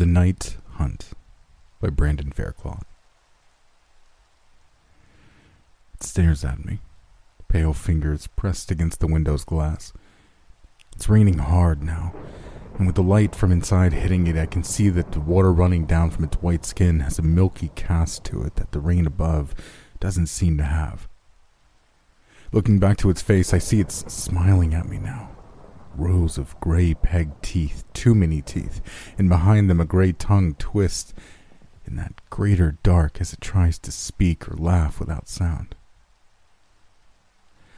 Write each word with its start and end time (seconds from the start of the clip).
The 0.00 0.06
Night 0.06 0.56
Hunt 0.76 1.10
by 1.78 1.90
Brandon 1.90 2.32
Faircloth. 2.32 2.86
It 5.92 6.02
stares 6.02 6.42
at 6.42 6.64
me, 6.64 6.80
pale 7.48 7.74
fingers 7.74 8.26
pressed 8.26 8.70
against 8.70 9.00
the 9.00 9.06
window's 9.06 9.44
glass. 9.44 9.92
It's 10.96 11.10
raining 11.10 11.36
hard 11.36 11.82
now, 11.82 12.14
and 12.78 12.86
with 12.86 12.96
the 12.96 13.02
light 13.02 13.34
from 13.34 13.52
inside 13.52 13.92
hitting 13.92 14.26
it, 14.26 14.38
I 14.38 14.46
can 14.46 14.64
see 14.64 14.88
that 14.88 15.12
the 15.12 15.20
water 15.20 15.52
running 15.52 15.84
down 15.84 16.08
from 16.08 16.24
its 16.24 16.38
white 16.38 16.64
skin 16.64 17.00
has 17.00 17.18
a 17.18 17.22
milky 17.22 17.70
cast 17.74 18.24
to 18.24 18.42
it 18.42 18.54
that 18.54 18.72
the 18.72 18.80
rain 18.80 19.06
above 19.06 19.54
doesn't 20.00 20.28
seem 20.28 20.56
to 20.56 20.64
have. 20.64 21.08
Looking 22.52 22.78
back 22.78 22.96
to 22.96 23.10
its 23.10 23.20
face, 23.20 23.52
I 23.52 23.58
see 23.58 23.80
it's 23.80 24.10
smiling 24.10 24.72
at 24.72 24.88
me 24.88 24.96
now 24.96 25.28
rows 25.94 26.38
of 26.38 26.58
gray 26.60 26.94
pegged 26.94 27.42
teeth, 27.42 27.84
too 27.92 28.14
many 28.14 28.42
teeth, 28.42 28.80
and 29.18 29.28
behind 29.28 29.68
them 29.68 29.80
a 29.80 29.84
gray 29.84 30.12
tongue 30.12 30.54
twists 30.54 31.12
in 31.86 31.96
that 31.96 32.14
greater 32.30 32.78
dark 32.82 33.20
as 33.20 33.32
it 33.32 33.40
tries 33.40 33.78
to 33.78 33.92
speak 33.92 34.48
or 34.48 34.56
laugh 34.56 35.00
without 35.00 35.28
sound. 35.28 35.74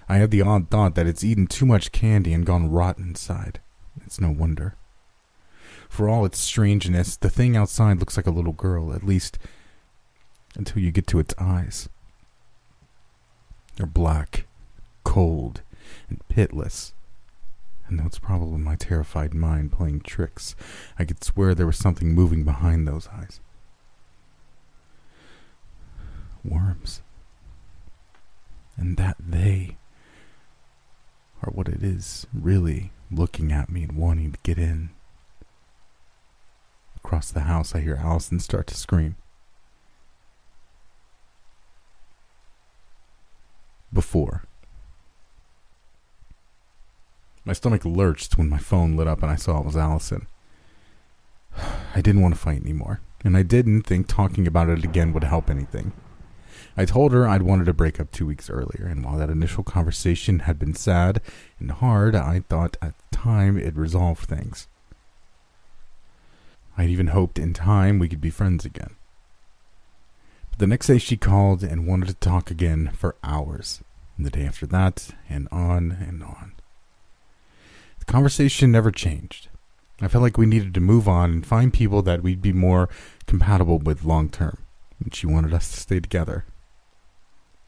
I 0.09 0.17
have 0.17 0.31
the 0.31 0.43
odd 0.43 0.69
thought 0.69 0.95
that 0.95 1.07
it's 1.07 1.25
eaten 1.25 1.47
too 1.47 1.65
much 1.65 1.93
candy 1.93 2.33
and 2.33 2.45
gone 2.45 2.71
rotten 2.71 3.09
inside. 3.09 3.61
It's 4.05 4.21
no 4.21 4.31
wonder. 4.31 4.77
For 5.89 6.09
all 6.09 6.25
its 6.25 6.39
strangeness, 6.39 7.17
the 7.17 7.31
thing 7.31 7.57
outside 7.57 7.99
looks 7.99 8.17
like 8.17 8.27
a 8.27 8.31
little 8.31 8.53
girl, 8.53 8.93
at 8.93 9.05
least 9.05 9.39
until 10.55 10.83
you 10.83 10.91
get 10.91 11.07
to 11.09 11.19
its 11.19 11.35
eyes. 11.39 11.89
They're 13.77 13.87
black, 13.87 14.47
cold, 15.05 15.63
and 16.09 16.21
pitless 16.29 16.93
and 17.99 18.07
it's 18.07 18.19
probably 18.19 18.59
my 18.59 18.77
terrified 18.77 19.35
mind 19.35 19.73
playing 19.73 20.01
tricks, 20.01 20.55
I 20.99 21.05
could 21.05 21.23
swear 21.23 21.55
there 21.55 21.67
was 21.67 21.79
something 21.79 22.15
moving 22.15 22.45
behind 22.45 22.87
those 22.87 23.09
eyes. 23.09 23.41
Worms. 26.45 27.03
And 28.77 28.97
that 28.97 29.17
they 29.19 29.77
are 31.43 31.53
what 31.53 31.69
it 31.69 31.83
is, 31.83 32.27
really 32.33 32.93
looking 33.11 33.53
at 33.53 33.69
me 33.69 33.83
and 33.85 33.97
wanting 33.97 34.33
to 34.33 34.39
get 34.43 34.59
in. 34.59 34.91
Across 36.97 37.33
the 37.33 37.41
house, 37.41 37.75
I 37.75 37.81
hear 37.81 37.97
Allison 37.97 38.39
start 38.41 38.67
to 38.69 38.77
scream. 38.77 39.17
Before. 43.93 44.45
My 47.53 47.55
stomach 47.55 47.85
lurched 47.85 48.39
when 48.39 48.49
my 48.49 48.57
phone 48.57 48.97
lit 48.97 49.07
up 49.07 49.23
and 49.23 49.31
I 49.31 49.37
saw 49.37 49.59
it 49.59 49.67
was 49.67 49.77
Allison. 49.77 50.27
I 51.95 52.01
didn't 52.01 52.23
want 52.23 52.33
to 52.33 52.41
fight 52.41 52.63
anymore, 52.63 53.03
and 53.25 53.37
I 53.37 53.43
didn't 53.43 53.83
think 53.83 54.07
talking 54.07 54.47
about 54.47 54.71
it 54.71 54.83
again 54.83 55.13
would 55.13 55.25
help 55.25 55.51
anything. 55.51 55.93
I 56.79 56.87
told 56.87 57.13
her 57.13 57.29
I'd 57.29 57.43
wanted 57.43 57.67
to 57.67 57.75
break 57.75 58.01
up 58.01 58.11
two 58.11 58.25
weeks 58.25 58.49
earlier, 58.49 58.87
and 58.87 59.05
while 59.05 59.19
that 59.19 59.29
initial 59.29 59.65
conversation 59.65 60.39
had 60.39 60.59
been 60.59 60.73
sad 60.73 61.21
and 61.59 61.73
hard, 61.73 62.15
I 62.15 62.41
thought 62.49 62.79
at 62.81 62.95
the 62.97 63.17
time 63.19 63.59
it'd 63.59 63.77
resolve 63.77 64.21
things. 64.21 64.67
I'd 66.79 66.89
even 66.89 67.09
hoped 67.09 67.39
in 67.39 67.53
time 67.53 67.99
we 67.99 68.09
could 68.09 68.23
be 68.23 68.31
friends 68.31 68.65
again. 68.65 68.97
But 70.49 70.59
the 70.59 70.67
next 70.67 70.87
day 70.87 70.97
she 70.97 71.19
called 71.19 71.63
and 71.63 71.87
wanted 71.87 72.09
to 72.09 72.15
talk 72.15 72.51
again 72.51 72.93
for 72.95 73.15
hours, 73.23 73.83
and 74.17 74.25
the 74.25 74.31
day 74.31 74.47
after 74.47 74.67
that, 74.69 75.11
and 75.29 75.49
on 75.53 75.93
and 76.01 76.23
on. 76.23 76.53
The 78.05 78.13
conversation 78.13 78.73
never 78.73 78.91
changed. 78.91 79.49
I 80.01 80.09
felt 80.09 80.23
like 80.23 80.37
we 80.37 80.45
needed 80.45 80.75
to 80.75 80.81
move 80.81 81.07
on 81.07 81.31
and 81.31 81.47
find 81.47 81.73
people 81.73 82.03
that 82.03 82.21
we'd 82.21 82.43
be 82.43 82.53
more 82.53 82.89
compatible 83.29 83.79
with 83.79 84.05
long 84.05 84.29
term, 84.29 84.59
and 84.99 85.15
she 85.15 85.29
wanted 85.29 85.55
us 85.55 85.71
to 85.71 85.79
stay 85.79 86.01
together. 86.01 86.45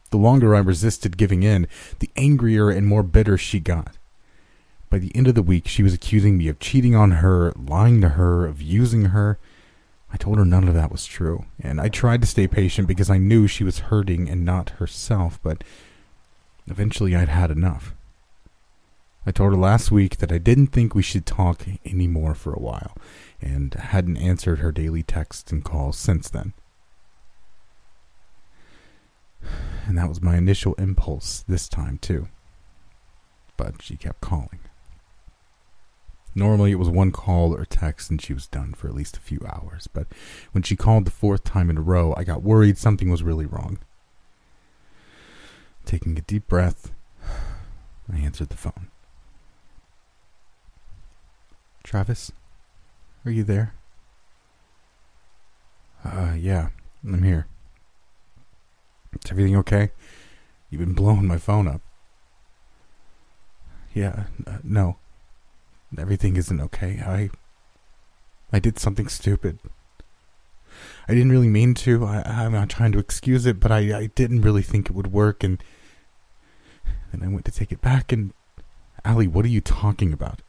The 0.09 0.17
longer 0.17 0.53
I 0.53 0.59
resisted 0.59 1.15
giving 1.15 1.43
in, 1.43 1.69
the 1.99 2.09
angrier 2.17 2.69
and 2.69 2.85
more 2.85 3.01
bitter 3.01 3.37
she 3.37 3.61
got. 3.61 3.97
By 4.89 4.97
the 4.97 5.15
end 5.15 5.29
of 5.29 5.35
the 5.35 5.41
week, 5.41 5.69
she 5.69 5.83
was 5.83 5.93
accusing 5.93 6.37
me 6.37 6.49
of 6.49 6.59
cheating 6.59 6.95
on 6.95 7.11
her, 7.11 7.53
lying 7.55 8.01
to 8.01 8.09
her, 8.09 8.45
of 8.45 8.61
using 8.61 9.05
her. 9.05 9.39
I 10.11 10.17
told 10.17 10.37
her 10.37 10.43
none 10.43 10.67
of 10.67 10.73
that 10.73 10.91
was 10.91 11.05
true, 11.05 11.45
and 11.61 11.79
I 11.79 11.87
tried 11.87 12.19
to 12.19 12.27
stay 12.27 12.45
patient 12.45 12.89
because 12.89 13.09
I 13.09 13.19
knew 13.19 13.47
she 13.47 13.63
was 13.63 13.87
hurting 13.87 14.29
and 14.29 14.43
not 14.43 14.71
herself, 14.71 15.39
but 15.41 15.63
eventually 16.67 17.15
I'd 17.15 17.29
had 17.29 17.51
enough. 17.51 17.94
I 19.25 19.31
told 19.31 19.53
her 19.53 19.57
last 19.57 19.91
week 19.91 20.17
that 20.17 20.31
I 20.31 20.37
didn't 20.37 20.67
think 20.67 20.93
we 20.93 21.01
should 21.01 21.25
talk 21.25 21.65
anymore 21.83 22.35
for 22.35 22.53
a 22.53 22.59
while, 22.59 22.95
and 23.41 23.73
hadn't 23.73 24.17
answered 24.17 24.59
her 24.59 24.71
daily 24.71 25.01
texts 25.01 25.51
and 25.51 25.63
calls 25.63 25.97
since 25.97 26.29
then. 26.29 26.53
And 29.87 29.97
that 29.97 30.09
was 30.09 30.21
my 30.21 30.37
initial 30.37 30.75
impulse 30.75 31.43
this 31.47 31.67
time, 31.67 31.97
too. 31.97 32.27
But 33.57 33.81
she 33.81 33.97
kept 33.97 34.21
calling. 34.21 34.59
Normally 36.37 36.71
it 36.71 36.79
was 36.79 36.89
one 36.89 37.11
call 37.11 37.55
or 37.55 37.63
text 37.63 38.11
and 38.11 38.21
she 38.21 38.33
was 38.33 38.45
done 38.45 38.73
for 38.73 38.89
at 38.89 38.93
least 38.93 39.15
a 39.15 39.21
few 39.21 39.39
hours, 39.47 39.87
but 39.87 40.07
when 40.51 40.63
she 40.63 40.75
called 40.75 41.05
the 41.05 41.11
fourth 41.11 41.45
time 41.45 41.69
in 41.69 41.77
a 41.77 41.81
row, 41.81 42.13
I 42.17 42.25
got 42.25 42.43
worried 42.43 42.77
something 42.77 43.09
was 43.09 43.23
really 43.23 43.45
wrong. 43.45 43.79
Taking 45.85 46.17
a 46.17 46.21
deep 46.21 46.47
breath, 46.47 46.91
I 48.11 48.17
answered 48.17 48.49
the 48.49 48.57
phone. 48.57 48.89
Travis, 51.85 52.31
are 53.25 53.31
you 53.31 53.43
there? 53.43 53.75
Uh, 56.03 56.33
yeah, 56.35 56.69
I'm 57.07 57.21
here. 57.21 57.45
Is 59.13 59.31
everything 59.31 59.55
okay? 59.57 59.91
You've 60.69 60.79
been 60.79 60.93
blowing 60.93 61.27
my 61.27 61.37
phone 61.37 61.67
up. 61.67 61.81
Yeah, 63.93 64.23
uh, 64.47 64.57
no. 64.63 64.97
Everything 65.95 66.35
isn't 66.37 66.59
okay. 66.59 67.01
I. 67.05 67.29
I 68.51 68.59
did 68.59 68.79
something 68.79 69.07
stupid. 69.07 69.59
I 71.07 71.13
didn't 71.13 71.31
really 71.31 71.47
mean 71.47 71.75
to. 71.75 72.03
I, 72.03 72.23
I'm 72.25 72.53
not 72.53 72.69
trying 72.69 72.93
to 72.93 72.99
excuse 72.99 73.45
it, 73.45 73.59
but 73.59 73.71
I, 73.71 73.95
I 73.95 74.05
didn't 74.07 74.41
really 74.41 74.63
think 74.63 74.89
it 74.89 74.95
would 74.95 75.13
work, 75.13 75.43
and 75.43 75.63
then 77.11 77.21
I 77.23 77.31
went 77.31 77.45
to 77.45 77.51
take 77.51 77.71
it 77.71 77.81
back, 77.81 78.11
and. 78.11 78.33
Allie, 79.03 79.27
what 79.27 79.45
are 79.45 79.49
you 79.49 79.61
talking 79.61 80.11
about? 80.11 80.41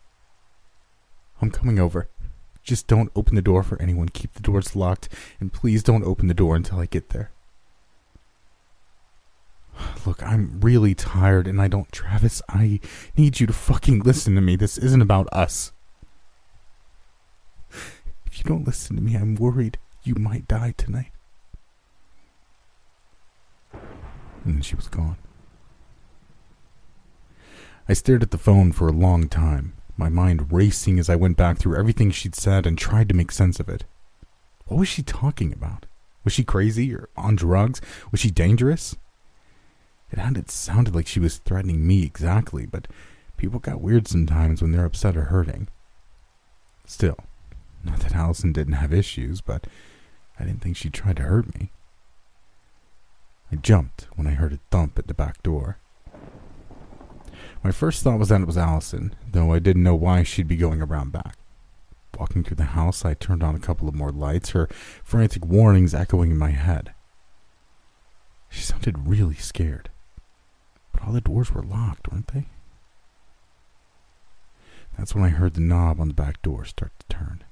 I'm 1.40 1.50
coming 1.50 1.78
over. 1.78 2.08
Just 2.62 2.86
don't 2.86 3.12
open 3.14 3.36
the 3.36 3.42
door 3.42 3.62
for 3.62 3.80
anyone. 3.80 4.08
Keep 4.08 4.34
the 4.34 4.42
doors 4.42 4.74
locked, 4.74 5.08
and 5.38 5.52
please 5.52 5.82
don't 5.82 6.04
open 6.04 6.26
the 6.26 6.34
door 6.34 6.56
until 6.56 6.80
I 6.80 6.86
get 6.86 7.10
there. 7.10 7.30
Look, 10.06 10.22
I'm 10.22 10.60
really 10.60 10.94
tired, 10.94 11.46
and 11.46 11.60
I 11.60 11.68
don't. 11.68 11.90
Travis, 11.92 12.42
I 12.48 12.80
need 13.16 13.38
you 13.38 13.46
to 13.46 13.52
fucking 13.52 14.00
listen 14.00 14.34
to 14.34 14.40
me. 14.40 14.56
This 14.56 14.78
isn't 14.78 15.02
about 15.02 15.28
us. 15.32 15.72
If 18.26 18.38
you 18.38 18.44
don't 18.44 18.66
listen 18.66 18.96
to 18.96 19.02
me, 19.02 19.14
I'm 19.14 19.34
worried 19.36 19.78
you 20.02 20.14
might 20.14 20.48
die 20.48 20.74
tonight. 20.76 21.12
And 24.44 24.64
she 24.64 24.74
was 24.74 24.88
gone. 24.88 25.16
I 27.88 27.92
stared 27.92 28.22
at 28.22 28.30
the 28.32 28.38
phone 28.38 28.72
for 28.72 28.88
a 28.88 28.92
long 28.92 29.28
time 29.28 29.74
my 29.96 30.08
mind 30.08 30.52
racing 30.52 30.98
as 30.98 31.08
I 31.08 31.16
went 31.16 31.36
back 31.36 31.58
through 31.58 31.76
everything 31.76 32.10
she'd 32.10 32.34
said 32.34 32.66
and 32.66 32.76
tried 32.76 33.08
to 33.08 33.14
make 33.14 33.32
sense 33.32 33.60
of 33.60 33.68
it. 33.68 33.84
What 34.66 34.78
was 34.78 34.88
she 34.88 35.02
talking 35.02 35.52
about? 35.52 35.86
Was 36.24 36.32
she 36.32 36.44
crazy 36.44 36.92
or 36.94 37.08
on 37.16 37.36
drugs? 37.36 37.80
Was 38.10 38.20
she 38.20 38.30
dangerous? 38.30 38.96
It 40.10 40.18
hadn't 40.18 40.50
sounded 40.50 40.94
like 40.94 41.06
she 41.06 41.20
was 41.20 41.38
threatening 41.38 41.86
me 41.86 42.02
exactly, 42.04 42.66
but 42.66 42.88
people 43.36 43.58
got 43.58 43.80
weird 43.80 44.08
sometimes 44.08 44.62
when 44.62 44.72
they're 44.72 44.84
upset 44.84 45.16
or 45.16 45.24
hurting. 45.24 45.68
Still, 46.84 47.18
not 47.84 48.00
that 48.00 48.14
Allison 48.14 48.52
didn't 48.52 48.74
have 48.74 48.92
issues, 48.92 49.40
but 49.40 49.66
I 50.38 50.44
didn't 50.44 50.62
think 50.62 50.76
she 50.76 50.90
tried 50.90 51.16
to 51.16 51.24
hurt 51.24 51.58
me. 51.58 51.70
I 53.50 53.56
jumped 53.56 54.08
when 54.16 54.26
I 54.26 54.32
heard 54.32 54.52
a 54.52 54.60
thump 54.70 54.98
at 54.98 55.06
the 55.06 55.14
back 55.14 55.42
door. 55.42 55.78
My 57.62 57.72
first 57.72 58.02
thought 58.02 58.18
was 58.18 58.28
that 58.28 58.40
it 58.40 58.46
was 58.46 58.58
Allison, 58.58 59.14
though 59.30 59.52
I 59.52 59.58
didn't 59.58 59.82
know 59.82 59.94
why 59.94 60.22
she'd 60.22 60.48
be 60.48 60.56
going 60.56 60.80
around 60.80 61.12
back. 61.12 61.36
Walking 62.18 62.44
through 62.44 62.56
the 62.56 62.64
house, 62.64 63.04
I 63.04 63.14
turned 63.14 63.42
on 63.42 63.54
a 63.54 63.60
couple 63.60 63.88
of 63.88 63.94
more 63.94 64.12
lights, 64.12 64.50
her 64.50 64.68
frantic 65.04 65.44
warnings 65.44 65.94
echoing 65.94 66.30
in 66.30 66.38
my 66.38 66.50
head. 66.50 66.94
She 68.48 68.62
sounded 68.62 69.08
really 69.08 69.34
scared. 69.34 69.90
But 70.92 71.02
all 71.02 71.12
the 71.12 71.20
doors 71.20 71.52
were 71.52 71.62
locked, 71.62 72.10
weren't 72.10 72.28
they? 72.28 72.46
That's 74.96 75.14
when 75.14 75.24
I 75.24 75.28
heard 75.28 75.54
the 75.54 75.60
knob 75.60 76.00
on 76.00 76.08
the 76.08 76.14
back 76.14 76.40
door 76.40 76.64
start 76.64 76.92
to 77.00 77.06
turn. 77.14 77.44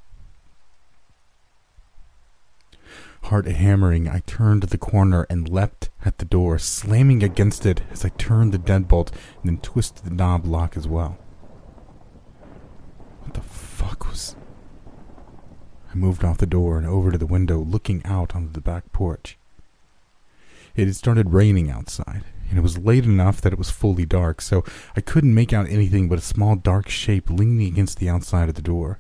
Heart 3.24 3.46
hammering, 3.46 4.06
I 4.06 4.18
turned 4.26 4.64
the 4.64 4.76
corner 4.76 5.26
and 5.30 5.48
leapt 5.48 5.88
at 6.04 6.18
the 6.18 6.26
door, 6.26 6.58
slamming 6.58 7.22
against 7.22 7.64
it 7.64 7.80
as 7.90 8.04
I 8.04 8.10
turned 8.10 8.52
the 8.52 8.58
deadbolt 8.58 9.12
and 9.40 9.44
then 9.44 9.58
twisted 9.58 10.04
the 10.04 10.14
knob 10.14 10.44
lock 10.44 10.76
as 10.76 10.86
well. 10.86 11.16
What 13.22 13.32
the 13.32 13.40
fuck 13.40 14.06
was. 14.06 14.36
I 15.90 15.94
moved 15.94 16.22
off 16.22 16.36
the 16.36 16.46
door 16.46 16.76
and 16.76 16.86
over 16.86 17.10
to 17.10 17.16
the 17.16 17.24
window, 17.24 17.60
looking 17.60 18.04
out 18.04 18.36
onto 18.36 18.52
the 18.52 18.60
back 18.60 18.92
porch. 18.92 19.38
It 20.76 20.86
had 20.86 20.96
started 20.96 21.32
raining 21.32 21.70
outside, 21.70 22.24
and 22.50 22.58
it 22.58 22.62
was 22.62 22.76
late 22.76 23.04
enough 23.04 23.40
that 23.40 23.54
it 23.54 23.58
was 23.58 23.70
fully 23.70 24.04
dark, 24.04 24.42
so 24.42 24.64
I 24.96 25.00
couldn't 25.00 25.34
make 25.34 25.54
out 25.54 25.70
anything 25.70 26.10
but 26.10 26.18
a 26.18 26.22
small 26.22 26.56
dark 26.56 26.90
shape 26.90 27.30
leaning 27.30 27.66
against 27.68 28.00
the 28.00 28.10
outside 28.10 28.50
of 28.50 28.54
the 28.54 28.60
door. 28.60 28.98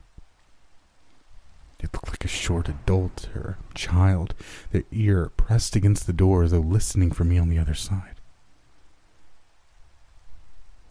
It 1.84 1.92
looked 1.92 2.08
like 2.08 2.24
a 2.24 2.28
short 2.28 2.70
adult 2.70 3.28
or 3.36 3.58
child, 3.74 4.34
their 4.72 4.84
ear 4.90 5.30
pressed 5.36 5.76
against 5.76 6.06
the 6.06 6.14
door 6.14 6.42
as 6.42 6.52
though 6.52 6.60
listening 6.60 7.10
for 7.10 7.24
me 7.24 7.36
on 7.36 7.50
the 7.50 7.58
other 7.58 7.74
side. 7.74 8.22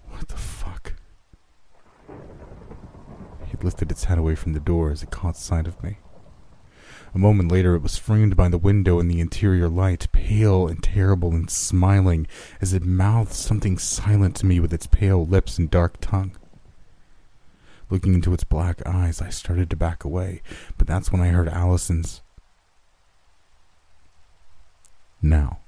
What 0.09 0.27
the 0.27 0.37
fuck? 0.37 0.93
It 3.51 3.63
lifted 3.63 3.89
its 3.89 4.03
head 4.03 4.19
away 4.19 4.35
from 4.35 4.53
the 4.53 4.59
door 4.59 4.91
as 4.91 5.01
it 5.01 5.09
caught 5.09 5.35
sight 5.35 5.65
of 5.65 5.83
me. 5.83 5.97
A 7.15 7.17
moment 7.17 7.51
later, 7.51 7.73
it 7.73 7.81
was 7.81 7.97
framed 7.97 8.35
by 8.35 8.49
the 8.49 8.59
window 8.59 8.99
in 8.99 9.07
the 9.07 9.19
interior 9.19 9.67
light, 9.67 10.11
pale 10.11 10.67
and 10.67 10.83
terrible 10.83 11.31
and 11.31 11.49
smiling 11.49 12.27
as 12.61 12.71
it 12.71 12.85
mouthed 12.85 13.33
something 13.33 13.79
silent 13.79 14.35
to 14.35 14.45
me 14.45 14.59
with 14.59 14.71
its 14.71 14.85
pale 14.85 15.25
lips 15.25 15.57
and 15.57 15.71
dark 15.71 15.99
tongue. 16.01 16.37
Looking 17.93 18.15
into 18.15 18.33
its 18.33 18.43
black 18.43 18.81
eyes, 18.87 19.21
I 19.21 19.29
started 19.29 19.69
to 19.69 19.75
back 19.75 20.03
away, 20.03 20.41
but 20.79 20.87
that's 20.87 21.11
when 21.11 21.21
I 21.21 21.27
heard 21.27 21.47
Allison's. 21.47 22.23
Now. 25.21 25.59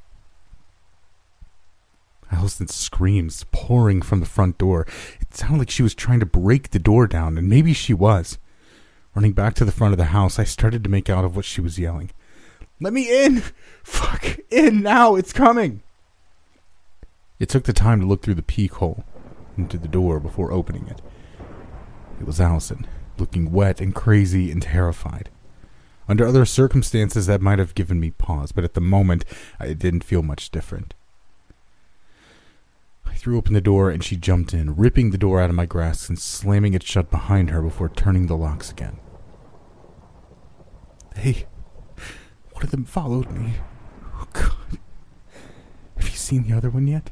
Allison's 2.32 2.74
screams 2.74 3.46
pouring 3.52 4.02
from 4.02 4.22
the 4.22 4.26
front 4.26 4.58
door. 4.58 4.88
It 5.22 5.36
sounded 5.36 5.60
like 5.60 5.70
she 5.70 5.84
was 5.84 5.94
trying 5.94 6.20
to 6.20 6.26
break 6.26 6.72
the 6.72 6.80
door 6.80 7.06
down, 7.06 7.38
and 7.38 7.48
maybe 7.48 7.74
she 7.74 7.94
was. 7.94 8.40
Running 9.14 9.34
back 9.34 9.54
to 9.54 9.64
the 9.64 9.72
front 9.72 9.94
of 9.94 10.00
the 10.00 10.06
house, 10.06 10.40
I 10.40 10.46
started 10.46 10.84
to 10.84 10.90
make 10.90 11.12
out 11.12 11.26
of 11.26 11.36
what 11.36 11.46
she 11.46 11.62
was 11.62 11.78
yelling. 11.78 12.10
Let 12.82 12.94
me 12.94 13.24
in! 13.24 13.44
Fuck! 13.84 14.40
In 14.50 14.82
now! 14.82 15.14
It's 15.14 15.32
coming! 15.32 15.84
It 17.40 17.50
took 17.50 17.66
the 17.66 17.72
time 17.72 18.00
to 18.00 18.08
look 18.08 18.24
through 18.24 18.34
the 18.34 18.42
peek 18.42 18.74
hole 18.74 19.04
into 19.56 19.78
the 19.78 19.88
door 19.88 20.20
before 20.20 20.52
opening 20.52 20.88
it. 20.88 21.04
It 22.20 22.26
was 22.26 22.40
Allison, 22.42 22.88
looking 23.18 23.52
wet 23.52 23.82
and 23.82 23.94
crazy 23.94 24.52
and 24.52 24.62
terrified. 24.62 25.30
Under 26.08 26.26
other 26.26 26.46
circumstances, 26.46 27.26
that 27.26 27.42
might 27.42 27.60
have 27.60 27.76
given 27.76 28.00
me 28.00 28.12
pause, 28.12 28.52
but 28.52 28.64
at 28.64 28.74
the 28.74 28.82
moment, 28.82 29.26
I 29.60 29.74
didn't 29.74 30.04
feel 30.04 30.22
much 30.22 30.52
different. 30.52 30.94
I 33.06 33.16
threw 33.16 33.38
open 33.38 33.54
the 33.54 33.62
door 33.62 33.90
and 33.90 34.04
she 34.04 34.16
jumped 34.16 34.54
in, 34.54 34.76
ripping 34.76 35.12
the 35.12 35.18
door 35.18 35.42
out 35.42 35.50
of 35.50 35.56
my 35.56 35.66
grasp 35.66 36.10
and 36.10 36.20
slamming 36.20 36.74
it 36.74 36.84
shut 36.84 37.10
behind 37.10 37.50
her 37.50 37.62
before 37.62 37.90
turning 37.90 38.28
the 38.28 38.38
locks 38.38 38.70
again. 38.70 39.00
Hey, 41.16 41.48
one 42.52 42.64
of 42.64 42.72
them 42.72 42.86
followed 42.86 43.32
me. 43.32 43.56
Oh, 44.16 44.28
God. 44.34 44.80
Have 45.98 46.10
you 46.10 46.16
seen 46.16 46.44
the 46.44 46.56
other 46.56 46.70
one 46.70 46.88
yet? 46.88 47.10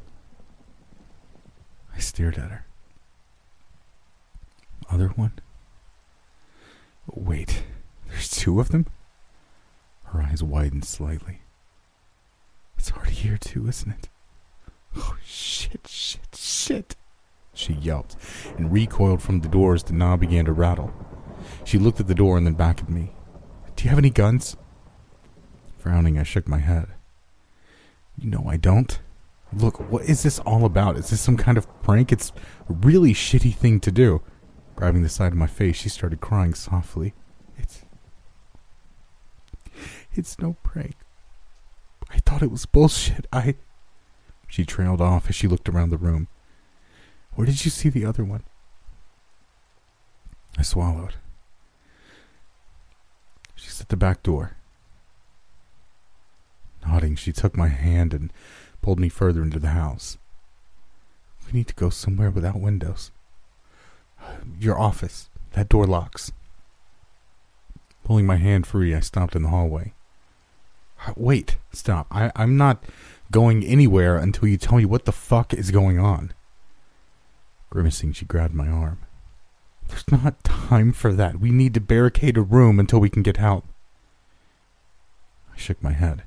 I 1.95 1.99
stared 1.99 2.37
at 2.37 2.51
her. 2.51 2.65
Other 4.89 5.09
one? 5.09 5.33
Wait, 7.07 7.63
there's 8.09 8.29
two 8.29 8.59
of 8.59 8.69
them? 8.69 8.85
Her 10.05 10.21
eyes 10.21 10.43
widened 10.43 10.85
slightly. 10.85 11.41
It's 12.77 12.91
already 12.91 13.13
here, 13.13 13.37
too, 13.37 13.67
isn't 13.67 13.91
it? 13.91 14.09
Oh, 14.95 15.15
shit, 15.25 15.87
shit, 15.87 16.35
shit. 16.35 16.95
She 17.53 17.73
yelped 17.73 18.15
and 18.57 18.71
recoiled 18.71 19.21
from 19.21 19.41
the 19.41 19.49
door 19.49 19.73
as 19.75 19.83
the 19.83 19.93
knob 19.93 20.21
began 20.21 20.45
to 20.45 20.53
rattle. 20.53 20.93
She 21.63 21.77
looked 21.77 21.99
at 21.99 22.07
the 22.07 22.15
door 22.15 22.37
and 22.37 22.45
then 22.45 22.53
back 22.53 22.79
at 22.79 22.89
me. 22.89 23.11
Do 23.75 23.83
you 23.83 23.89
have 23.89 23.99
any 23.99 24.09
guns? 24.09 24.55
Frowning, 25.77 26.17
I 26.17 26.23
shook 26.23 26.47
my 26.47 26.59
head. 26.59 26.87
You 28.17 28.29
know 28.29 28.45
I 28.47 28.57
don't. 28.57 28.99
Look, 29.51 29.79
what 29.91 30.05
is 30.05 30.23
this 30.23 30.39
all 30.39 30.65
about? 30.65 30.97
Is 30.97 31.09
this 31.09 31.21
some 31.21 31.37
kind 31.37 31.57
of 31.57 31.67
prank? 31.83 32.11
It's 32.11 32.31
a 32.69 32.73
really 32.73 33.13
shitty 33.13 33.53
thing 33.53 33.79
to 33.81 33.91
do. 33.91 34.21
Grabbing 34.75 35.03
the 35.03 35.09
side 35.09 35.31
of 35.31 35.37
my 35.37 35.47
face, 35.47 35.77
she 35.77 35.89
started 35.89 36.21
crying 36.21 36.53
softly. 36.53 37.13
It's. 37.57 37.85
It's 40.13 40.39
no 40.39 40.57
prank. 40.63 40.95
I 42.09 42.17
thought 42.19 42.43
it 42.43 42.51
was 42.51 42.65
bullshit. 42.65 43.27
I. 43.31 43.55
She 44.47 44.65
trailed 44.65 45.01
off 45.01 45.29
as 45.29 45.35
she 45.35 45.47
looked 45.47 45.69
around 45.69 45.89
the 45.89 45.97
room. 45.97 46.27
Where 47.35 47.47
did 47.47 47.65
you 47.65 47.71
see 47.71 47.89
the 47.89 48.05
other 48.05 48.23
one? 48.23 48.43
I 50.57 50.61
swallowed. 50.61 51.15
She's 53.55 53.81
at 53.81 53.89
the 53.89 53.97
back 53.97 54.21
door. 54.21 54.57
Nodding, 56.85 57.15
she 57.15 57.31
took 57.31 57.57
my 57.57 57.69
hand 57.69 58.13
and 58.13 58.31
pulled 58.81 58.99
me 58.99 59.09
further 59.09 59.41
into 59.41 59.57
the 59.57 59.69
house. 59.69 60.17
We 61.45 61.53
need 61.53 61.67
to 61.69 61.73
go 61.75 61.89
somewhere 61.89 62.29
without 62.29 62.59
windows. 62.59 63.11
Your 64.59 64.79
office. 64.79 65.29
That 65.53 65.69
door 65.69 65.85
locks. 65.85 66.31
Pulling 68.03 68.25
my 68.25 68.37
hand 68.37 68.67
free, 68.67 68.93
I 68.93 68.99
stopped 68.99 69.35
in 69.35 69.43
the 69.43 69.49
hallway. 69.49 69.93
Wait, 71.15 71.57
stop. 71.71 72.07
I, 72.11 72.31
I'm 72.35 72.57
not 72.57 72.83
going 73.31 73.63
anywhere 73.63 74.17
until 74.17 74.47
you 74.47 74.57
tell 74.57 74.77
me 74.77 74.85
what 74.85 75.05
the 75.05 75.11
fuck 75.11 75.53
is 75.53 75.71
going 75.71 75.99
on. 75.99 76.33
Grimacing, 77.69 78.13
she 78.13 78.25
grabbed 78.25 78.53
my 78.53 78.67
arm. 78.67 78.99
There's 79.87 80.09
not 80.11 80.43
time 80.43 80.93
for 80.93 81.13
that. 81.13 81.39
We 81.39 81.51
need 81.51 81.73
to 81.73 81.81
barricade 81.81 82.37
a 82.37 82.41
room 82.41 82.79
until 82.79 82.99
we 82.99 83.09
can 83.09 83.23
get 83.23 83.37
help. 83.37 83.65
I 85.53 85.57
shook 85.57 85.81
my 85.83 85.93
head. 85.93 86.23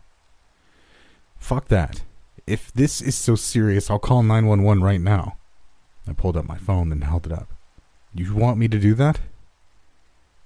Fuck 1.39 1.69
that. 1.69 2.03
If 2.47 2.73
this 2.73 3.01
is 3.01 3.17
so 3.17 3.35
serious, 3.35 3.91
I'll 3.91 3.99
call 3.99 4.23
911 4.23 4.83
right 4.83 5.01
now. 5.01 5.37
I 6.07 6.13
pulled 6.13 6.37
up 6.37 6.45
my 6.45 6.59
phone 6.59 6.93
and 6.93 7.03
held 7.03 7.27
it 7.27 7.33
up. 7.33 7.49
You 8.17 8.35
want 8.35 8.57
me 8.57 8.67
to 8.69 8.79
do 8.79 8.95
that? 8.95 9.21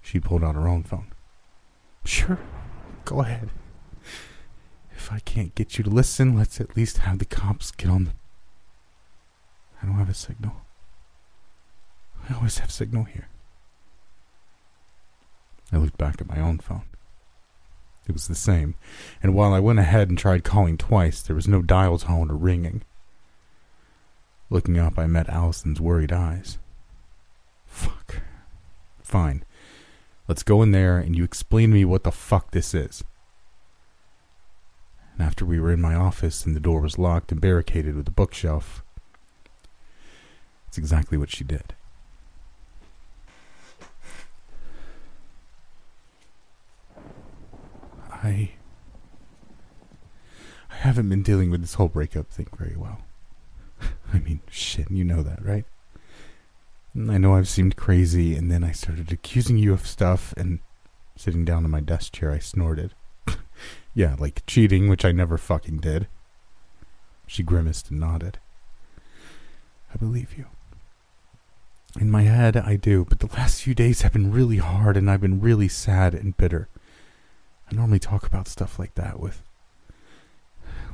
She 0.02 0.19
pulled 0.19 0.43
out 0.43 0.56
her 0.56 0.67
own 0.67 0.82
phone. 0.82 1.12
Sure, 2.05 2.40
go 3.05 3.20
ahead. 3.20 3.50
If 4.90 5.12
I 5.12 5.20
can't 5.20 5.55
get 5.55 5.78
you 5.78 5.84
to 5.84 5.90
listen, 5.90 6.37
let's 6.37 6.61
at 6.61 6.76
least 6.76 6.99
have 6.99 7.20
the 7.20 7.25
cops 7.25 7.70
get 7.70 7.88
on 7.88 8.05
the. 8.05 8.11
I 9.81 9.87
don't 9.87 9.94
have 9.94 10.11
a 10.11 10.14
signal. 10.14 10.56
I 12.29 12.34
always 12.34 12.58
have 12.58 12.72
signal 12.72 13.05
here. 13.05 13.29
I 15.72 15.77
looked 15.77 15.96
back 15.96 16.20
at 16.20 16.29
my 16.29 16.41
own 16.41 16.58
phone. 16.58 16.82
It 18.08 18.12
was 18.12 18.27
the 18.27 18.34
same, 18.34 18.74
and 19.22 19.32
while 19.32 19.55
I 19.55 19.60
went 19.60 19.79
ahead 19.79 20.08
and 20.08 20.19
tried 20.19 20.43
calling 20.43 20.77
twice, 20.77 21.22
there 21.22 21.36
was 21.36 21.46
no 21.46 21.62
dial 21.62 21.98
tone 21.98 22.31
or 22.31 22.36
ringing. 22.36 22.82
Looking 24.48 24.79
up, 24.79 24.98
I 24.98 25.06
met 25.06 25.29
Allison's 25.29 25.81
worried 25.81 26.12
eyes. 26.12 26.58
Fuck. 27.70 28.20
Fine. 29.03 29.44
Let's 30.29 30.43
go 30.43 30.60
in 30.60 30.72
there 30.72 30.98
and 30.98 31.17
you 31.17 31.24
explain 31.24 31.70
to 31.70 31.74
me 31.74 31.84
what 31.84 32.05
the 32.05 32.12
fuck 32.12 32.50
this 32.50 32.74
is. 32.74 33.03
And 35.15 35.22
after 35.27 35.46
we 35.46 35.58
were 35.58 35.72
in 35.72 35.81
my 35.81 35.94
office 35.94 36.44
and 36.44 36.55
the 36.55 36.60
door 36.60 36.81
was 36.81 36.98
locked 36.98 37.32
and 37.32 37.41
barricaded 37.41 37.94
with 37.94 38.06
a 38.06 38.12
bookshelf, 38.12 38.82
it's 40.69 40.79
exactly 40.79 41.17
what 41.17 41.31
she 41.31 41.44
did. 41.44 41.74
I. 48.10 48.53
I 50.70 50.74
haven't 50.74 51.08
been 51.08 51.22
dealing 51.22 51.50
with 51.50 51.60
this 51.60 51.74
whole 51.74 51.89
breakup 51.89 52.29
thing 52.31 52.48
very 52.56 52.77
well. 52.77 53.03
I 54.12 54.19
mean, 54.19 54.41
shit, 54.50 54.91
you 54.91 55.05
know 55.05 55.22
that, 55.22 55.44
right? 55.44 55.65
I 56.97 57.19
know 57.19 57.35
I've 57.35 57.49
seemed 57.49 57.77
crazy, 57.77 58.35
and 58.35 58.51
then 58.51 58.65
I 58.65 58.73
started 58.73 59.13
accusing 59.13 59.59
you 59.59 59.73
of 59.73 59.87
stuff, 59.87 60.35
and 60.37 60.59
sitting 61.17 61.44
down 61.44 61.65
in 61.65 61.70
my 61.70 61.81
desk 61.81 62.13
chair, 62.13 62.32
I 62.32 62.39
snorted. 62.39 62.94
yeah, 63.94 64.17
like 64.19 64.44
cheating, 64.47 64.89
which 64.89 65.05
I 65.05 65.13
never 65.13 65.39
fucking 65.39 65.79
did. 65.79 66.09
She 67.27 67.43
grimaced 67.44 67.91
and 67.91 68.01
nodded. 68.01 68.39
I 69.93 69.97
believe 69.99 70.37
you. 70.37 70.47
In 71.99 72.11
my 72.11 72.23
head, 72.23 72.56
I 72.56 72.77
do, 72.77 73.05
but 73.05 73.20
the 73.20 73.27
last 73.35 73.63
few 73.63 73.75
days 73.75 74.03
have 74.03 74.13
been 74.13 74.32
really 74.32 74.59
hard, 74.59 74.97
and 74.97 75.11
I've 75.11 75.20
been 75.20 75.41
really 75.41 75.69
sad 75.69 76.15
and 76.15 76.37
bitter. 76.37 76.69
I 77.70 77.75
normally 77.75 77.99
talk 77.99 78.27
about 78.27 78.49
stuff 78.49 78.79
like 78.79 78.94
that 78.97 79.20
with, 79.20 79.43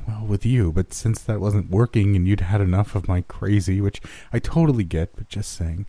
well, 0.07 0.25
with 0.25 0.45
you, 0.45 0.71
but 0.71 0.93
since 0.93 1.21
that 1.21 1.41
wasn't 1.41 1.69
working 1.69 2.15
and 2.15 2.27
you'd 2.27 2.39
had 2.39 2.61
enough 2.61 2.95
of 2.95 3.07
my 3.07 3.21
crazy, 3.21 3.81
which 3.81 4.01
I 4.31 4.39
totally 4.39 4.85
get, 4.85 5.15
but 5.15 5.27
just 5.27 5.51
saying, 5.51 5.85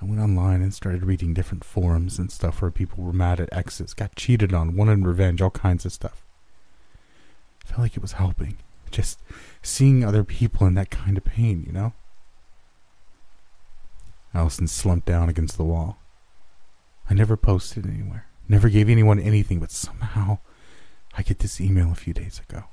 I 0.00 0.04
went 0.04 0.20
online 0.20 0.60
and 0.60 0.74
started 0.74 1.04
reading 1.04 1.32
different 1.32 1.64
forums 1.64 2.18
and 2.18 2.30
stuff 2.30 2.60
where 2.60 2.70
people 2.70 3.02
were 3.02 3.12
mad 3.12 3.40
at 3.40 3.52
exes, 3.52 3.94
got 3.94 4.16
cheated 4.16 4.52
on, 4.52 4.76
wanted 4.76 5.06
revenge, 5.06 5.40
all 5.40 5.50
kinds 5.50 5.86
of 5.86 5.92
stuff. 5.92 6.22
I 7.64 7.68
felt 7.68 7.80
like 7.80 7.96
it 7.96 8.02
was 8.02 8.12
helping. 8.12 8.58
Just 8.90 9.20
seeing 9.62 10.04
other 10.04 10.24
people 10.24 10.66
in 10.66 10.74
that 10.74 10.90
kind 10.90 11.16
of 11.16 11.24
pain, 11.24 11.64
you 11.66 11.72
know? 11.72 11.94
Allison 14.34 14.66
slumped 14.66 15.06
down 15.06 15.28
against 15.28 15.56
the 15.56 15.64
wall. 15.64 15.98
I 17.08 17.14
never 17.14 17.36
posted 17.36 17.86
anywhere. 17.86 18.26
Never 18.48 18.68
gave 18.68 18.90
anyone 18.90 19.18
anything, 19.18 19.60
but 19.60 19.70
somehow 19.70 20.38
I 21.16 21.22
get 21.22 21.38
this 21.38 21.60
email 21.60 21.90
a 21.90 21.94
few 21.94 22.12
days 22.12 22.40
ago. 22.46 22.64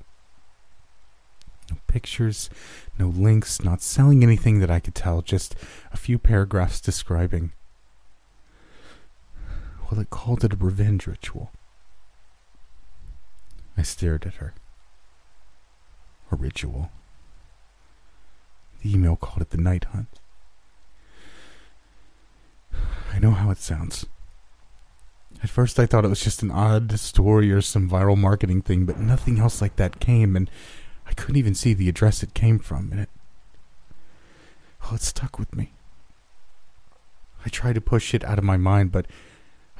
No 1.70 1.76
pictures, 1.86 2.50
no 2.98 3.06
links, 3.08 3.62
not 3.62 3.80
selling 3.80 4.22
anything 4.22 4.60
that 4.60 4.70
I 4.70 4.80
could 4.80 4.94
tell, 4.94 5.22
just 5.22 5.54
a 5.92 5.96
few 5.96 6.18
paragraphs 6.18 6.80
describing. 6.80 7.52
Well, 9.90 10.00
it 10.00 10.10
called 10.10 10.44
it 10.44 10.52
a 10.52 10.56
revenge 10.56 11.06
ritual. 11.06 11.50
I 13.76 13.82
stared 13.82 14.26
at 14.26 14.34
her. 14.34 14.54
A 16.30 16.36
ritual. 16.36 16.90
The 18.82 18.92
email 18.92 19.16
called 19.16 19.42
it 19.42 19.50
the 19.50 19.56
night 19.58 19.84
hunt. 19.84 20.08
I 23.12 23.18
know 23.18 23.32
how 23.32 23.50
it 23.50 23.58
sounds. 23.58 24.06
At 25.42 25.50
first, 25.50 25.78
I 25.78 25.86
thought 25.86 26.04
it 26.04 26.08
was 26.08 26.22
just 26.22 26.42
an 26.42 26.50
odd 26.50 26.98
story 26.98 27.50
or 27.50 27.60
some 27.60 27.88
viral 27.88 28.16
marketing 28.16 28.62
thing, 28.62 28.84
but 28.84 28.98
nothing 28.98 29.38
else 29.38 29.60
like 29.62 29.76
that 29.76 29.98
came, 29.98 30.36
and 30.36 30.50
I 31.10 31.12
couldn't 31.14 31.36
even 31.36 31.56
see 31.56 31.74
the 31.74 31.88
address 31.88 32.22
it 32.22 32.34
came 32.34 32.60
from, 32.60 32.92
and 32.92 33.00
it. 33.00 33.10
Well, 34.82 34.94
it 34.94 35.02
stuck 35.02 35.38
with 35.40 35.54
me. 35.54 35.72
I 37.44 37.48
tried 37.48 37.74
to 37.74 37.80
push 37.80 38.14
it 38.14 38.24
out 38.24 38.38
of 38.38 38.44
my 38.44 38.56
mind, 38.56 38.92
but 38.92 39.06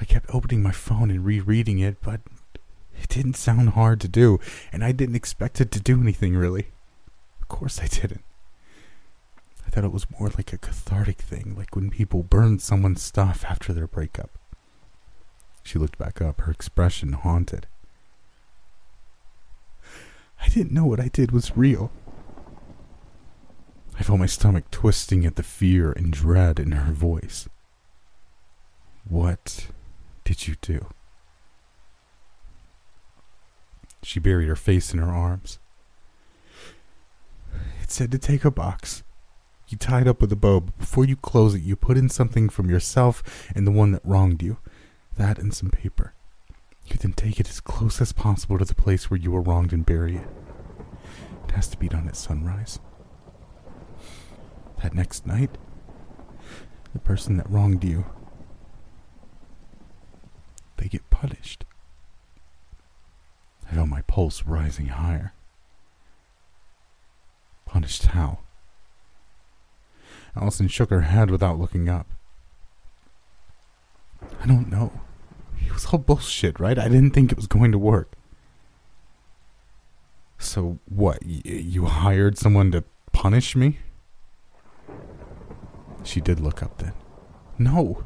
I 0.01 0.05
kept 0.05 0.35
opening 0.35 0.61
my 0.63 0.73
phone 0.73 1.11
and 1.11 1.25
rereading 1.25 1.79
it, 1.79 1.99
but 2.03 2.21
it 3.01 3.09
didn't 3.09 3.37
sound 3.37 3.71
hard 3.71 4.01
to 4.01 4.09
do, 4.09 4.41
and 4.73 4.85
I 4.85 4.91
didn't 4.93 5.15
expect 5.15 5.61
it 5.61 5.71
to 5.71 5.81
do 5.81 6.01
anything 6.01 6.37
really. 6.37 6.69
Of 7.41 7.49
course, 7.49 7.81
I 7.81 7.87
didn't. 7.87 8.25
I 9.65 9.71
thought 9.71 9.85
it 9.85 9.93
was 9.93 10.11
more 10.19 10.31
like 10.31 10.53
a 10.53 10.59
cathartic 10.59 11.19
thing, 11.19 11.55
like 11.57 11.77
when 11.77 11.91
people 11.91 12.25
burn 12.25 12.59
someone's 12.59 13.03
stuff 13.03 13.45
after 13.45 13.73
their 13.73 13.87
breakup. 13.87 14.31
She 15.63 15.79
looked 15.79 15.97
back 15.99 16.21
up, 16.21 16.41
her 16.41 16.51
expression 16.51 17.13
haunted. 17.13 17.69
I 20.41 20.49
didn't 20.49 20.73
know 20.73 20.87
what 20.87 21.01
I 21.01 21.09
did 21.09 21.33
was 21.33 21.57
real. 21.57 21.91
I 23.99 24.03
felt 24.03 24.19
my 24.19 24.27
stomach 24.27 24.71
twisting 24.71 25.27
at 25.27 25.37
the 25.37 25.43
fear 25.43 25.93
and 25.93 26.13
dread 26.13 26.59
in 26.59 26.73
her 26.73 26.93
voice. 26.93 27.49
What 29.09 29.67
did 30.25 30.49
you 30.49 30.55
do? 30.63 30.87
She 34.03 34.19
buried 34.19 34.49
her 34.49 34.57
face 34.57 34.95
in 34.95 34.99
her 35.01 35.13
arms. 35.13 35.59
It 37.83 37.91
said 37.91 38.11
to 38.13 38.19
take 38.19 38.45
a 38.45 38.51
box, 38.51 39.03
you 39.69 39.77
tie 39.77 40.01
it 40.01 40.09
up 40.09 40.21
with 40.21 40.33
a 40.33 40.37
bow, 40.37 40.61
but 40.61 40.79
before 40.79 41.05
you 41.05 41.17
close 41.17 41.55
it, 41.55 41.63
you 41.63 41.77
put 41.77 41.99
in 41.99 42.09
something 42.09 42.49
from 42.49 42.71
yourself 42.71 43.23
and 43.55 43.67
the 43.67 43.71
one 43.71 43.93
that 43.93 44.03
wronged 44.05 44.43
you. 44.43 44.57
That 45.17 45.39
and 45.39 45.55
some 45.55 45.71
paper. 45.71 46.15
You 46.91 46.97
then 46.97 47.13
take 47.13 47.39
it 47.41 47.49
as 47.49 47.61
close 47.61 48.01
as 48.01 48.13
possible 48.13 48.59
to 48.59 48.65
the 48.65 48.75
place 48.75 49.11
where 49.11 49.19
you 49.19 49.31
were 49.31 49.41
wronged 49.41 49.73
and 49.73 49.87
bury 49.87 50.17
it. 50.17 50.29
It 51.49 51.53
has 51.53 51.69
to 51.69 51.77
be 51.77 51.89
done 51.89 52.09
at 52.09 52.17
sunrise. 52.17 52.79
That 54.83 54.95
next 54.95 55.27
night, 55.27 55.57
the 56.93 56.99
person 56.99 57.37
that 57.37 57.51
wronged 57.51 57.85
you, 57.85 58.07
they 60.77 60.89
get 60.89 61.09
punished. 61.11 61.65
I 63.71 63.75
felt 63.75 63.89
my 63.89 64.03
pulse 64.03 64.45
rising 64.45 64.87
higher. 64.87 65.33
Punished 67.67 68.07
how? 68.07 68.41
Allison 70.35 70.67
shook 70.67 70.91
her 70.91 71.03
head 71.03 71.31
without 71.31 71.59
looking 71.59 71.89
up. 71.89 72.07
I 74.43 74.47
don't 74.47 74.71
know. 74.71 74.93
Was 75.81 75.95
all 75.95 75.99
bullshit, 75.99 76.61
right? 76.61 76.79
I 76.79 76.89
didn't 76.89 77.13
think 77.13 77.33
it 77.33 77.37
was 77.37 77.47
going 77.47 77.73
to 77.73 77.79
work. 77.79 78.13
So, 80.39 80.79
what? 80.87 81.25
Y- 81.25 81.41
you 81.45 81.87
hired 81.87 82.37
someone 82.37 82.71
to 82.73 82.85
punish 83.13 83.57
me? 83.57 83.79
She 86.03 86.21
did 86.21 86.39
look 86.39 86.63
up 86.63 86.77
then. 86.79 86.93
No, 87.59 88.05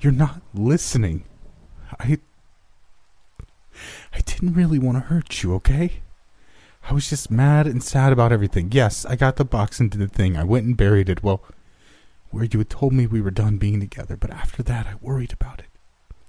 you're 0.00 0.12
not 0.12 0.40
listening. 0.54 1.24
I. 2.00 2.18
I 4.14 4.20
didn't 4.20 4.54
really 4.54 4.78
want 4.78 4.96
to 4.96 5.00
hurt 5.00 5.42
you, 5.42 5.52
okay? 5.56 6.00
I 6.88 6.94
was 6.94 7.10
just 7.10 7.30
mad 7.30 7.66
and 7.66 7.82
sad 7.82 8.12
about 8.12 8.32
everything. 8.32 8.70
Yes, 8.72 9.04
I 9.04 9.16
got 9.16 9.36
the 9.36 9.44
box 9.44 9.78
and 9.78 9.90
did 9.90 10.00
the 10.00 10.08
thing. 10.08 10.38
I 10.38 10.44
went 10.44 10.64
and 10.64 10.76
buried 10.76 11.10
it. 11.10 11.22
Well, 11.22 11.42
where 12.30 12.44
you 12.44 12.58
had 12.60 12.70
told 12.70 12.94
me 12.94 13.06
we 13.06 13.20
were 13.20 13.30
done 13.30 13.58
being 13.58 13.80
together, 13.80 14.16
but 14.16 14.30
after 14.30 14.62
that 14.62 14.86
I 14.86 14.94
worried 15.02 15.34
about 15.34 15.60
it. 15.60 15.66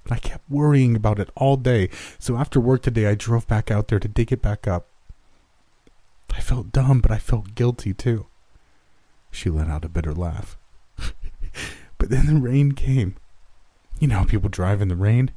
I 0.09 0.17
kept 0.17 0.49
worrying 0.49 0.95
about 0.95 1.19
it 1.19 1.29
all 1.35 1.57
day. 1.57 1.89
So 2.19 2.37
after 2.37 2.59
work 2.59 2.83
today, 2.83 3.07
I 3.07 3.15
drove 3.15 3.47
back 3.47 3.71
out 3.71 3.87
there 3.87 3.99
to 3.99 4.07
dig 4.07 4.31
it 4.31 4.41
back 4.41 4.67
up. 4.67 4.87
I 6.33 6.41
felt 6.41 6.71
dumb, 6.71 6.99
but 6.99 7.11
I 7.11 7.17
felt 7.17 7.55
guilty 7.55 7.93
too. 7.93 8.27
She 9.31 9.49
let 9.49 9.67
out 9.67 9.85
a 9.85 9.89
bitter 9.89 10.13
laugh. 10.13 10.57
but 11.97 12.09
then 12.09 12.27
the 12.27 12.35
rain 12.35 12.73
came. 12.73 13.15
You 13.99 14.07
know 14.07 14.19
how 14.19 14.25
people 14.25 14.49
drive 14.49 14.81
in 14.81 14.89
the 14.89 14.95
rain? 14.95 15.31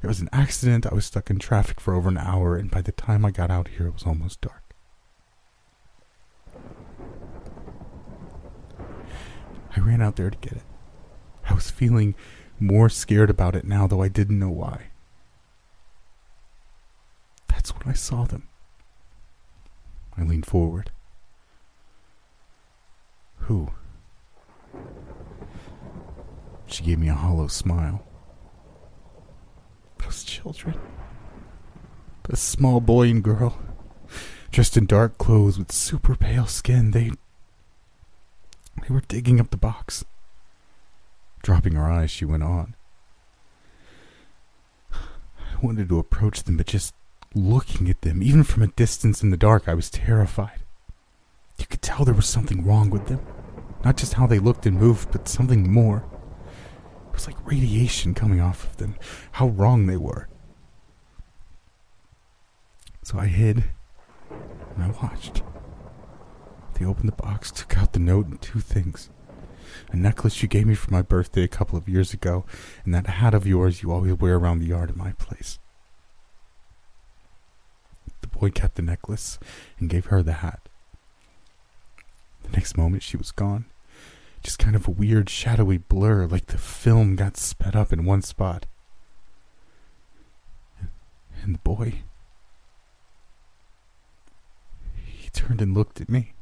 There 0.00 0.08
was 0.08 0.20
an 0.20 0.30
accident. 0.32 0.86
I 0.86 0.94
was 0.94 1.06
stuck 1.06 1.30
in 1.30 1.38
traffic 1.38 1.80
for 1.80 1.94
over 1.94 2.08
an 2.08 2.18
hour, 2.18 2.56
and 2.56 2.70
by 2.70 2.80
the 2.80 2.92
time 2.92 3.24
I 3.24 3.30
got 3.30 3.50
out 3.50 3.68
here, 3.68 3.86
it 3.86 3.94
was 3.94 4.04
almost 4.04 4.40
dark. 4.40 4.74
I 9.76 9.80
ran 9.80 10.02
out 10.02 10.16
there 10.16 10.30
to 10.30 10.38
get 10.38 10.54
it. 10.54 10.62
I 11.48 11.54
was 11.54 11.70
feeling 11.70 12.14
more 12.62 12.88
scared 12.88 13.30
about 13.30 13.54
it 13.54 13.64
now, 13.64 13.86
though 13.86 14.02
I 14.02 14.08
didn't 14.08 14.38
know 14.38 14.50
why. 14.50 14.86
That's 17.48 17.70
when 17.70 17.88
I 17.88 17.92
saw 17.92 18.24
them. 18.24 18.48
I 20.16 20.22
leaned 20.22 20.46
forward. 20.46 20.90
Who? 23.38 23.70
She 26.66 26.84
gave 26.84 26.98
me 26.98 27.08
a 27.08 27.14
hollow 27.14 27.48
smile. 27.48 28.04
Those 29.98 30.24
children. 30.24 30.78
A 32.28 32.36
small 32.36 32.80
boy 32.80 33.10
and 33.10 33.22
girl, 33.22 33.58
dressed 34.50 34.76
in 34.76 34.86
dark 34.86 35.18
clothes 35.18 35.58
with 35.58 35.72
super 35.72 36.14
pale 36.14 36.46
skin, 36.46 36.92
they. 36.92 37.10
They 38.80 38.88
were 38.88 39.02
digging 39.06 39.38
up 39.38 39.50
the 39.50 39.56
box. 39.56 40.04
Dropping 41.42 41.74
her 41.74 41.90
eyes, 41.90 42.10
she 42.10 42.24
went 42.24 42.42
on. 42.42 42.74
I 44.92 45.58
wanted 45.62 45.88
to 45.88 45.98
approach 45.98 46.44
them, 46.44 46.56
but 46.56 46.66
just 46.66 46.94
looking 47.34 47.88
at 47.88 48.02
them, 48.02 48.22
even 48.22 48.44
from 48.44 48.62
a 48.62 48.68
distance 48.68 49.22
in 49.22 49.30
the 49.30 49.36
dark, 49.36 49.68
I 49.68 49.74
was 49.74 49.90
terrified. 49.90 50.60
You 51.58 51.66
could 51.66 51.82
tell 51.82 52.04
there 52.04 52.14
was 52.14 52.26
something 52.26 52.64
wrong 52.64 52.90
with 52.90 53.06
them. 53.06 53.20
Not 53.84 53.96
just 53.96 54.14
how 54.14 54.26
they 54.26 54.38
looked 54.38 54.66
and 54.66 54.78
moved, 54.78 55.10
but 55.10 55.28
something 55.28 55.72
more. 55.72 56.04
It 57.08 57.14
was 57.14 57.26
like 57.26 57.46
radiation 57.46 58.14
coming 58.14 58.40
off 58.40 58.64
of 58.64 58.76
them. 58.76 58.96
How 59.32 59.48
wrong 59.48 59.86
they 59.86 59.96
were. 59.96 60.28
So 63.02 63.18
I 63.18 63.26
hid 63.26 63.64
and 64.30 64.84
I 64.84 64.90
watched. 65.02 65.42
They 66.74 66.84
opened 66.84 67.08
the 67.08 67.22
box, 67.22 67.50
took 67.50 67.76
out 67.76 67.92
the 67.92 67.98
note 67.98 68.26
and 68.26 68.40
two 68.40 68.60
things. 68.60 69.10
A 69.92 69.96
necklace 69.96 70.40
you 70.40 70.48
gave 70.48 70.66
me 70.66 70.74
for 70.74 70.90
my 70.90 71.02
birthday 71.02 71.42
a 71.42 71.48
couple 71.48 71.78
of 71.78 71.86
years 71.86 72.14
ago, 72.14 72.46
and 72.82 72.94
that 72.94 73.06
hat 73.06 73.34
of 73.34 73.46
yours 73.46 73.82
you 73.82 73.92
always 73.92 74.14
wear 74.14 74.36
around 74.36 74.58
the 74.58 74.66
yard 74.66 74.88
at 74.88 74.96
my 74.96 75.12
place. 75.12 75.58
The 78.22 78.28
boy 78.28 78.50
kept 78.50 78.76
the 78.76 78.82
necklace 78.82 79.38
and 79.78 79.90
gave 79.90 80.06
her 80.06 80.22
the 80.22 80.32
hat. 80.34 80.60
The 82.44 82.52
next 82.52 82.78
moment 82.78 83.02
she 83.02 83.18
was 83.18 83.32
gone. 83.32 83.66
Just 84.42 84.58
kind 84.58 84.74
of 84.74 84.88
a 84.88 84.90
weird, 84.90 85.28
shadowy 85.28 85.76
blur, 85.76 86.26
like 86.26 86.46
the 86.46 86.58
film 86.58 87.14
got 87.14 87.36
sped 87.36 87.76
up 87.76 87.92
in 87.92 88.06
one 88.06 88.22
spot. 88.22 88.64
And 91.42 91.54
the 91.54 91.58
boy. 91.58 92.00
He 94.94 95.28
turned 95.30 95.60
and 95.60 95.74
looked 95.74 96.00
at 96.00 96.08
me. 96.08 96.32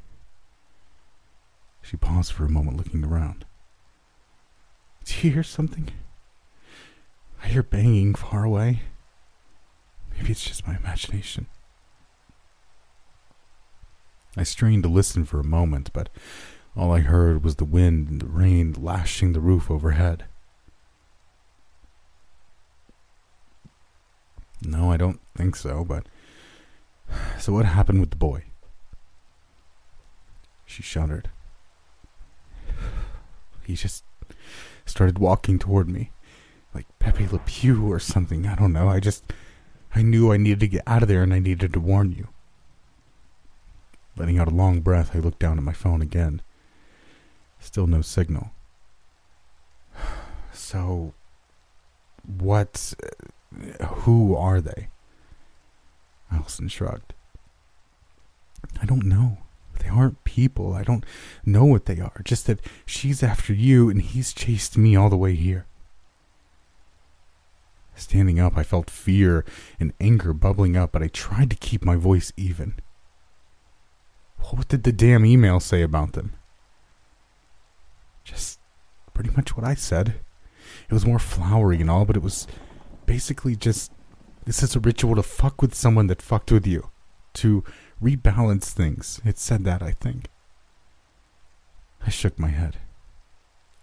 She 1.90 1.96
paused 1.96 2.30
for 2.30 2.44
a 2.44 2.48
moment, 2.48 2.76
looking 2.76 3.04
around. 3.04 3.44
Do 5.04 5.26
you 5.26 5.32
hear 5.32 5.42
something? 5.42 5.88
I 7.42 7.48
hear 7.48 7.64
banging 7.64 8.14
far 8.14 8.44
away. 8.44 8.82
Maybe 10.14 10.30
it's 10.30 10.44
just 10.44 10.68
my 10.68 10.76
imagination. 10.76 11.48
I 14.36 14.44
strained 14.44 14.84
to 14.84 14.88
listen 14.88 15.24
for 15.24 15.40
a 15.40 15.44
moment, 15.44 15.92
but 15.92 16.10
all 16.76 16.92
I 16.92 17.00
heard 17.00 17.42
was 17.42 17.56
the 17.56 17.64
wind 17.64 18.08
and 18.08 18.20
the 18.20 18.26
rain 18.26 18.72
lashing 18.78 19.32
the 19.32 19.40
roof 19.40 19.68
overhead. 19.68 20.26
No, 24.62 24.92
I 24.92 24.96
don't 24.96 25.18
think 25.36 25.56
so, 25.56 25.84
but. 25.84 26.06
So, 27.40 27.52
what 27.52 27.64
happened 27.64 27.98
with 27.98 28.10
the 28.10 28.16
boy? 28.16 28.44
She 30.66 30.84
shuddered. 30.84 31.30
He 33.70 33.76
just 33.76 34.04
started 34.84 35.18
walking 35.18 35.58
toward 35.58 35.88
me. 35.88 36.10
like 36.74 36.86
Pepe 36.98 37.26
Le 37.28 37.38
Pew 37.38 37.90
or 37.90 37.98
something. 38.00 38.46
I 38.46 38.56
don't 38.56 38.72
know. 38.72 38.88
I 38.88 39.00
just, 39.00 39.32
I 39.94 40.02
knew 40.02 40.32
I 40.32 40.36
needed 40.36 40.60
to 40.60 40.68
get 40.68 40.82
out 40.86 41.02
of 41.02 41.08
there 41.08 41.22
and 41.22 41.32
I 41.32 41.38
needed 41.38 41.72
to 41.72 41.80
warn 41.80 42.12
you. 42.12 42.28
Letting 44.16 44.38
out 44.38 44.48
a 44.48 44.54
long 44.54 44.80
breath, 44.80 45.14
I 45.14 45.20
looked 45.20 45.38
down 45.38 45.56
at 45.56 45.64
my 45.64 45.72
phone 45.72 46.02
again. 46.02 46.42
Still 47.58 47.86
no 47.86 48.02
signal. 48.02 48.50
So, 50.52 51.14
what, 52.26 52.92
who 53.80 54.34
are 54.34 54.60
they? 54.60 54.88
Allison 56.30 56.68
shrugged. 56.68 57.14
I 58.82 58.84
don't 58.84 59.04
know. 59.04 59.38
They 59.80 59.88
aren't 59.88 60.24
people. 60.24 60.72
I 60.74 60.82
don't 60.82 61.04
know 61.44 61.64
what 61.64 61.86
they 61.86 62.00
are. 62.00 62.22
Just 62.24 62.46
that 62.46 62.60
she's 62.86 63.22
after 63.22 63.52
you 63.52 63.90
and 63.90 64.00
he's 64.00 64.32
chased 64.32 64.78
me 64.78 64.96
all 64.96 65.10
the 65.10 65.16
way 65.16 65.34
here. 65.34 65.66
Standing 67.94 68.40
up, 68.40 68.56
I 68.56 68.62
felt 68.62 68.88
fear 68.88 69.44
and 69.78 69.92
anger 70.00 70.32
bubbling 70.32 70.76
up, 70.76 70.92
but 70.92 71.02
I 71.02 71.08
tried 71.08 71.50
to 71.50 71.56
keep 71.56 71.84
my 71.84 71.96
voice 71.96 72.32
even. 72.36 72.74
What 74.38 74.68
did 74.68 74.84
the 74.84 74.92
damn 74.92 75.26
email 75.26 75.60
say 75.60 75.82
about 75.82 76.14
them? 76.14 76.32
Just 78.24 78.58
pretty 79.12 79.30
much 79.36 79.56
what 79.56 79.66
I 79.66 79.74
said. 79.74 80.14
It 80.88 80.94
was 80.94 81.04
more 81.04 81.18
flowery 81.18 81.80
and 81.80 81.90
all, 81.90 82.04
but 82.04 82.16
it 82.16 82.22
was 82.22 82.46
basically 83.06 83.54
just 83.54 83.92
this 84.46 84.62
is 84.62 84.74
a 84.74 84.80
ritual 84.80 85.14
to 85.16 85.22
fuck 85.22 85.60
with 85.60 85.74
someone 85.74 86.06
that 86.06 86.22
fucked 86.22 86.50
with 86.50 86.66
you. 86.66 86.90
To 87.34 87.62
rebalance 88.02 88.70
things. 88.70 89.20
It 89.24 89.38
said 89.38 89.64
that, 89.64 89.82
I 89.82 89.92
think. 89.92 90.28
I 92.04 92.10
shook 92.10 92.38
my 92.38 92.48
head. 92.48 92.78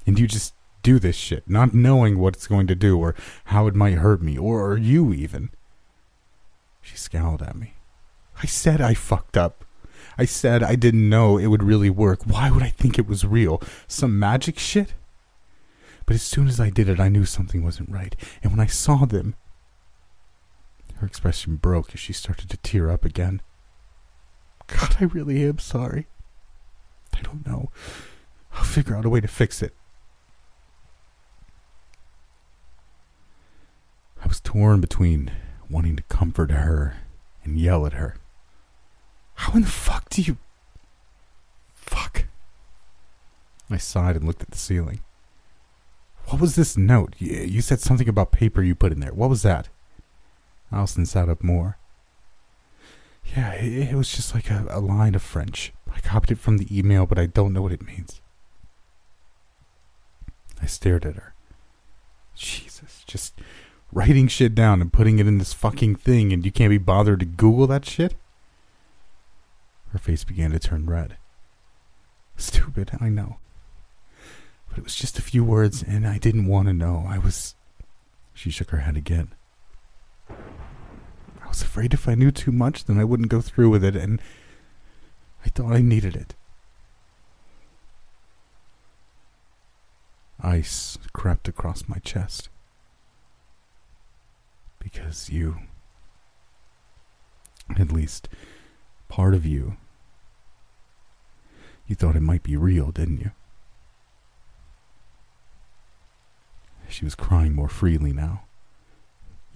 And 0.06 0.18
you 0.18 0.28
just 0.28 0.54
do 0.84 1.00
this 1.00 1.16
shit, 1.16 1.50
not 1.50 1.74
knowing 1.74 2.18
what 2.18 2.36
it's 2.36 2.48
going 2.48 2.68
to 2.68 2.76
do 2.76 2.98
or 2.98 3.14
how 3.46 3.68
it 3.68 3.76
might 3.76 3.98
hurt 3.98 4.22
me, 4.22 4.38
or, 4.38 4.66
or 4.66 4.78
you 4.78 5.14
even. 5.14 5.50
She 6.82 6.96
scowled 6.96 7.42
at 7.42 7.56
me. 7.56 7.74
I 8.42 8.46
said 8.46 8.82
I 8.82 8.94
fucked 8.94 9.36
up. 9.36 9.66
I 10.18 10.26
said 10.26 10.64
I 10.64 10.76
didn't 10.76 11.10
know 11.10 11.38
it 11.38 11.48
would 11.48 11.64
really 11.64 11.90
work. 11.90 12.24
Why 12.26 12.50
would 12.50 12.64
I 12.64 12.70
think 12.70 12.98
it 12.98 13.08
was 13.08 13.26
real? 13.26 13.62
Some 13.88 14.18
magic 14.18 14.58
shit? 14.58 14.94
But 16.06 16.16
as 16.16 16.24
soon 16.24 16.48
as 16.48 16.60
I 16.60 16.70
did 16.70 16.88
it, 16.88 17.00
I 17.00 17.10
knew 17.10 17.26
something 17.26 17.64
wasn't 17.64 17.92
right. 17.92 18.16
And 18.42 18.52
when 18.52 18.62
I 18.62 18.68
saw 18.68 19.06
them, 19.06 19.36
her 20.96 21.06
expression 21.06 21.58
broke 21.58 21.94
as 21.94 22.00
she 22.00 22.14
started 22.14 22.50
to 22.50 22.58
tear 22.58 22.90
up 22.90 23.04
again. 23.04 23.42
God, 24.68 24.98
I 25.00 25.06
really 25.06 25.44
am 25.46 25.60
sorry. 25.60 26.08
I 27.14 27.22
don't 27.22 27.46
know. 27.48 27.70
I'll 28.54 28.64
figure 28.64 28.96
out 28.96 29.06
a 29.06 29.10
way 29.10 29.22
to 29.22 29.28
fix 29.28 29.62
it. 29.62 29.74
I 34.24 34.28
was 34.28 34.40
torn 34.40 34.82
between 34.82 35.32
wanting 35.70 35.96
to 35.96 36.04
comfort 36.04 36.52
her 36.52 36.98
and 37.44 37.60
yell 37.60 37.86
at 37.86 37.94
her. 37.94 38.16
How 39.36 39.54
in 39.54 39.62
the 39.62 39.68
fuck 39.68 40.10
do 40.10 40.22
you. 40.22 40.38
Fuck. 41.74 42.26
I 43.70 43.78
sighed 43.78 44.16
and 44.16 44.26
looked 44.26 44.42
at 44.42 44.52
the 44.52 44.58
ceiling. 44.58 45.02
What 46.26 46.42
was 46.42 46.56
this 46.56 46.76
note? 46.76 47.14
You 47.20 47.62
said 47.62 47.80
something 47.80 48.10
about 48.10 48.32
paper 48.32 48.62
you 48.62 48.76
put 48.76 48.92
in 48.92 49.00
there. 49.00 49.14
What 49.14 49.30
was 49.30 49.44
that? 49.44 49.70
Allison 50.72 51.06
sat 51.06 51.30
up 51.30 51.44
more. 51.44 51.78
Yeah, 53.36 53.54
it, 53.54 53.90
it 53.92 53.96
was 53.96 54.12
just 54.12 54.34
like 54.34 54.50
a, 54.50 54.66
a 54.70 54.80
line 54.80 55.16
of 55.16 55.22
French. 55.22 55.74
I 55.94 56.00
copied 56.00 56.32
it 56.32 56.40
from 56.40 56.58
the 56.58 56.78
email, 56.78 57.06
but 57.06 57.20
I 57.20 57.26
don't 57.26 57.54
know 57.54 57.62
what 57.62 57.72
it 57.72 57.86
means. 57.86 58.22
I 60.62 60.66
stared 60.66 61.06
at 61.06 61.16
her. 61.16 61.34
Jesus, 62.36 63.04
just 63.08 63.40
writing 63.92 64.28
shit 64.28 64.54
down 64.54 64.82
and 64.82 64.94
putting 64.94 65.20
it 65.20 65.28
in 65.28 65.38
this 65.38 65.54
fucking 65.54 65.96
thing, 65.96 66.32
and 66.32 66.46
you 66.46 66.52
can't 66.52 66.70
be 66.70 66.78
bothered 66.78 67.20
to 67.20 67.26
Google 67.26 67.68
that 67.68 67.86
shit? 67.86 68.16
Her 69.92 70.00
face 70.00 70.24
began 70.24 70.52
to 70.52 70.60
turn 70.60 70.86
red. 70.86 71.18
Stupid, 72.36 72.92
I 73.00 73.10
know. 73.10 73.38
But 74.70 74.80
it 74.80 74.84
was 74.84 74.96
just 74.96 75.18
a 75.18 75.24
few 75.24 75.44
words, 75.44 75.84
and 75.84 76.08
I 76.08 76.18
didn't 76.18 76.46
want 76.46 76.68
to 76.68 76.74
know. 76.74 77.06
I 77.08 77.18
was. 77.18 77.56
She 78.34 78.52
shook 78.52 78.70
her 78.70 78.80
head 78.80 78.98
again. 78.98 79.30
Was 81.58 81.64
afraid 81.64 81.92
if 81.96 82.08
I 82.08 82.14
knew 82.14 82.30
too 82.30 82.52
much, 82.52 82.86
then 82.86 83.00
I 83.00 83.04
wouldn't 83.04 83.30
go 83.30 83.42
through 83.42 83.72
with 83.72 83.84
it, 83.84 83.96
and 83.96 84.22
I 85.44 85.50
thought 85.50 85.74
I 85.74 85.82
needed 85.82 86.16
it. 86.16 86.36
Ice 90.40 91.00
crept 91.14 91.48
across 91.48 91.90
my 91.90 91.98
chest. 91.98 92.50
Because 94.78 95.32
you, 95.32 95.58
at 97.76 97.92
least 97.92 98.30
part 99.10 99.34
of 99.34 99.44
you, 99.44 99.78
you 101.88 101.96
thought 101.96 102.16
it 102.16 102.20
might 102.22 102.44
be 102.44 102.56
real, 102.56 102.92
didn't 102.92 103.22
you? 103.22 103.32
She 106.88 107.04
was 107.04 107.16
crying 107.16 107.56
more 107.56 107.68
freely 107.68 108.14
now. 108.14 108.47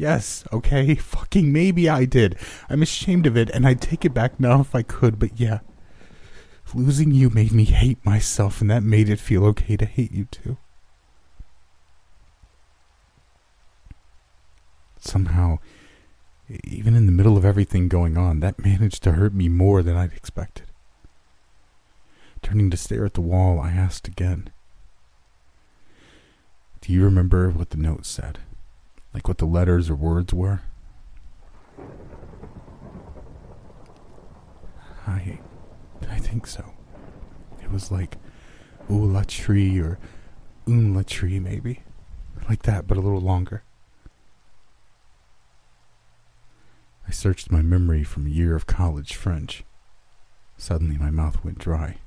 Yes, 0.01 0.43
okay, 0.51 0.95
fucking 1.13 1.53
maybe 1.53 1.87
I 1.87 2.05
did. 2.05 2.35
I'm 2.67 2.81
ashamed 2.81 3.27
of 3.27 3.37
it, 3.37 3.51
and 3.51 3.67
I'd 3.67 3.79
take 3.79 4.03
it 4.03 4.15
back 4.15 4.39
now 4.39 4.59
if 4.59 4.73
I 4.73 4.81
could, 4.81 5.19
but 5.19 5.39
yeah. 5.39 5.59
Losing 6.73 7.11
you 7.11 7.29
made 7.29 7.51
me 7.51 7.65
hate 7.65 8.03
myself, 8.03 8.61
and 8.61 8.71
that 8.71 8.81
made 8.81 9.09
it 9.09 9.19
feel 9.19 9.45
okay 9.45 9.77
to 9.77 9.85
hate 9.85 10.11
you 10.11 10.25
too. 10.25 10.57
Somehow, 14.97 15.59
even 16.63 16.95
in 16.95 17.05
the 17.05 17.11
middle 17.11 17.37
of 17.37 17.45
everything 17.45 17.87
going 17.87 18.17
on, 18.17 18.39
that 18.39 18.65
managed 18.65 19.03
to 19.03 19.11
hurt 19.11 19.35
me 19.35 19.49
more 19.49 19.83
than 19.83 19.95
I'd 19.95 20.13
expected. 20.13 20.65
Turning 22.41 22.71
to 22.71 22.77
stare 22.77 23.05
at 23.05 23.13
the 23.13 23.21
wall, 23.21 23.59
I 23.59 23.69
asked 23.69 24.07
again 24.07 24.49
Do 26.81 26.91
you 26.91 27.03
remember 27.03 27.51
what 27.51 27.69
the 27.69 27.77
note 27.77 28.07
said? 28.07 28.39
Like 29.13 29.27
what 29.27 29.37
the 29.37 29.45
letters 29.45 29.89
or 29.89 29.95
words 29.95 30.33
were? 30.33 30.61
I 35.07 35.39
I 36.09 36.17
think 36.19 36.47
so. 36.47 36.73
It 37.61 37.71
was 37.71 37.91
like 37.91 38.17
ooh 38.89 39.05
la 39.05 39.23
tree 39.27 39.79
or 39.79 39.99
un 40.67 40.93
la 40.93 41.03
tree 41.05 41.39
maybe. 41.39 41.83
Like 42.49 42.63
that, 42.63 42.87
but 42.87 42.97
a 42.97 43.01
little 43.01 43.21
longer. 43.21 43.63
I 47.07 47.11
searched 47.11 47.51
my 47.51 47.61
memory 47.61 48.03
from 48.03 48.25
a 48.25 48.29
year 48.29 48.55
of 48.55 48.65
college 48.67 49.15
French. 49.15 49.63
Suddenly 50.57 50.97
my 50.97 51.09
mouth 51.09 51.43
went 51.43 51.57
dry. 51.59 51.97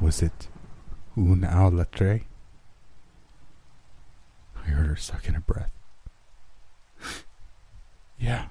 Was 0.00 0.22
it 0.22 0.48
un 1.16 1.42
à 1.42 1.72
la 1.72 1.84
tree? 1.84 2.24
I 4.64 4.70
heard 4.70 4.86
her 4.86 4.96
suck 4.96 5.28
in 5.28 5.34
a 5.34 5.40
breath. 5.40 5.72
yeah, 8.18 8.46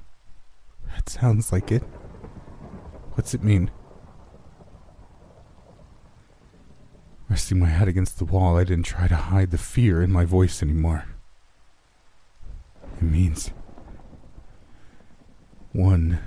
that 0.93 1.10
sounds 1.10 1.52
like 1.52 1.71
it. 1.71 1.84
What's 3.13 3.34
it 3.34 3.43
mean? 3.43 3.71
Resting 7.30 7.60
my 7.60 7.67
head 7.67 7.88
against 7.88 8.17
the 8.17 8.26
wall, 8.26 8.58
I 8.58 8.65
didn't 8.65 8.86
try 8.86 9.08
to 9.08 9.15
hide 9.15 9.52
the 9.52 9.58
fear 9.58 10.02
in 10.02 10.12
my 10.12 10.26
voice 10.26 10.62
anymore. 10.62 11.06
It 12.97 13.04
means 13.04 13.52
one 15.71 16.19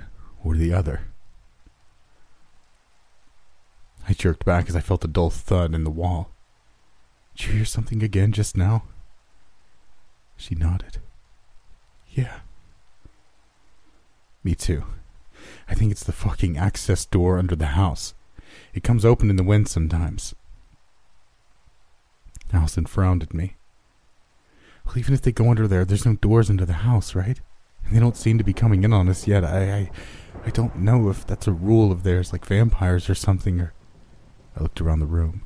or 0.43 0.55
the 0.55 0.73
other. 0.73 1.01
I 4.07 4.13
jerked 4.13 4.45
back 4.45 4.69
as 4.69 4.75
I 4.75 4.81
felt 4.81 5.03
a 5.03 5.07
dull 5.07 5.29
thud 5.29 5.73
in 5.73 5.83
the 5.83 5.91
wall. 5.91 6.31
Did 7.35 7.47
you 7.47 7.53
hear 7.53 7.65
something 7.65 8.01
again 8.03 8.31
just 8.31 8.55
now? 8.55 8.83
She 10.37 10.55
nodded. 10.55 10.97
Yeah. 12.11 12.39
Me 14.43 14.55
too. 14.55 14.83
I 15.67 15.75
think 15.75 15.91
it's 15.91 16.03
the 16.03 16.11
fucking 16.11 16.57
access 16.57 17.05
door 17.05 17.37
under 17.37 17.55
the 17.55 17.67
house. 17.67 18.13
It 18.73 18.83
comes 18.83 19.05
open 19.05 19.29
in 19.29 19.35
the 19.35 19.43
wind 19.43 19.67
sometimes. 19.67 20.35
Allison 22.53 22.85
frowned 22.85 23.23
at 23.23 23.33
me. 23.33 23.55
Well, 24.85 24.97
even 24.97 25.13
if 25.13 25.21
they 25.21 25.31
go 25.31 25.49
under 25.49 25.67
there, 25.67 25.83
there's 25.83 26.05
no 26.05 26.15
doors 26.15 26.49
into 26.49 26.65
the 26.65 26.73
house, 26.73 27.15
right? 27.15 27.39
And 27.85 27.95
they 27.95 27.99
don't 27.99 28.15
seem 28.17 28.37
to 28.37 28.43
be 28.43 28.53
coming 28.53 28.83
in 28.83 28.93
on 28.93 29.09
us 29.09 29.27
yet. 29.27 29.43
I, 29.43 29.71
I, 29.71 29.91
I 30.45 30.49
don't 30.51 30.77
know 30.77 31.09
if 31.09 31.25
that's 31.25 31.47
a 31.47 31.51
rule 31.51 31.91
of 31.91 32.03
theirs, 32.03 32.31
like 32.31 32.45
vampires 32.45 33.09
or 33.09 33.15
something. 33.15 33.59
Or 33.59 33.73
I 34.55 34.61
looked 34.61 34.79
around 34.79 34.99
the 34.99 35.05
room. 35.05 35.45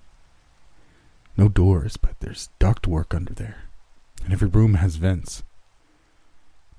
No 1.38 1.48
doors, 1.48 1.96
but 1.96 2.20
there's 2.20 2.50
ductwork 2.60 3.16
under 3.16 3.34
there 3.34 3.69
and 4.24 4.34
every 4.34 4.48
room 4.48 4.76
has 4.76 4.96
vents. 4.96 5.44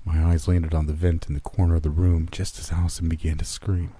My 0.03 0.23
eyes 0.23 0.47
landed 0.47 0.73
on 0.73 0.87
the 0.87 0.93
vent 0.93 1.27
in 1.27 1.35
the 1.35 1.39
corner 1.39 1.75
of 1.75 1.83
the 1.83 1.89
room 1.89 2.27
just 2.31 2.57
as 2.59 2.71
Allison 2.71 3.07
began 3.07 3.37
to 3.37 3.45
scream. 3.45 3.93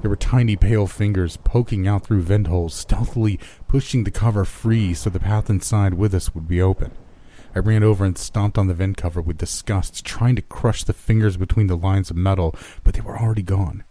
There 0.00 0.10
were 0.10 0.16
tiny 0.16 0.56
pale 0.56 0.86
fingers 0.86 1.36
poking 1.36 1.86
out 1.86 2.04
through 2.04 2.22
vent 2.22 2.46
holes, 2.46 2.74
stealthily 2.74 3.38
pushing 3.68 4.04
the 4.04 4.10
cover 4.10 4.44
free 4.44 4.94
so 4.94 5.10
the 5.10 5.20
path 5.20 5.50
inside 5.50 5.94
with 5.94 6.14
us 6.14 6.34
would 6.34 6.48
be 6.48 6.60
open. 6.60 6.92
I 7.54 7.58
ran 7.58 7.82
over 7.82 8.04
and 8.04 8.16
stomped 8.16 8.56
on 8.56 8.66
the 8.66 8.74
vent 8.74 8.96
cover 8.96 9.20
with 9.20 9.38
disgust, 9.38 10.04
trying 10.04 10.36
to 10.36 10.42
crush 10.42 10.84
the 10.84 10.94
fingers 10.94 11.36
between 11.36 11.66
the 11.66 11.76
lines 11.76 12.10
of 12.10 12.16
metal, 12.16 12.54
but 12.82 12.94
they 12.94 13.02
were 13.02 13.18
already 13.18 13.42
gone. 13.42 13.84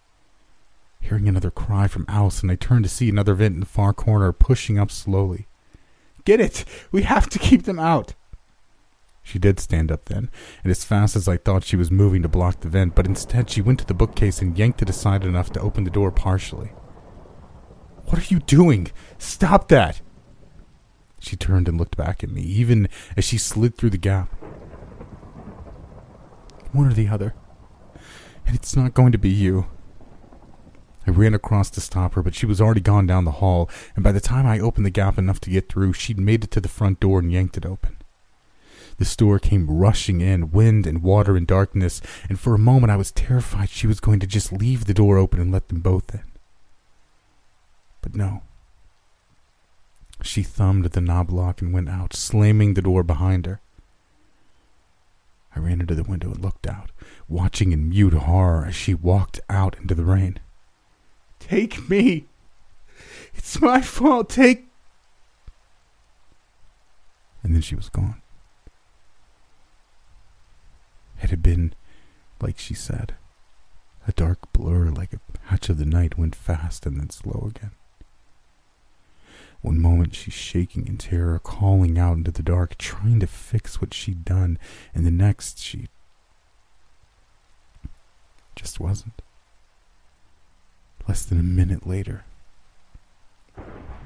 Hearing 1.00 1.28
another 1.28 1.52
cry 1.52 1.88
from 1.88 2.06
Allison, 2.08 2.50
I 2.50 2.56
turned 2.56 2.86
to 2.86 2.90
see 2.90 3.10
another 3.10 3.36
vent 3.36 3.56
in 3.56 3.60
the 3.60 3.66
far 3.66 3.94
corner 3.94 4.32
pushing 4.32 4.80
up 4.80 4.90
slowly. 4.92 5.48
Get 6.26 6.40
it! 6.40 6.66
We 6.92 7.04
have 7.04 7.30
to 7.30 7.40
keep 7.40 7.64
them 7.64 7.80
out! 7.80 8.14
She 9.24 9.40
did 9.40 9.60
stand 9.60 9.92
up 9.92 10.06
then, 10.06 10.30
and 10.64 10.72
as 10.72 10.84
fast 10.84 11.16
as 11.16 11.28
I 11.28 11.38
thought 11.38 11.64
she 11.64 11.76
was 11.76 11.92
moving 11.92 12.22
to 12.24 12.28
block 12.28 12.62
the 12.62 12.70
vent, 12.70 12.96
but 12.96 13.06
instead 13.06 13.50
she 13.50 13.62
went 13.62 13.80
to 13.80 13.86
the 13.86 13.94
bookcase 13.94 14.42
and 14.42 14.58
yanked 14.58 14.82
it 14.82 14.90
aside 14.90 15.24
enough 15.24 15.52
to 15.52 15.62
open 15.62 15.84
the 15.84 15.92
door 15.92 16.12
partially. 16.12 16.72
What 18.06 18.20
are 18.20 18.34
you 18.34 18.40
doing? 18.40 18.92
Stop 19.18 19.68
that! 19.70 20.02
She 21.20 21.36
turned 21.36 21.68
and 21.68 21.78
looked 21.78 21.96
back 21.96 22.24
at 22.24 22.32
me, 22.32 22.42
even 22.42 22.90
as 23.16 23.24
she 23.24 23.38
slid 23.38 23.78
through 23.78 23.92
the 23.92 23.98
gap. 23.98 24.34
One 26.72 26.88
or 26.88 26.94
the 26.94 27.10
other. 27.10 27.36
And 28.46 28.56
it's 28.56 28.76
not 28.76 28.96
going 28.96 29.12
to 29.12 29.20
be 29.20 29.30
you. 29.30 29.68
I 31.12 31.14
ran 31.14 31.34
across 31.34 31.70
to 31.72 31.82
stop 31.82 32.14
her, 32.14 32.24
but 32.24 32.36
she 32.36 32.46
was 32.46 32.62
already 32.62 32.80
gone 32.80 33.06
down 33.06 33.26
the 33.26 33.32
hall, 33.32 33.70
and 33.96 34.04
by 34.04 34.14
the 34.14 34.22
time 34.22 34.46
I 34.46 34.60
opened 34.60 34.86
the 34.86 34.90
gap 34.92 35.18
enough 35.18 35.42
to 35.42 35.50
get 35.50 35.68
through, 35.68 35.92
she'd 35.92 36.18
made 36.18 36.46
it 36.46 36.52
to 36.52 36.62
the 36.62 36.70
front 36.70 37.02
door 37.02 37.20
and 37.20 37.30
yanked 37.30 37.58
it 37.58 37.66
open. 37.66 37.98
The 38.98 39.04
store 39.04 39.38
came 39.38 39.70
rushing 39.70 40.22
in, 40.22 40.52
wind 40.52 40.88
and 40.88 41.04
water 41.04 41.36
and 41.36 41.46
darkness, 41.46 42.02
and 42.30 42.40
for 42.40 42.56
a 42.56 42.60
moment 42.60 42.92
I 42.92 42.96
was 42.96 43.12
terrified 43.12 43.70
she 43.70 43.88
was 43.88 44.00
going 44.00 44.22
to 44.22 44.28
just 44.28 44.54
leave 44.54 44.86
the 44.86 44.94
door 44.94 45.18
open 45.18 45.42
and 45.42 45.52
let 45.52 45.68
them 45.68 45.82
both 45.82 46.14
in. 46.16 46.24
But 48.02 48.16
no. 48.16 48.44
She 50.22 50.44
thumbed 50.44 50.86
at 50.86 50.94
the 50.94 51.02
knob 51.02 51.30
lock 51.30 51.62
and 51.62 51.74
went 51.74 51.90
out, 51.90 52.14
slamming 52.14 52.76
the 52.76 52.82
door 52.82 53.04
behind 53.04 53.46
her. 53.48 53.60
I 55.54 55.60
ran 55.60 55.82
into 55.82 55.96
the 55.96 56.04
window 56.04 56.32
and 56.32 56.42
looked 56.42 56.68
out, 56.68 56.92
watching 57.28 57.74
in 57.74 57.90
mute 57.90 58.14
horror 58.14 58.66
as 58.66 58.76
she 58.76 58.94
walked 58.94 59.42
out 59.50 59.78
into 59.78 59.94
the 59.94 60.06
rain. 60.06 60.40
Take 61.52 61.90
me! 61.90 62.28
It's 63.34 63.60
my 63.60 63.82
fault! 63.82 64.30
Take. 64.30 64.70
And 67.44 67.54
then 67.54 67.62
she 67.62 67.76
was 67.76 67.90
gone. 67.90 68.22
It 71.22 71.30
had 71.30 71.44
been, 71.44 71.74
like 72.40 72.58
she 72.58 72.74
said, 72.74 73.16
a 74.08 74.14
dark 74.14 74.54
blur 74.54 74.92
like 74.92 75.12
a 75.12 75.20
patch 75.40 75.68
of 75.68 75.78
the 75.78 75.84
night 75.84 76.18
went 76.18 76.36
fast 76.36 76.86
and 76.86 76.98
then 76.98 77.10
slow 77.10 77.52
again. 77.54 77.72
One 79.60 79.78
moment 79.78 80.16
she's 80.16 80.34
shaking 80.34 80.88
in 80.88 80.98
terror, 80.98 81.38
calling 81.38 82.00
out 82.00 82.16
into 82.16 82.32
the 82.32 82.44
dark, 82.44 82.78
trying 82.78 83.20
to 83.20 83.28
fix 83.28 83.82
what 83.82 83.94
she'd 83.94 84.24
done, 84.24 84.58
and 84.96 85.06
the 85.06 85.12
next 85.12 85.60
she 85.60 85.90
just 88.56 88.80
wasn't. 88.80 89.22
Less 91.12 91.26
than 91.26 91.42
a 91.42 91.44
minute 91.44 91.86
later, 91.86 92.24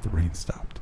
the 0.01 0.09
rain 0.09 0.33
stopped. 0.33 0.79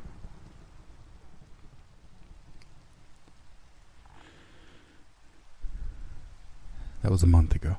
That 7.02 7.12
was 7.12 7.22
a 7.22 7.26
month 7.26 7.54
ago. 7.54 7.76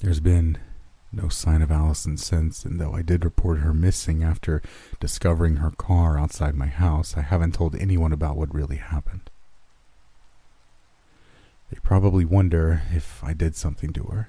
There's 0.00 0.20
been 0.20 0.56
no 1.12 1.28
sign 1.28 1.60
of 1.60 1.70
Allison 1.70 2.16
since, 2.16 2.64
and 2.64 2.80
though 2.80 2.94
I 2.94 3.02
did 3.02 3.22
report 3.22 3.58
her 3.58 3.74
missing 3.74 4.24
after 4.24 4.62
discovering 4.98 5.56
her 5.56 5.72
car 5.72 6.18
outside 6.18 6.54
my 6.54 6.68
house, 6.68 7.18
I 7.18 7.20
haven't 7.20 7.52
told 7.52 7.76
anyone 7.76 8.14
about 8.14 8.38
what 8.38 8.54
really 8.54 8.76
happened. 8.76 9.28
They 11.70 11.76
probably 11.82 12.24
wonder 12.24 12.80
if 12.94 13.22
I 13.22 13.34
did 13.34 13.54
something 13.54 13.92
to 13.92 14.04
her, 14.04 14.28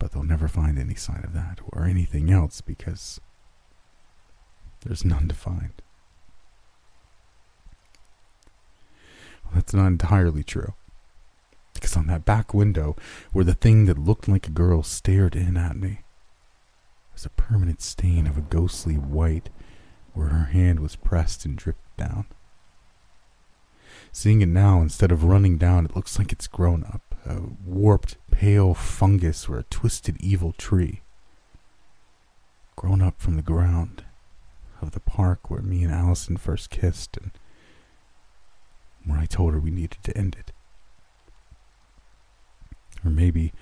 but 0.00 0.10
they'll 0.10 0.24
never 0.24 0.48
find 0.48 0.76
any 0.78 0.96
sign 0.96 1.22
of 1.22 1.32
that 1.34 1.60
or 1.72 1.84
anything 1.84 2.32
else 2.32 2.60
because 2.60 3.20
there's 4.84 5.04
none 5.04 5.28
to 5.28 5.34
find. 5.34 5.70
Well, 9.44 9.54
that's 9.54 9.74
not 9.74 9.86
entirely 9.86 10.42
true 10.42 10.74
because 11.74 11.96
on 11.96 12.06
that 12.08 12.24
back 12.24 12.52
window, 12.52 12.96
where 13.32 13.44
the 13.44 13.54
thing 13.54 13.86
that 13.86 13.98
looked 13.98 14.28
like 14.28 14.46
a 14.46 14.50
girl 14.50 14.82
stared 14.82 15.34
in 15.34 15.56
at 15.56 15.76
me, 15.76 16.00
was 17.12 17.24
a 17.24 17.30
permanent 17.30 17.80
stain 17.80 18.26
of 18.26 18.36
a 18.36 18.42
ghostly 18.42 18.94
white 18.94 19.50
where 20.12 20.28
her 20.28 20.46
hand 20.46 20.80
was 20.80 20.96
pressed 20.96 21.44
and 21.44 21.56
dripped 21.56 21.96
down. 21.96 22.26
Seeing 24.12 24.42
it 24.42 24.48
now, 24.48 24.80
instead 24.80 25.12
of 25.12 25.24
running 25.24 25.56
down, 25.56 25.84
it 25.84 25.96
looks 25.96 26.18
like 26.18 26.32
it's 26.32 26.46
grown 26.46 26.84
up, 26.84 27.09
a 27.26 27.40
warped, 27.64 28.16
pale 28.30 28.74
fungus 28.74 29.48
or 29.48 29.58
a 29.58 29.64
twisted, 29.64 30.16
evil 30.20 30.52
tree. 30.52 31.02
Grown 32.76 33.02
up 33.02 33.20
from 33.20 33.36
the 33.36 33.42
ground 33.42 34.04
of 34.80 34.92
the 34.92 35.00
park 35.00 35.50
where 35.50 35.62
me 35.62 35.84
and 35.84 35.92
Allison 35.92 36.36
first 36.36 36.70
kissed 36.70 37.16
and 37.18 37.32
where 39.04 39.18
I 39.18 39.26
told 39.26 39.52
her 39.52 39.60
we 39.60 39.70
needed 39.70 40.02
to 40.04 40.16
end 40.16 40.36
it 40.38 40.52
or 43.04 43.10
maybe 43.10 43.52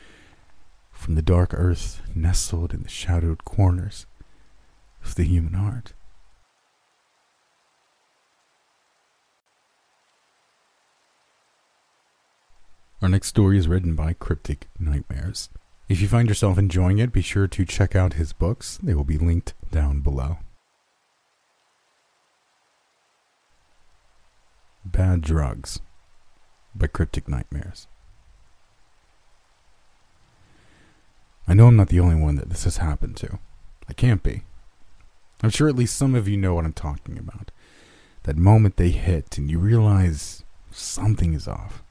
from 0.91 1.15
the 1.15 1.23
dark 1.23 1.55
earth 1.55 2.03
nestled 2.15 2.75
in 2.75 2.83
the 2.83 2.89
shadowed 2.89 3.45
corners 3.45 4.07
of 5.05 5.15
the 5.15 5.25
human 5.25 5.55
heart. 5.55 5.93
Our 13.01 13.09
next 13.09 13.29
story 13.29 13.59
is 13.59 13.69
written 13.69 13.95
by 13.95 14.13
Cryptic 14.13 14.67
Nightmares. 14.81 15.51
If 15.89 16.01
you 16.01 16.09
find 16.09 16.29
yourself 16.29 16.59
enjoying 16.59 16.99
it, 16.99 17.13
be 17.13 17.23
sure 17.23 17.47
to 17.47 17.65
check 17.65 17.95
out 17.95 18.15
his 18.15 18.33
books. 18.33 18.77
They 18.83 18.93
will 18.93 19.05
be 19.05 19.19
linked 19.19 19.55
down 19.71 20.01
below. 20.01 20.39
Bad 24.85 25.21
Drugs 25.21 25.79
by 26.75 26.89
Cryptic 26.89 27.29
Nightmares. 27.29 27.87
I 31.47 31.55
know 31.55 31.69
I'm 31.69 31.77
not 31.77 31.91
the 31.91 32.01
only 32.01 32.17
one 32.17 32.35
that 32.35 32.51
this 32.51 32.65
has 32.65 32.79
happened 32.79 33.17
to. 33.19 33.39
I 33.89 33.93
can't 33.93 34.25
be. 34.25 34.43
I'm 35.41 35.51
sure 35.51 35.69
at 35.69 35.77
least 35.77 35.97
some 35.97 36.17
of 36.17 36.27
you 36.27 36.37
know 36.37 36.55
what 36.55 36.65
I'm 36.65 36.73
talking 36.73 37.17
about. 37.17 37.53
That 38.25 38.37
moment 38.37 38.77
they 38.77 38.91
hit 38.91 39.39
and 39.39 39.49
you 39.49 39.61
realize 39.61 40.43
something 40.73 41.33
is 41.33 41.47
off. 41.47 41.85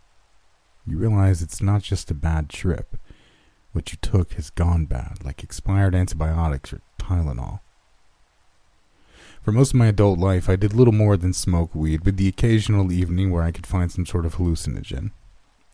You 0.88 0.97
realize 0.97 1.41
it's 1.41 1.62
not 1.62 1.82
just 1.82 2.10
a 2.10 2.15
bad 2.15 2.50
trip. 2.50 2.95
What 3.73 3.91
you 3.91 3.97
took 4.02 4.34
has 4.34 4.50
gone 4.50 4.86
bad, 4.86 5.23
like 5.23 5.43
expired 5.43 5.93
antibiotics 5.93 6.71
or 6.71 6.82
Tylenol. 6.97 7.60
For 9.43 9.52
most 9.52 9.71
of 9.71 9.76
my 9.76 9.88
adult 9.88 10.17
life, 10.17 10.50
I 10.50 10.56
did 10.56 10.73
little 10.73 10.93
more 10.93 11.17
than 11.17 11.34
smoke 11.34 11.76
weed, 11.76 12.06
with 12.06 12.17
the 12.17 12.28
occasional 12.28 12.91
evening 12.91 13.32
where 13.32 13.43
I 13.43 13.52
could 13.52 13.67
find 13.67 13.91
some 13.91 14.06
sort 14.06 14.26
of 14.26 14.36
hallucinogen. 14.36 15.12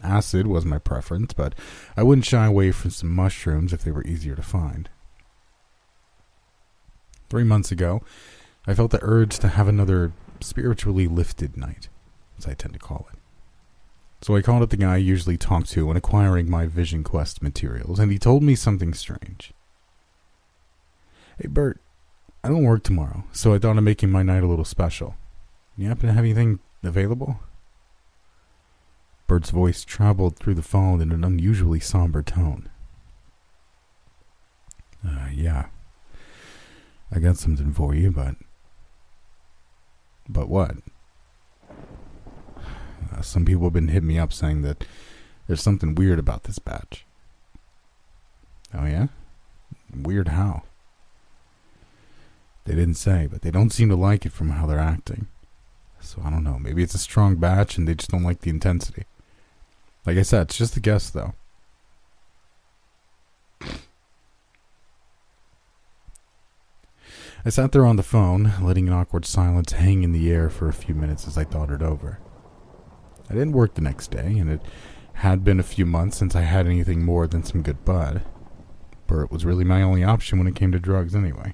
Acid 0.02 0.47
was 0.47 0.65
my 0.65 0.80
preference, 0.80 1.34
but 1.34 1.56
I 1.95 2.04
wouldn't 2.04 2.26
shy 2.26 2.45
away 2.45 2.71
from 2.71 2.91
some 2.91 3.10
mushrooms 3.10 3.71
if 3.71 3.84
they 3.84 3.91
were 3.91 4.04
easier 4.06 4.36
to 4.36 4.41
find. 4.41 4.89
Three 7.30 7.43
months 7.43 7.71
ago, 7.71 8.02
I 8.67 8.73
felt 8.73 8.91
the 8.91 8.99
urge 9.02 9.39
to 9.39 9.47
have 9.47 9.67
another 9.67 10.12
spiritually 10.41 11.08
lifted 11.08 11.56
night, 11.56 11.88
as 12.38 12.47
I 12.47 12.54
tend 12.54 12.73
to 12.73 12.80
call 12.80 13.08
it. 13.13 13.19
So 14.23 14.38
I 14.38 14.41
called 14.41 14.63
up 14.63 14.69
the 14.69 14.77
guy 14.77 14.93
I 14.93 14.97
usually 14.97 15.38
talk 15.38 15.67
to 15.67 15.88
when 15.88 15.97
acquiring 15.97 16.49
my 16.49 16.65
Vision 16.65 17.03
Quest 17.03 17.41
materials, 17.41 17.99
and 17.99 18.09
he 18.09 18.17
told 18.17 18.41
me 18.41 18.55
something 18.55 18.93
strange. 18.93 19.51
Hey, 21.38 21.49
Bert, 21.49 21.81
I 22.41 22.47
don't 22.47 22.63
work 22.63 22.83
tomorrow, 22.83 23.25
so 23.33 23.53
I 23.53 23.59
thought 23.59 23.77
of 23.77 23.83
making 23.83 24.12
my 24.12 24.23
night 24.23 24.43
a 24.43 24.47
little 24.47 24.63
special. 24.63 25.15
You 25.75 25.89
happen 25.89 26.07
to 26.07 26.13
have 26.13 26.23
anything 26.23 26.59
available? 26.83 27.41
Bert's 29.27 29.49
voice 29.49 29.83
traveled 29.83 30.38
through 30.38 30.55
the 30.55 30.62
phone 30.62 31.01
in 31.01 31.12
an 31.12 31.25
unusually 31.25 31.81
somber 31.81 32.23
tone. 32.23 32.69
Uh, 35.05 35.27
yeah. 35.33 35.65
I 37.12 37.19
got 37.19 37.36
something 37.36 37.73
for 37.73 37.93
you, 37.93 38.09
but. 38.09 38.36
But 40.29 40.47
what? 40.47 40.77
Uh, 43.13 43.21
some 43.21 43.45
people 43.45 43.63
have 43.63 43.73
been 43.73 43.89
hitting 43.89 44.08
me 44.08 44.17
up 44.17 44.34
saying 44.34 44.62
that 44.63 44.86
there's 45.47 45.62
something 45.62 45.95
weird 45.95 46.19
about 46.19 46.43
this 46.43 46.60
batch. 46.60 47.06
Oh, 48.73 48.86
yeah? 48.86 49.08
Weird 49.95 50.30
how? 50.30 50.63
They 52.65 52.76
didn't 52.76 52.95
say, 52.95 53.28
but 53.30 53.41
they 53.41 53.52
don't 53.52 53.71
seem 53.71 53.89
to 53.89 53.95
like 53.95 54.26
it 54.26 54.32
from 54.32 54.52
how 54.52 54.65
they're 54.65 54.80
acting. 54.80 55.28
So 55.99 56.21
I 56.23 56.30
don't 56.30 56.43
know. 56.43 56.58
Maybe 56.60 56.82
it's 56.82 56.95
a 56.95 56.99
strong 56.99 57.36
batch 57.36 57.78
and 57.78 57.88
they 57.88 57.95
just 57.95 58.12
don't 58.12 58.23
like 58.23 58.41
the 58.41 58.49
intensity. 58.49 59.04
Like 60.06 60.17
I 60.17 60.21
said, 60.23 60.43
it's 60.43 60.58
just 60.58 60.76
a 60.78 60.80
guess, 60.80 61.10
though. 61.10 61.34
I 67.45 67.49
sat 67.49 67.73
there 67.73 67.86
on 67.86 67.97
the 67.97 68.04
phone, 68.04 68.54
letting 68.62 68.88
an 68.88 68.93
awkward 68.93 69.26
silence 69.26 69.73
hang 69.73 70.04
in 70.04 70.13
the 70.13 70.32
air 70.32 70.49
for 70.49 70.69
a 70.69 70.73
few 70.73 70.95
minutes 70.95 71.28
as 71.28 71.38
I 71.38 71.43
thought 71.43 71.69
it 71.69 71.82
over. 71.82 72.19
I 73.29 73.33
didn't 73.33 73.53
work 73.53 73.73
the 73.73 73.81
next 73.81 74.12
day, 74.12 74.38
and 74.38 74.49
it 74.49 74.62
had 75.13 75.43
been 75.43 75.59
a 75.59 75.63
few 75.63 75.86
months 75.86 76.17
since 76.17 76.36
I 76.36 76.41
had 76.41 76.65
anything 76.65 77.03
more 77.03 77.27
than 77.27 77.43
some 77.43 77.62
good 77.62 77.86
bud. 77.86 78.23
Bert 79.07 79.31
was 79.31 79.45
really 79.45 79.63
my 79.63 79.81
only 79.81 80.03
option 80.03 80.38
when 80.38 80.47
it 80.47 80.55
came 80.55 80.71
to 80.71 80.79
drugs, 80.79 81.15
anyway. 81.15 81.53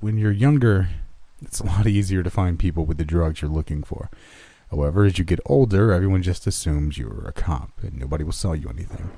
When 0.00 0.18
you're 0.18 0.32
younger, 0.32 0.88
it's 1.40 1.60
a 1.60 1.66
lot 1.66 1.86
easier 1.86 2.22
to 2.22 2.30
find 2.30 2.58
people 2.58 2.84
with 2.84 2.98
the 2.98 3.04
drugs 3.04 3.40
you're 3.40 3.50
looking 3.50 3.82
for. 3.82 4.10
However, 4.70 5.04
as 5.04 5.18
you 5.18 5.24
get 5.24 5.40
older, 5.46 5.92
everyone 5.92 6.22
just 6.22 6.46
assumes 6.46 6.98
you're 6.98 7.26
a 7.26 7.32
cop 7.32 7.70
and 7.82 7.98
nobody 7.98 8.24
will 8.24 8.32
sell 8.32 8.56
you 8.56 8.68
anything. 8.68 9.10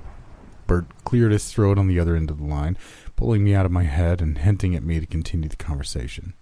Bert 0.66 0.86
cleared 1.04 1.32
his 1.32 1.50
throat 1.50 1.78
on 1.78 1.86
the 1.86 2.00
other 2.00 2.16
end 2.16 2.30
of 2.30 2.38
the 2.38 2.44
line, 2.44 2.76
pulling 3.16 3.44
me 3.44 3.54
out 3.54 3.66
of 3.66 3.72
my 3.72 3.84
head 3.84 4.20
and 4.20 4.38
hinting 4.38 4.74
at 4.74 4.82
me 4.82 4.98
to 4.98 5.06
continue 5.06 5.48
the 5.48 5.56
conversation. 5.56 6.34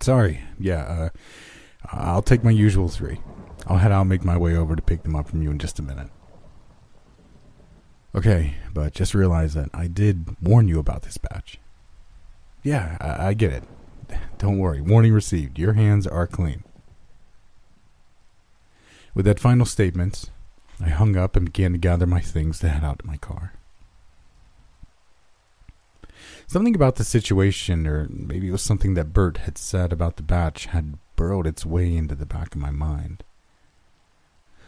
Sorry, 0.00 0.40
yeah, 0.58 0.82
uh, 0.82 1.08
I'll 1.92 2.22
take 2.22 2.42
my 2.42 2.50
usual 2.50 2.88
three. 2.88 3.20
I'll 3.66 3.78
head 3.78 3.92
out 3.92 4.02
and 4.02 4.10
make 4.10 4.24
my 4.24 4.36
way 4.36 4.56
over 4.56 4.74
to 4.74 4.82
pick 4.82 5.02
them 5.02 5.14
up 5.14 5.28
from 5.28 5.42
you 5.42 5.50
in 5.50 5.58
just 5.58 5.78
a 5.78 5.82
minute. 5.82 6.08
Okay, 8.14 8.54
but 8.74 8.92
just 8.94 9.14
realize 9.14 9.54
that 9.54 9.70
I 9.72 9.86
did 9.86 10.36
warn 10.42 10.68
you 10.68 10.78
about 10.78 11.02
this 11.02 11.16
batch. 11.18 11.58
Yeah, 12.62 12.96
I, 13.00 13.28
I 13.28 13.34
get 13.34 13.52
it. 13.52 13.64
Don't 14.38 14.58
worry. 14.58 14.80
Warning 14.80 15.12
received. 15.12 15.58
Your 15.58 15.72
hands 15.72 16.06
are 16.06 16.26
clean. 16.26 16.64
With 19.14 19.24
that 19.26 19.40
final 19.40 19.66
statement, 19.66 20.30
I 20.80 20.88
hung 20.88 21.16
up 21.16 21.36
and 21.36 21.46
began 21.46 21.72
to 21.72 21.78
gather 21.78 22.06
my 22.06 22.20
things 22.20 22.58
to 22.60 22.68
head 22.68 22.84
out 22.84 22.98
to 23.00 23.06
my 23.06 23.16
car. 23.16 23.54
Something 26.52 26.74
about 26.74 26.96
the 26.96 27.04
situation, 27.04 27.86
or 27.86 28.08
maybe 28.10 28.48
it 28.48 28.52
was 28.52 28.60
something 28.60 28.92
that 28.92 29.14
Bert 29.14 29.38
had 29.38 29.56
said 29.56 29.90
about 29.90 30.16
the 30.16 30.22
batch, 30.22 30.66
had 30.66 30.98
burrowed 31.16 31.46
its 31.46 31.64
way 31.64 31.96
into 31.96 32.14
the 32.14 32.26
back 32.26 32.54
of 32.54 32.60
my 32.60 32.70
mind. 32.70 33.24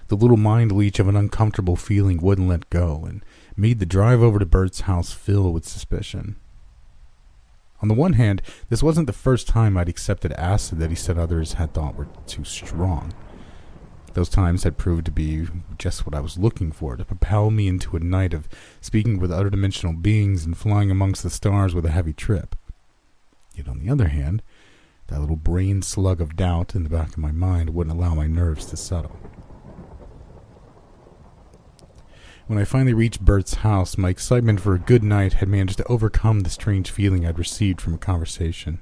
The 0.09 0.17
little 0.17 0.39
mind 0.39 0.73
leech 0.73 0.99
of 0.99 1.09
an 1.09 1.15
uncomfortable 1.15 1.77
feeling 1.77 2.23
wouldn't 2.23 2.49
let 2.49 2.71
go 2.71 3.05
and 3.05 3.23
made 3.55 3.81
the 3.81 3.85
drive 3.85 4.23
over 4.23 4.39
to 4.39 4.47
Bert's 4.47 4.81
house 4.89 5.13
fill 5.13 5.53
with 5.53 5.69
suspicion. 5.69 6.37
On 7.83 7.89
the 7.89 7.93
one 7.93 8.15
hand, 8.15 8.41
this 8.71 8.83
wasn't 8.83 9.07
the 9.07 9.13
first 9.13 9.47
time 9.47 9.77
I'd 9.77 9.91
accepted 9.91 10.33
acid 10.39 10.79
that 10.79 10.89
he 10.89 10.97
said 10.97 11.19
others 11.19 11.53
had 11.53 11.75
thought 11.75 11.97
were 11.97 12.09
too 12.27 12.45
strong. 12.45 13.13
Those 14.15 14.29
times 14.29 14.63
had 14.63 14.79
proved 14.79 15.05
to 15.07 15.11
be 15.11 15.49
just 15.77 16.07
what 16.07 16.15
I 16.15 16.21
was 16.21 16.39
looking 16.39 16.71
for 16.71 16.97
to 16.97 17.05
propel 17.05 17.51
me 17.51 17.67
into 17.67 17.97
a 17.97 18.01
night 18.01 18.33
of 18.33 18.49
speaking 18.81 19.19
with 19.19 19.33
other 19.33 19.51
dimensional 19.51 19.93
beings 19.93 20.47
and 20.47 20.57
flying 20.57 20.91
amongst 20.91 21.25
the 21.25 21.31
stars 21.31 21.75
with 21.75 21.85
a 21.85 21.91
heavy 21.91 22.13
trip. 22.13 22.55
Yet 23.57 23.69
on 23.69 23.81
the 23.81 23.91
other 23.91 24.09
hand, 24.09 24.43
that 25.09 25.21
little 25.21 25.37
brain 25.37 25.83
slug 25.83 26.21
of 26.21 26.37
doubt 26.37 26.77
in 26.77 26.85
the 26.85 26.89
back 26.89 27.09
of 27.09 27.19
my 27.19 27.33
mind 27.33 27.71
wouldn't 27.71 27.97
allow 27.97 28.15
my 28.15 28.29
nerves 28.29 28.67
to 28.67 28.77
settle. 28.77 29.19
When 32.47 32.59
I 32.59 32.65
finally 32.65 32.95
reached 32.95 33.25
Bert's 33.25 33.55
house, 33.55 33.99
my 33.99 34.11
excitement 34.11 34.61
for 34.61 34.75
a 34.75 34.79
good 34.79 35.03
night 35.03 35.35
had 35.35 35.49
managed 35.49 35.79
to 35.79 35.87
overcome 35.89 36.41
the 36.41 36.51
strange 36.51 36.91
feeling 36.91 37.27
I'd 37.27 37.39
received 37.39 37.81
from 37.81 37.95
a 37.95 37.99
conversation. 37.99 38.79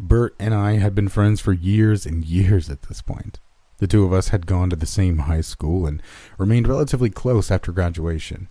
Bert 0.00 0.34
and 0.38 0.54
I 0.54 0.78
had 0.78 0.94
been 0.94 1.08
friends 1.08 1.40
for 1.42 1.52
years 1.52 2.06
and 2.06 2.24
years 2.24 2.70
at 2.70 2.82
this 2.82 3.02
point. 3.02 3.38
The 3.82 3.88
two 3.88 4.04
of 4.04 4.12
us 4.12 4.28
had 4.28 4.46
gone 4.46 4.70
to 4.70 4.76
the 4.76 4.86
same 4.86 5.18
high 5.18 5.40
school 5.40 5.86
and 5.86 6.00
remained 6.38 6.68
relatively 6.68 7.10
close 7.10 7.50
after 7.50 7.72
graduation. 7.72 8.46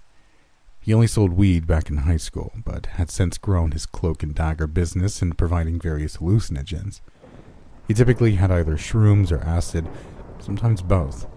He 0.81 0.93
only 0.93 1.07
sold 1.07 1.31
weed 1.31 1.65
back 1.65 1.89
in 1.89 1.99
high 1.99 2.17
school, 2.17 2.51
but 2.65 2.87
had 2.87 3.09
since 3.09 3.37
grown 3.37 3.71
his 3.71 3.85
cloak 3.85 4.23
and 4.23 4.35
dagger 4.35 4.67
business 4.67 5.21
in 5.21 5.31
providing 5.31 5.79
various 5.79 6.17
hallucinogens. 6.17 6.99
He 7.87 7.93
typically 7.93 8.35
had 8.35 8.51
either 8.51 8.75
shrooms 8.75 9.31
or 9.31 9.39
acid, 9.39 9.87
sometimes 10.39 10.81
both. 10.81 11.27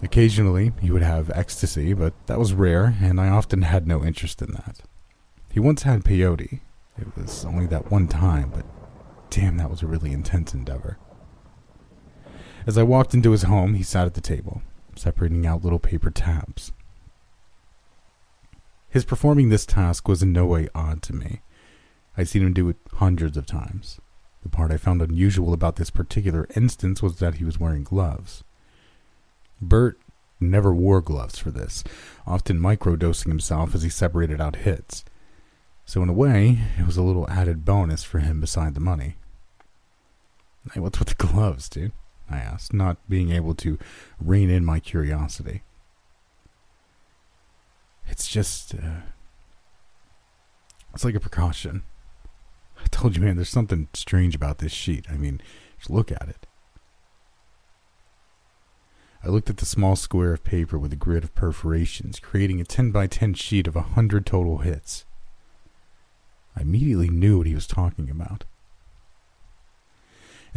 Occasionally, 0.00 0.70
he 0.80 0.92
would 0.92 1.02
have 1.02 1.28
ecstasy, 1.30 1.94
but 1.94 2.14
that 2.26 2.38
was 2.38 2.52
rare, 2.52 2.94
and 3.02 3.20
I 3.20 3.30
often 3.30 3.62
had 3.62 3.88
no 3.88 4.04
interest 4.04 4.42
in 4.42 4.52
that. 4.52 4.82
He 5.50 5.58
once 5.58 5.82
had 5.82 6.04
peyote. 6.04 6.60
It 6.96 7.16
was 7.16 7.44
only 7.44 7.66
that 7.66 7.90
one 7.90 8.06
time, 8.06 8.52
but 8.54 8.64
damn, 9.28 9.56
that 9.56 9.70
was 9.70 9.82
a 9.82 9.88
really 9.88 10.12
intense 10.12 10.54
endeavor. 10.54 10.98
As 12.68 12.76
I 12.76 12.82
walked 12.82 13.14
into 13.14 13.30
his 13.30 13.44
home, 13.44 13.72
he 13.72 13.82
sat 13.82 14.04
at 14.04 14.12
the 14.12 14.20
table, 14.20 14.60
separating 14.94 15.46
out 15.46 15.64
little 15.64 15.78
paper 15.78 16.10
tabs. 16.10 16.70
His 18.90 19.06
performing 19.06 19.48
this 19.48 19.64
task 19.64 20.06
was 20.06 20.22
in 20.22 20.34
no 20.34 20.44
way 20.44 20.68
odd 20.74 21.00
to 21.04 21.14
me. 21.14 21.40
I'd 22.14 22.28
seen 22.28 22.42
him 22.42 22.52
do 22.52 22.68
it 22.68 22.76
hundreds 22.96 23.38
of 23.38 23.46
times. 23.46 24.00
The 24.42 24.50
part 24.50 24.70
I 24.70 24.76
found 24.76 25.00
unusual 25.00 25.54
about 25.54 25.76
this 25.76 25.88
particular 25.88 26.46
instance 26.54 27.00
was 27.00 27.20
that 27.20 27.36
he 27.36 27.44
was 27.44 27.58
wearing 27.58 27.84
gloves. 27.84 28.44
Bert 29.62 29.98
never 30.38 30.74
wore 30.74 31.00
gloves 31.00 31.38
for 31.38 31.50
this, 31.50 31.82
often 32.26 32.60
microdosing 32.60 33.28
himself 33.28 33.74
as 33.74 33.82
he 33.82 33.88
separated 33.88 34.42
out 34.42 34.56
hits. 34.56 35.06
So, 35.86 36.02
in 36.02 36.10
a 36.10 36.12
way, 36.12 36.58
it 36.78 36.84
was 36.84 36.98
a 36.98 37.02
little 37.02 37.30
added 37.30 37.64
bonus 37.64 38.04
for 38.04 38.18
him 38.18 38.42
beside 38.42 38.74
the 38.74 38.80
money. 38.80 39.16
Hey, 40.74 40.80
what's 40.80 40.98
with 40.98 41.08
the 41.08 41.14
gloves, 41.14 41.70
dude? 41.70 41.92
I 42.30 42.38
asked, 42.38 42.72
not 42.72 42.96
being 43.08 43.30
able 43.30 43.54
to 43.56 43.78
rein 44.20 44.50
in 44.50 44.64
my 44.64 44.80
curiosity. 44.80 45.62
It's 48.06 48.28
just, 48.28 48.74
uh, 48.74 49.02
it's 50.94 51.04
like 51.04 51.14
a 51.14 51.20
precaution. 51.20 51.82
I 52.82 52.86
told 52.90 53.16
you, 53.16 53.22
man, 53.22 53.36
there's 53.36 53.48
something 53.48 53.88
strange 53.92 54.34
about 54.34 54.58
this 54.58 54.72
sheet. 54.72 55.06
I 55.10 55.16
mean, 55.16 55.40
just 55.78 55.90
look 55.90 56.10
at 56.10 56.28
it. 56.28 56.46
I 59.24 59.28
looked 59.28 59.50
at 59.50 59.56
the 59.56 59.66
small 59.66 59.96
square 59.96 60.32
of 60.32 60.44
paper 60.44 60.78
with 60.78 60.92
a 60.92 60.96
grid 60.96 61.24
of 61.24 61.34
perforations, 61.34 62.20
creating 62.20 62.60
a 62.60 62.64
10 62.64 62.92
by 62.92 63.08
10 63.08 63.34
sheet 63.34 63.66
of 63.66 63.74
a 63.74 63.82
hundred 63.82 64.24
total 64.24 64.58
hits. 64.58 65.04
I 66.56 66.62
immediately 66.62 67.08
knew 67.08 67.38
what 67.38 67.46
he 67.46 67.54
was 67.54 67.66
talking 67.66 68.10
about. 68.10 68.44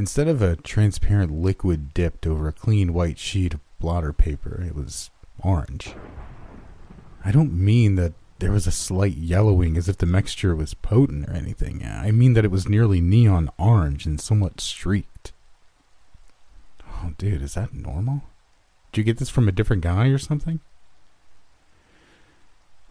Instead 0.02 0.28
of 0.28 0.42
a 0.42 0.56
transparent 0.56 1.32
liquid 1.32 1.94
dipped 1.94 2.26
over 2.26 2.48
a 2.48 2.52
clean 2.52 2.92
white 2.92 3.20
sheet 3.20 3.54
of 3.54 3.60
blotter 3.78 4.12
paper, 4.12 4.60
it 4.68 4.74
was 4.74 5.12
orange. 5.44 5.94
I 7.24 7.32
don't 7.32 7.54
mean 7.54 7.98
that 7.98 8.14
there 8.40 8.52
was 8.52 8.66
a 8.66 8.72
slight 8.72 9.16
yellowing 9.16 9.78
as 9.78 9.88
if 9.88 10.00
the 10.00 10.08
mixture 10.08 10.56
was 10.56 10.74
potent 10.74 11.30
or 11.30 11.34
anything. 11.34 11.86
I 11.86 12.10
mean 12.10 12.34
that 12.34 12.44
it 12.44 12.50
was 12.50 12.68
nearly 12.68 13.00
neon 13.00 13.52
orange 13.60 14.08
and 14.08 14.20
somewhat 14.20 14.60
streaked. 14.60 15.34
Oh, 16.84 17.12
dude, 17.20 17.44
is 17.44 17.54
that 17.54 17.72
normal? 17.72 18.24
Did 18.92 19.02
you 19.02 19.04
get 19.04 19.20
this 19.20 19.30
from 19.30 19.48
a 19.48 19.52
different 19.52 19.84
guy 19.84 20.08
or 20.08 20.18
something? 20.18 20.62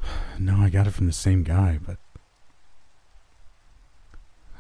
No, 0.39 0.59
I 0.59 0.71
got 0.71 0.87
it 0.87 0.93
from 0.93 1.07
the 1.07 1.13
same 1.13 1.43
guy, 1.43 1.81
but. 1.85 1.97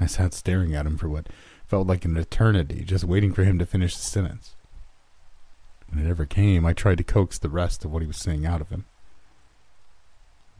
I 0.00 0.06
sat 0.06 0.34
staring 0.34 0.74
at 0.74 0.84
him 0.84 0.98
for 0.98 1.08
what 1.08 1.28
felt 1.70 1.86
like 1.86 2.04
an 2.04 2.16
eternity, 2.16 2.82
just 2.84 3.04
waiting 3.04 3.32
for 3.32 3.44
him 3.44 3.56
to 3.56 3.64
finish 3.64 3.94
the 3.94 4.02
sentence. 4.02 4.56
When 5.88 6.04
it 6.04 6.10
ever 6.10 6.26
came, 6.26 6.66
I 6.66 6.72
tried 6.72 6.98
to 6.98 7.04
coax 7.04 7.38
the 7.38 7.48
rest 7.48 7.84
of 7.84 7.92
what 7.92 8.02
he 8.02 8.08
was 8.08 8.16
saying 8.16 8.44
out 8.44 8.60
of 8.60 8.70
him. 8.70 8.86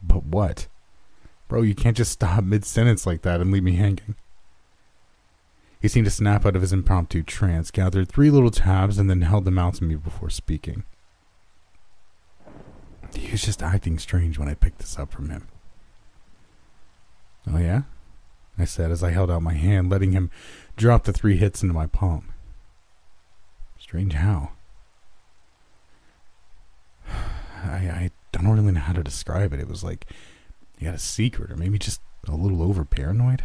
But 0.01 0.23
what? 0.23 0.67
Bro, 1.49 1.63
you 1.63 1.75
can't 1.75 1.97
just 1.97 2.13
stop 2.13 2.45
mid 2.45 2.63
sentence 2.63 3.05
like 3.05 3.23
that 3.23 3.41
and 3.41 3.51
leave 3.51 3.61
me 3.61 3.75
hanging. 3.75 4.15
He 5.81 5.89
seemed 5.89 6.05
to 6.05 6.11
snap 6.11 6.45
out 6.45 6.55
of 6.55 6.61
his 6.61 6.71
impromptu 6.71 7.23
trance, 7.23 7.71
gathered 7.71 8.07
three 8.07 8.29
little 8.29 8.51
tabs, 8.51 8.97
and 8.97 9.09
then 9.09 9.21
held 9.21 9.43
them 9.43 9.59
out 9.59 9.75
to 9.75 9.83
me 9.83 9.95
before 9.95 10.29
speaking. 10.29 10.85
He 13.13 13.31
was 13.31 13.41
just 13.41 13.61
acting 13.61 13.99
strange 13.99 14.39
when 14.39 14.47
I 14.47 14.53
picked 14.53 14.79
this 14.79 14.97
up 14.97 15.11
from 15.11 15.29
him. 15.29 15.49
Oh, 17.51 17.57
yeah? 17.57 17.81
I 18.61 18.65
said 18.65 18.91
as 18.91 19.03
I 19.03 19.11
held 19.11 19.31
out 19.31 19.41
my 19.41 19.53
hand, 19.53 19.89
letting 19.89 20.11
him 20.11 20.29
drop 20.77 21.03
the 21.03 21.13
three 21.13 21.37
hits 21.37 21.61
into 21.61 21.73
my 21.73 21.87
palm. 21.87 22.33
Strange 23.79 24.13
how? 24.13 24.51
I, 27.07 27.11
I 27.63 28.11
don't 28.31 28.47
really 28.47 28.71
know 28.71 28.79
how 28.79 28.93
to 28.93 29.03
describe 29.03 29.53
it. 29.53 29.59
It 29.59 29.67
was 29.67 29.83
like 29.83 30.07
he 30.77 30.85
had 30.85 30.95
a 30.95 30.99
secret, 30.99 31.51
or 31.51 31.55
maybe 31.55 31.77
just 31.77 32.01
a 32.27 32.35
little 32.35 32.61
over 32.61 32.85
paranoid. 32.85 33.43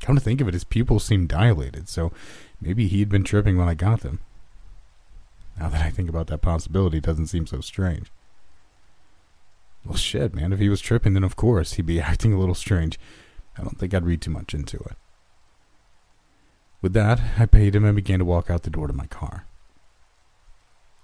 Come 0.00 0.14
to 0.14 0.20
think 0.20 0.40
of 0.40 0.48
it, 0.48 0.54
his 0.54 0.64
pupils 0.64 1.04
seemed 1.04 1.28
dilated, 1.28 1.88
so 1.88 2.10
maybe 2.60 2.88
he'd 2.88 3.10
been 3.10 3.24
tripping 3.24 3.58
when 3.58 3.68
I 3.68 3.74
got 3.74 4.00
them. 4.00 4.20
Now 5.58 5.68
that 5.68 5.84
I 5.84 5.90
think 5.90 6.08
about 6.08 6.28
that 6.28 6.40
possibility, 6.40 6.98
it 6.98 7.04
doesn't 7.04 7.26
seem 7.26 7.46
so 7.46 7.60
strange. 7.60 8.10
Well, 9.84 9.96
shit, 9.96 10.34
man. 10.34 10.52
If 10.52 10.58
he 10.58 10.68
was 10.68 10.80
tripping, 10.80 11.14
then 11.14 11.24
of 11.24 11.36
course 11.36 11.74
he'd 11.74 11.86
be 11.86 12.00
acting 12.00 12.32
a 12.32 12.38
little 12.38 12.54
strange. 12.54 12.98
I 13.60 13.62
don't 13.62 13.78
think 13.78 13.92
I'd 13.92 14.06
read 14.06 14.22
too 14.22 14.30
much 14.30 14.54
into 14.54 14.78
it. 14.78 14.96
With 16.80 16.94
that, 16.94 17.20
I 17.38 17.44
paid 17.44 17.76
him 17.76 17.84
and 17.84 17.94
began 17.94 18.18
to 18.20 18.24
walk 18.24 18.50
out 18.50 18.62
the 18.62 18.70
door 18.70 18.86
to 18.86 18.94
my 18.94 19.06
car. 19.06 19.44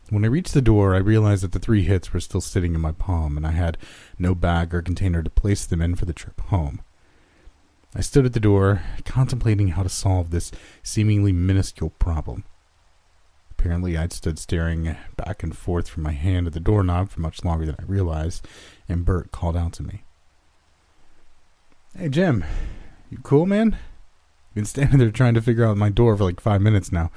When 0.08 0.24
I 0.24 0.28
reached 0.28 0.54
the 0.54 0.62
door, 0.62 0.94
I 0.94 0.98
realized 0.98 1.42
that 1.42 1.52
the 1.52 1.58
three 1.58 1.82
hits 1.82 2.14
were 2.14 2.20
still 2.20 2.40
sitting 2.40 2.74
in 2.74 2.80
my 2.80 2.92
palm, 2.92 3.36
and 3.36 3.46
I 3.46 3.50
had 3.50 3.76
no 4.18 4.34
bag 4.34 4.74
or 4.74 4.80
container 4.80 5.22
to 5.22 5.28
place 5.28 5.66
them 5.66 5.82
in 5.82 5.96
for 5.96 6.06
the 6.06 6.14
trip 6.14 6.40
home. 6.42 6.80
I 7.94 8.00
stood 8.00 8.24
at 8.24 8.32
the 8.32 8.40
door, 8.40 8.82
contemplating 9.04 9.68
how 9.68 9.82
to 9.82 9.88
solve 9.90 10.30
this 10.30 10.50
seemingly 10.82 11.32
minuscule 11.32 11.90
problem. 11.90 12.44
Apparently, 13.50 13.98
I'd 13.98 14.12
stood 14.12 14.38
staring 14.38 14.96
back 15.16 15.42
and 15.42 15.54
forth 15.54 15.88
from 15.88 16.04
my 16.04 16.12
hand 16.12 16.46
at 16.46 16.54
the 16.54 16.60
doorknob 16.60 17.10
for 17.10 17.20
much 17.20 17.44
longer 17.44 17.66
than 17.66 17.76
I 17.78 17.84
realized, 17.84 18.46
and 18.88 19.04
Bert 19.04 19.30
called 19.30 19.56
out 19.56 19.74
to 19.74 19.82
me. 19.82 20.04
Hey, 21.98 22.10
Jim, 22.10 22.44
you 23.10 23.16
cool, 23.22 23.46
man? 23.46 23.78
Been 24.54 24.66
standing 24.66 24.98
there 24.98 25.10
trying 25.10 25.32
to 25.32 25.40
figure 25.40 25.64
out 25.64 25.78
my 25.78 25.88
door 25.88 26.14
for 26.14 26.24
like 26.24 26.40
five 26.40 26.60
minutes 26.60 26.92
now. 26.92 27.10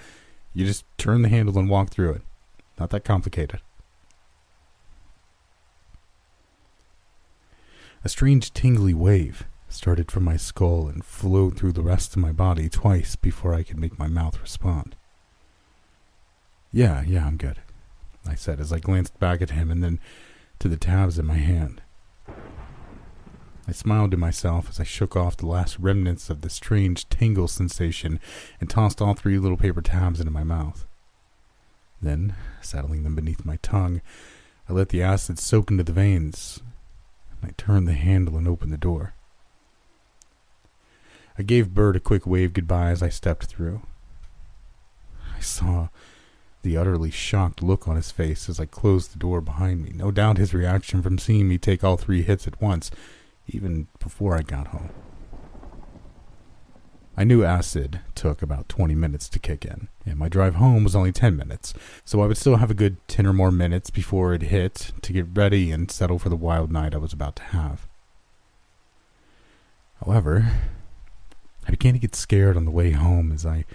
You 0.54 0.66
just 0.66 0.86
turn 0.98 1.22
the 1.22 1.28
handle 1.28 1.60
and 1.60 1.70
walk 1.70 1.90
through 1.90 2.14
it. 2.14 2.22
Not 2.80 2.90
that 2.92 3.04
complicated. 3.04 3.60
A 8.06 8.10
strange 8.10 8.54
tingly 8.54 8.94
wave 8.94 9.46
started 9.68 10.10
from 10.10 10.24
my 10.24 10.38
skull 10.38 10.88
and 10.88 11.04
flowed 11.04 11.58
through 11.58 11.74
the 11.74 11.82
rest 11.82 12.16
of 12.16 12.22
my 12.22 12.32
body 12.32 12.70
twice 12.70 13.18
before 13.18 13.54
I 13.54 13.64
could 13.64 13.78
make 13.78 14.00
my 14.00 14.08
mouth 14.08 14.40
respond. 14.40 14.96
Yeah, 16.72 17.04
yeah, 17.06 17.28
I'm 17.28 17.36
good, 17.36 17.60
I 18.26 18.36
said 18.36 18.62
as 18.62 18.72
I 18.72 18.80
glanced 18.80 19.20
back 19.20 19.42
at 19.42 19.50
him 19.50 19.72
and 19.72 19.84
then 19.84 20.00
to 20.60 20.70
the 20.70 20.78
tabs 20.78 21.20
in 21.20 21.26
my 21.26 21.38
hand. 21.38 21.82
I 23.70 23.72
smiled 23.72 24.10
to 24.10 24.18
myself 24.18 24.68
as 24.68 24.80
I 24.80 24.84
shook 24.84 25.16
off 25.16 25.38
the 25.38 25.46
last 25.46 25.78
remnants 25.78 26.32
of 26.32 26.42
the 26.42 26.50
strange 26.50 27.08
tingle 27.08 27.48
sensation 27.48 28.20
and 28.60 28.68
tossed 28.68 29.00
all 29.00 29.14
three 29.14 29.38
little 29.38 29.58
paper 29.58 29.84
tabs 29.84 30.20
into 30.20 30.32
my 30.32 30.44
mouth. 30.44 30.88
Then, 32.02 32.36
settling 32.62 33.04
them 33.04 33.14
beneath 33.14 33.46
my 33.46 33.58
tongue, 33.62 34.02
I 34.68 34.74
let 34.74 34.90
the 34.90 35.04
acid 35.04 35.38
soak 35.38 35.70
into 35.70 35.84
the 35.84 35.92
veins, 35.92 36.62
I 37.44 37.50
turned 37.58 37.88
the 37.88 37.94
handle 37.94 38.38
and 38.38 38.48
opened 38.48 38.74
the 38.74 38.78
door. 38.78 39.14
I 41.38 41.44
gave 41.44 41.76
Bert 41.76 41.96
a 41.96 42.00
quick 42.00 42.26
wave 42.26 42.54
goodbye 42.54 42.90
as 42.90 43.04
I 43.04 43.10
stepped 43.10 43.46
through. 43.46 43.84
I 45.38 45.42
saw 45.42 45.90
the 46.64 46.76
utterly 46.76 47.12
shocked 47.12 47.62
look 47.62 47.88
on 47.88 47.98
his 47.98 48.10
face 48.10 48.50
as 48.50 48.60
I 48.60 48.66
closed 48.66 49.14
the 49.14 49.20
door 49.20 49.42
behind 49.42 49.84
me. 49.84 49.92
No 49.94 50.10
doubt 50.10 50.40
his 50.40 50.56
reaction 50.56 51.04
from 51.04 51.20
seeing 51.20 51.48
me 51.48 51.60
take 51.60 51.84
all 51.84 51.98
three 51.98 52.24
hits 52.24 52.48
at 52.48 52.60
once, 52.60 52.90
even 53.54 53.88
before 54.00 54.36
I 54.36 54.42
got 54.42 54.68
home. 54.68 54.90
I 57.18 57.26
knew 57.26 57.44
acid 57.44 58.00
took 58.16 58.42
about 58.42 58.70
20 58.70 58.96
minutes 58.96 59.28
to 59.30 59.40
kick 59.40 59.66
in, 59.66 59.90
and 60.06 60.18
my 60.18 60.30
drive 60.30 60.56
home 60.56 60.86
was 60.86 60.96
only 60.96 61.12
10 61.12 61.36
minutes, 61.36 61.74
so 62.06 62.22
I 62.22 62.28
would 62.28 62.38
still 62.38 62.56
have 62.56 62.72
a 62.72 62.76
good 62.76 62.96
10 63.10 63.28
or 63.28 63.34
more 63.34 63.52
minutes 63.52 63.90
before 63.90 64.34
it 64.34 64.44
hit 64.44 64.94
to 65.02 65.12
get 65.12 65.28
ready 65.34 65.70
and 65.70 65.92
settle 65.92 66.18
for 66.18 66.30
the 66.30 66.38
wild 66.38 66.72
night 66.72 66.96
I 66.96 66.98
was 66.98 67.12
about 67.12 67.36
to 67.36 67.44
have. 67.44 67.88
However, 70.06 70.50
I 71.68 71.72
began 71.72 71.94
to 71.94 72.00
get 72.00 72.16
scared 72.16 72.56
on 72.56 72.64
the 72.64 72.72
way 72.72 72.92
home 72.92 73.34
as 73.34 73.46
I 73.46 73.66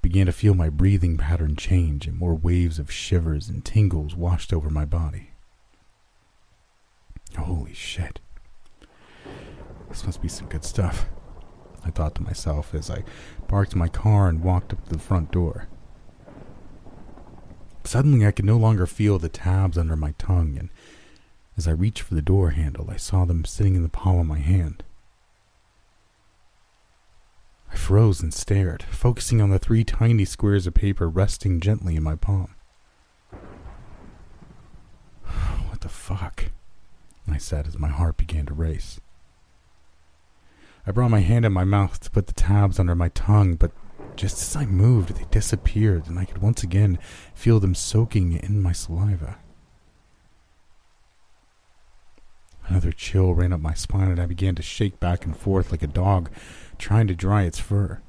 began 0.00 0.26
to 0.26 0.32
feel 0.32 0.54
my 0.54 0.70
breathing 0.70 1.16
pattern 1.16 1.56
change 1.56 2.06
and 2.06 2.18
more 2.18 2.34
waves 2.34 2.78
of 2.78 2.90
shivers 2.90 3.48
and 3.48 3.64
tingles 3.64 4.14
washed 4.14 4.52
over 4.52 4.70
my 4.70 4.84
body. 4.84 5.30
Holy 7.36 7.74
shit. 7.74 8.20
This 9.94 10.04
must 10.06 10.20
be 10.20 10.28
some 10.28 10.48
good 10.48 10.64
stuff. 10.64 11.06
I 11.84 11.90
thought 11.90 12.16
to 12.16 12.22
myself 12.24 12.74
as 12.74 12.90
I 12.90 13.04
parked 13.46 13.76
my 13.76 13.86
car 13.86 14.28
and 14.28 14.42
walked 14.42 14.72
up 14.72 14.82
to 14.82 14.90
the 14.92 14.98
front 14.98 15.30
door. 15.30 15.68
Suddenly, 17.84 18.26
I 18.26 18.32
could 18.32 18.44
no 18.44 18.56
longer 18.56 18.88
feel 18.88 19.20
the 19.20 19.28
tabs 19.28 19.78
under 19.78 19.94
my 19.94 20.10
tongue, 20.18 20.56
and 20.58 20.70
as 21.56 21.68
I 21.68 21.70
reached 21.70 22.00
for 22.00 22.16
the 22.16 22.22
door 22.22 22.50
handle, 22.50 22.90
I 22.90 22.96
saw 22.96 23.24
them 23.24 23.44
sitting 23.44 23.76
in 23.76 23.84
the 23.84 23.88
palm 23.88 24.18
of 24.18 24.26
my 24.26 24.40
hand. 24.40 24.82
I 27.70 27.76
froze 27.76 28.20
and 28.20 28.34
stared, 28.34 28.82
focusing 28.82 29.40
on 29.40 29.50
the 29.50 29.60
three 29.60 29.84
tiny 29.84 30.24
squares 30.24 30.66
of 30.66 30.74
paper 30.74 31.08
resting 31.08 31.60
gently 31.60 31.94
in 31.94 32.02
my 32.02 32.16
palm. 32.16 32.56
What 35.68 35.82
the 35.82 35.88
fuck? 35.88 36.46
I 37.30 37.38
said 37.38 37.68
as 37.68 37.78
my 37.78 37.90
heart 37.90 38.16
began 38.16 38.46
to 38.46 38.54
race. 38.54 39.00
I 40.86 40.92
brought 40.92 41.10
my 41.10 41.20
hand 41.20 41.44
in 41.44 41.52
my 41.52 41.64
mouth 41.64 41.98
to 42.00 42.10
put 42.10 42.26
the 42.26 42.34
tabs 42.34 42.78
under 42.78 42.94
my 42.94 43.08
tongue, 43.10 43.54
but 43.54 43.72
just 44.16 44.36
as 44.36 44.56
I 44.56 44.66
moved, 44.66 45.10
they 45.10 45.24
disappeared, 45.30 46.06
and 46.06 46.18
I 46.18 46.24
could 46.24 46.38
once 46.38 46.62
again 46.62 46.98
feel 47.34 47.58
them 47.58 47.74
soaking 47.74 48.34
in 48.34 48.60
my 48.60 48.72
saliva. 48.72 49.38
Another 52.66 52.92
chill 52.92 53.34
ran 53.34 53.52
up 53.52 53.60
my 53.60 53.74
spine, 53.74 54.10
and 54.10 54.20
I 54.20 54.26
began 54.26 54.54
to 54.54 54.62
shake 54.62 55.00
back 55.00 55.24
and 55.24 55.36
forth 55.36 55.70
like 55.70 55.82
a 55.82 55.86
dog 55.86 56.30
trying 56.78 57.06
to 57.08 57.14
dry 57.14 57.42
its 57.42 57.58
fur. 57.58 58.00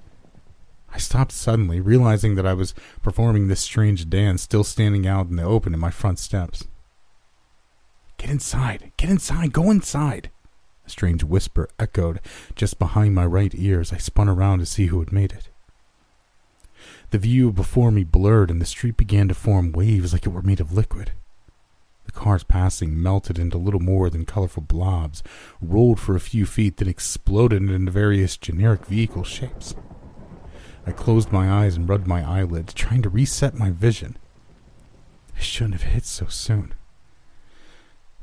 I 0.93 0.97
stopped 0.97 1.33
suddenly, 1.33 1.81
realizing 1.81 2.35
that 2.35 2.45
I 2.45 2.53
was 2.53 2.73
performing 3.01 3.47
this 3.47 3.59
strange 3.59 4.09
dance, 4.09 4.41
still 4.41 4.63
standing 4.63 5.05
out 5.05 5.27
in 5.27 5.35
the 5.35 5.43
open 5.43 5.73
in 5.73 5.79
my 5.79 5.91
front 5.91 6.19
steps. 6.19 6.67
Get 8.17 8.29
inside! 8.29 8.93
Get 8.95 9.09
inside! 9.09 9.51
Go 9.51 9.71
inside! 9.71 10.31
A 10.85 10.89
strange 10.89 11.23
whisper 11.23 11.67
echoed 11.79 12.21
just 12.55 12.77
behind 12.79 13.15
my 13.15 13.25
right 13.25 13.53
ear 13.55 13.81
as 13.81 13.91
I 13.91 13.97
spun 13.97 14.29
around 14.29 14.59
to 14.59 14.65
see 14.65 14.87
who 14.87 14.99
had 14.99 15.11
made 15.11 15.31
it. 15.31 15.49
The 17.11 17.17
view 17.17 17.51
before 17.51 17.91
me 17.91 18.03
blurred 18.03 18.51
and 18.51 18.61
the 18.61 18.65
street 18.65 18.97
began 18.97 19.27
to 19.27 19.33
form 19.33 19.71
waves 19.71 20.13
like 20.13 20.25
it 20.25 20.29
were 20.29 20.41
made 20.41 20.59
of 20.59 20.73
liquid. 20.73 21.11
The 22.05 22.11
cars 22.11 22.43
passing 22.43 23.01
melted 23.01 23.39
into 23.39 23.57
little 23.57 23.79
more 23.79 24.09
than 24.09 24.25
colorful 24.25 24.61
blobs, 24.61 25.23
rolled 25.59 25.99
for 25.99 26.15
a 26.15 26.19
few 26.19 26.45
feet, 26.45 26.77
then 26.77 26.87
exploded 26.87 27.63
into 27.63 27.91
various 27.91 28.37
generic 28.37 28.85
vehicle 28.85 29.23
shapes. 29.23 29.73
I 30.85 30.91
closed 30.91 31.31
my 31.31 31.49
eyes 31.49 31.75
and 31.75 31.89
rubbed 31.89 32.05
my 32.05 32.23
eyelids, 32.23 32.73
trying 32.73 33.01
to 33.01 33.09
reset 33.09 33.55
my 33.55 33.71
vision. 33.71 34.17
I 35.35 35.39
shouldn't 35.39 35.73
have 35.73 35.93
hit 35.93 36.05
so 36.05 36.27
soon. 36.27 36.75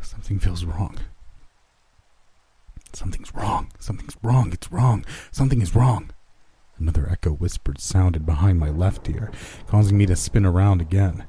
Something 0.00 0.38
feels 0.38 0.64
wrong. 0.64 0.98
Something's 2.92 3.34
wrong. 3.34 3.72
Something's 3.78 4.16
wrong. 4.22 4.52
It's 4.52 4.70
wrong. 4.70 5.04
Something 5.30 5.62
is 5.62 5.74
wrong. 5.74 6.10
Another 6.78 7.08
echo 7.08 7.30
whispered 7.30 7.80
sounded 7.80 8.26
behind 8.26 8.58
my 8.58 8.70
left 8.70 9.08
ear, 9.08 9.30
causing 9.66 9.96
me 9.96 10.06
to 10.06 10.16
spin 10.16 10.44
around 10.44 10.80
again. 10.80 11.24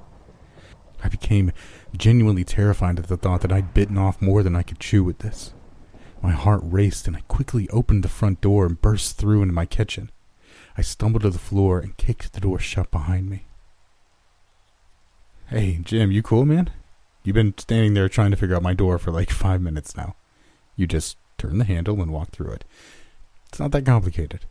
I 1.03 1.09
became 1.09 1.51
genuinely 1.95 2.43
terrified 2.43 2.97
at 2.97 3.07
the 3.07 3.17
thought 3.17 3.41
that 3.41 3.51
I'd 3.51 3.73
bitten 3.73 3.97
off 3.97 4.21
more 4.21 4.41
than 4.41 4.55
I 4.55 4.63
could 4.63 4.79
chew 4.79 5.03
with 5.03 5.19
this. 5.19 5.53
My 6.21 6.31
heart 6.31 6.61
raced, 6.63 7.07
and 7.07 7.17
I 7.17 7.21
quickly 7.27 7.69
opened 7.69 8.03
the 8.03 8.09
front 8.09 8.39
door 8.39 8.65
and 8.65 8.81
burst 8.81 9.17
through 9.17 9.41
into 9.41 9.53
my 9.53 9.65
kitchen. 9.65 10.09
I 10.77 10.81
stumbled 10.81 11.23
to 11.23 11.29
the 11.29 11.37
floor 11.37 11.79
and 11.79 11.97
kicked 11.97 12.33
the 12.33 12.39
door 12.39 12.57
shut 12.59 12.89
behind 12.89 13.29
me. 13.29 13.45
Hey, 15.47 15.79
Jim, 15.83 16.11
you 16.11 16.23
cool, 16.23 16.45
man? 16.45 16.71
You've 17.23 17.35
been 17.35 17.53
standing 17.57 17.93
there 17.93 18.09
trying 18.09 18.31
to 18.31 18.37
figure 18.37 18.55
out 18.55 18.63
my 18.63 18.73
door 18.73 18.97
for 18.97 19.11
like 19.11 19.29
five 19.29 19.61
minutes 19.61 19.95
now. 19.95 20.15
You 20.75 20.87
just 20.87 21.17
turn 21.43 21.57
the 21.57 21.65
handle 21.65 22.01
and 22.01 22.11
walk 22.11 22.31
through 22.31 22.51
it. 22.51 22.63
It's 23.49 23.59
not 23.59 23.71
that 23.71 23.85
complicated. 23.85 24.45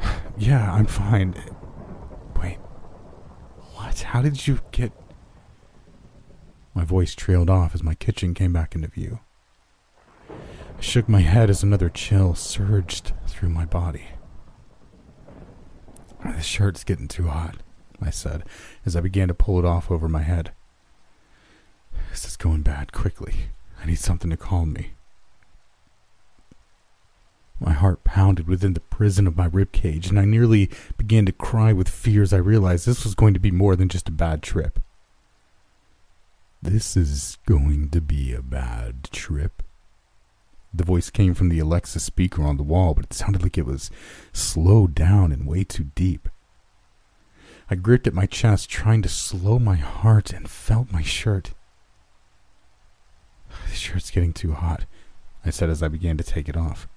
yeah, 0.36 0.72
I'm 0.72 0.84
fine. 0.84 1.34
Wait. 2.40 2.58
What? 3.74 4.02
How 4.02 4.20
did 4.20 4.46
you 4.46 4.60
get. 4.72 4.92
My 6.74 6.84
voice 6.84 7.14
trailed 7.14 7.48
off 7.48 7.74
as 7.74 7.82
my 7.82 7.94
kitchen 7.94 8.34
came 8.34 8.52
back 8.52 8.74
into 8.74 8.88
view. 8.88 9.20
I 10.28 10.80
shook 10.80 11.08
my 11.08 11.20
head 11.20 11.48
as 11.48 11.62
another 11.62 11.88
chill 11.88 12.34
surged 12.34 13.12
through 13.26 13.50
my 13.50 13.64
body. 13.64 14.08
This 16.24 16.44
shirt's 16.44 16.84
getting 16.84 17.08
too 17.08 17.28
hot, 17.28 17.56
I 18.02 18.10
said 18.10 18.44
as 18.84 18.96
I 18.96 19.00
began 19.00 19.28
to 19.28 19.34
pull 19.34 19.58
it 19.58 19.64
off 19.64 19.90
over 19.90 20.08
my 20.08 20.22
head. 20.22 20.52
This 22.10 22.26
is 22.26 22.36
going 22.36 22.62
bad 22.62 22.92
quickly. 22.92 23.34
I 23.84 23.86
need 23.86 23.98
something 23.98 24.30
to 24.30 24.36
calm 24.38 24.72
me. 24.72 24.92
My 27.60 27.74
heart 27.74 28.02
pounded 28.02 28.48
within 28.48 28.72
the 28.72 28.80
prison 28.80 29.26
of 29.26 29.36
my 29.36 29.44
rib 29.44 29.72
cage, 29.72 30.08
and 30.08 30.18
I 30.18 30.24
nearly 30.24 30.70
began 30.96 31.26
to 31.26 31.32
cry 31.32 31.74
with 31.74 31.90
fear 31.90 32.22
as 32.22 32.32
I 32.32 32.38
realized 32.38 32.86
this 32.86 33.04
was 33.04 33.14
going 33.14 33.34
to 33.34 33.40
be 33.40 33.50
more 33.50 33.76
than 33.76 33.90
just 33.90 34.08
a 34.08 34.12
bad 34.12 34.42
trip. 34.42 34.80
This 36.62 36.96
is 36.96 37.36
going 37.44 37.90
to 37.90 38.00
be 38.00 38.32
a 38.32 38.40
bad 38.40 39.10
trip. 39.12 39.62
The 40.72 40.84
voice 40.84 41.10
came 41.10 41.34
from 41.34 41.50
the 41.50 41.58
Alexa 41.58 42.00
speaker 42.00 42.42
on 42.42 42.56
the 42.56 42.62
wall, 42.62 42.94
but 42.94 43.04
it 43.04 43.12
sounded 43.12 43.42
like 43.42 43.58
it 43.58 43.66
was 43.66 43.90
slowed 44.32 44.94
down 44.94 45.30
and 45.30 45.46
way 45.46 45.62
too 45.62 45.90
deep. 45.94 46.30
I 47.68 47.74
gripped 47.74 48.06
at 48.06 48.14
my 48.14 48.24
chest, 48.24 48.70
trying 48.70 49.02
to 49.02 49.10
slow 49.10 49.58
my 49.58 49.76
heart, 49.76 50.32
and 50.32 50.48
felt 50.48 50.90
my 50.90 51.02
shirt. 51.02 51.52
This 53.68 53.78
shirt's 53.78 54.10
getting 54.10 54.32
too 54.32 54.52
hot, 54.52 54.84
I 55.44 55.50
said 55.50 55.70
as 55.70 55.82
I 55.82 55.88
began 55.88 56.16
to 56.16 56.24
take 56.24 56.48
it 56.48 56.56
off. 56.56 56.88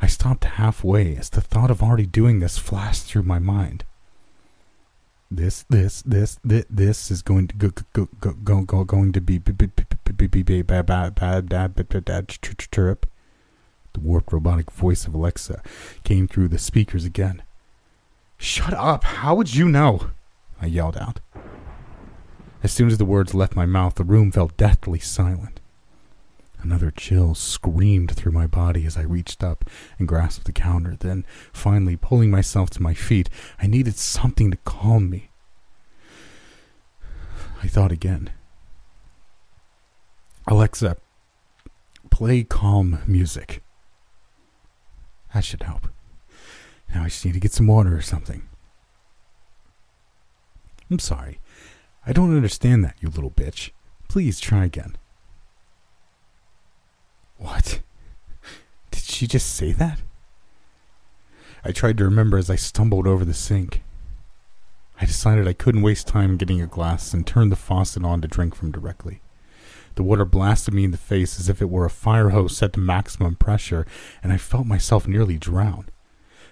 I 0.00 0.06
stopped 0.06 0.44
halfway 0.44 1.16
as 1.16 1.28
the 1.28 1.40
thought 1.40 1.70
of 1.70 1.82
already 1.82 2.06
doing 2.06 2.40
this 2.40 2.58
flashed 2.58 3.04
through 3.04 3.24
my 3.24 3.38
mind. 3.38 3.84
this 5.30 5.64
this 5.68 6.02
this 6.02 6.38
this, 6.42 6.64
this 6.70 7.10
is 7.10 7.22
going 7.22 7.48
to 7.48 7.54
go 7.54 7.70
go 7.92 8.08
go 8.20 8.32
go, 8.32 8.62
go 8.62 8.84
going 8.84 9.12
to 9.12 9.20
be 9.20 9.38
be 9.38 9.52
be 9.52 9.66
be 9.66 10.26
be 10.26 10.42
be 10.42 10.62
bad 10.62 10.86
bad 10.86 11.14
bad 11.14 11.48
bad 11.48 11.74
bad 11.74 12.04
bad 12.04 12.28
trip. 12.28 13.06
The 13.92 14.00
warped 14.00 14.32
robotic 14.32 14.70
voice 14.70 15.06
of 15.06 15.14
Alexa 15.14 15.62
came 16.04 16.28
through 16.28 16.48
the 16.48 16.58
speakers 16.58 17.04
again. 17.04 17.42
Shut 18.38 18.72
up! 18.72 19.04
How 19.04 19.34
would 19.34 19.54
you 19.54 19.68
know? 19.68 20.10
I 20.62 20.66
yelled 20.66 20.96
out. 20.96 21.20
As 22.62 22.72
soon 22.72 22.88
as 22.88 22.98
the 22.98 23.04
words 23.04 23.34
left 23.34 23.56
my 23.56 23.66
mouth, 23.66 23.94
the 23.94 24.04
room 24.04 24.30
fell 24.32 24.50
deathly 24.56 24.98
silent. 24.98 25.60
Another 26.62 26.90
chill 26.90 27.34
screamed 27.34 28.10
through 28.10 28.32
my 28.32 28.46
body 28.46 28.84
as 28.84 28.96
I 28.96 29.02
reached 29.02 29.42
up 29.42 29.64
and 29.98 30.06
grasped 30.06 30.44
the 30.44 30.52
counter. 30.52 30.94
Then, 30.98 31.24
finally, 31.52 31.96
pulling 31.96 32.30
myself 32.30 32.68
to 32.70 32.82
my 32.82 32.92
feet, 32.92 33.30
I 33.58 33.66
needed 33.66 33.96
something 33.96 34.50
to 34.50 34.58
calm 34.58 35.08
me. 35.08 35.30
I 37.62 37.66
thought 37.66 37.92
again. 37.92 38.30
Alexa, 40.46 40.96
play 42.10 42.42
calm 42.42 42.98
music. 43.06 43.62
That 45.32 45.44
should 45.44 45.62
help. 45.62 45.88
Now 46.94 47.04
I 47.04 47.08
just 47.08 47.24
need 47.24 47.34
to 47.34 47.40
get 47.40 47.52
some 47.52 47.66
water 47.66 47.96
or 47.96 48.02
something. 48.02 48.42
I'm 50.90 50.98
sorry. 50.98 51.38
I 52.10 52.12
don't 52.12 52.34
understand 52.34 52.82
that, 52.82 52.96
you 53.00 53.08
little 53.08 53.30
bitch. 53.30 53.70
Please 54.08 54.40
try 54.40 54.64
again. 54.64 54.96
What? 57.36 57.82
Did 58.90 59.04
she 59.04 59.28
just 59.28 59.54
say 59.54 59.70
that? 59.70 60.00
I 61.64 61.70
tried 61.70 61.96
to 61.98 62.04
remember 62.04 62.36
as 62.36 62.50
I 62.50 62.56
stumbled 62.56 63.06
over 63.06 63.24
the 63.24 63.32
sink. 63.32 63.84
I 65.00 65.06
decided 65.06 65.46
I 65.46 65.52
couldn't 65.52 65.82
waste 65.82 66.08
time 66.08 66.36
getting 66.36 66.60
a 66.60 66.66
glass 66.66 67.14
and 67.14 67.24
turned 67.24 67.52
the 67.52 67.56
faucet 67.56 68.04
on 68.04 68.20
to 68.22 68.26
drink 68.26 68.56
from 68.56 68.72
directly. 68.72 69.20
The 69.94 70.02
water 70.02 70.24
blasted 70.24 70.74
me 70.74 70.82
in 70.82 70.90
the 70.90 70.96
face 70.96 71.38
as 71.38 71.48
if 71.48 71.62
it 71.62 71.70
were 71.70 71.84
a 71.84 71.90
fire 71.90 72.30
hose 72.30 72.56
set 72.56 72.72
to 72.72 72.80
maximum 72.80 73.36
pressure, 73.36 73.86
and 74.20 74.32
I 74.32 74.36
felt 74.36 74.66
myself 74.66 75.06
nearly 75.06 75.38
drown. 75.38 75.86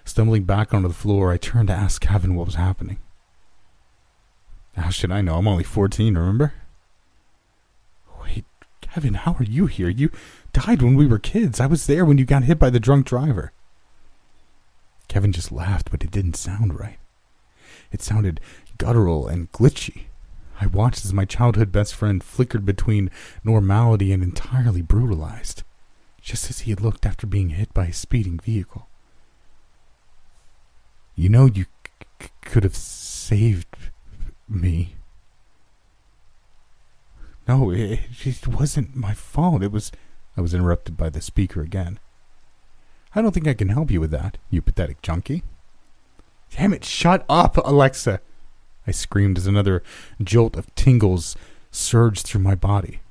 Stumbling 0.05 0.45
back 0.45 0.73
onto 0.73 0.87
the 0.87 0.93
floor, 0.93 1.33
I 1.33 1.37
turned 1.37 1.67
to 1.67 1.73
ask 1.73 2.01
Kevin 2.01 2.35
what 2.35 2.45
was 2.45 2.55
happening. 2.55 2.99
How 4.79 4.89
should 4.89 5.11
I 5.11 5.21
know? 5.21 5.35
I'm 5.35 5.47
only 5.47 5.63
14, 5.63 6.17
remember? 6.17 6.53
Wait, 8.21 8.45
Kevin, 8.81 9.13
how 9.13 9.35
are 9.39 9.43
you 9.43 9.65
here? 9.65 9.89
You 9.89 10.09
died 10.53 10.81
when 10.81 10.95
we 10.95 11.05
were 11.05 11.19
kids. 11.19 11.59
I 11.59 11.65
was 11.65 11.85
there 11.85 12.05
when 12.05 12.17
you 12.17 12.25
got 12.25 12.43
hit 12.43 12.59
by 12.59 12.69
the 12.69 12.79
drunk 12.79 13.05
driver. 13.05 13.51
Kevin 15.07 15.31
just 15.31 15.51
laughed, 15.51 15.91
but 15.91 16.03
it 16.03 16.11
didn't 16.11 16.35
sound 16.35 16.79
right. 16.79 16.97
It 17.91 18.01
sounded 18.01 18.39
guttural 18.77 19.27
and 19.27 19.51
glitchy. 19.51 20.03
I 20.61 20.67
watched 20.67 21.05
as 21.05 21.13
my 21.13 21.25
childhood 21.25 21.71
best 21.71 21.95
friend 21.95 22.23
flickered 22.23 22.65
between 22.65 23.09
normality 23.43 24.11
and 24.11 24.21
entirely 24.21 24.81
brutalized, 24.81 25.63
just 26.21 26.49
as 26.49 26.61
he 26.61 26.71
had 26.71 26.81
looked 26.81 27.05
after 27.05 27.25
being 27.25 27.49
hit 27.49 27.73
by 27.73 27.87
a 27.87 27.93
speeding 27.93 28.39
vehicle. 28.39 28.87
You 31.15 31.29
know, 31.29 31.45
you 31.45 31.65
c- 32.21 32.29
could 32.41 32.63
have 32.63 32.75
saved 32.75 33.67
me. 34.49 34.95
No, 37.47 37.71
it, 37.71 37.99
it 38.23 38.47
wasn't 38.47 38.95
my 38.95 39.13
fault. 39.13 39.63
It 39.63 39.71
was. 39.71 39.91
I 40.37 40.41
was 40.41 40.53
interrupted 40.53 40.95
by 40.95 41.09
the 41.09 41.21
speaker 41.21 41.61
again. 41.61 41.99
I 43.15 43.21
don't 43.21 43.31
think 43.31 43.47
I 43.47 43.53
can 43.53 43.69
help 43.69 43.89
you 43.89 43.99
with 43.99 44.11
that, 44.11 44.37
you 44.49 44.61
pathetic 44.61 45.01
junkie. 45.01 45.43
Damn 46.55 46.73
it, 46.73 46.85
shut 46.85 47.25
up, 47.27 47.57
Alexa! 47.57 48.21
I 48.87 48.91
screamed 48.91 49.37
as 49.37 49.47
another 49.47 49.83
jolt 50.23 50.55
of 50.55 50.73
tingles 50.75 51.35
surged 51.71 52.25
through 52.25 52.41
my 52.41 52.55
body. 52.55 53.01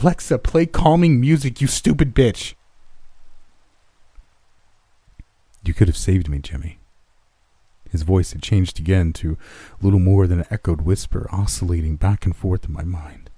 Alexa, 0.00 0.38
play 0.38 0.66
calming 0.66 1.20
music, 1.20 1.60
you 1.60 1.66
stupid 1.66 2.14
bitch! 2.14 2.54
You 5.64 5.74
could 5.74 5.88
have 5.88 5.96
saved 5.96 6.28
me, 6.28 6.38
Jimmy. 6.38 6.78
His 7.92 8.02
voice 8.02 8.32
had 8.32 8.42
changed 8.42 8.80
again 8.80 9.12
to 9.14 9.36
little 9.82 10.00
more 10.00 10.26
than 10.26 10.40
an 10.40 10.46
echoed 10.50 10.80
whisper, 10.80 11.28
oscillating 11.30 11.96
back 11.96 12.24
and 12.24 12.34
forth 12.34 12.64
in 12.64 12.72
my 12.72 12.84
mind. 12.84 13.30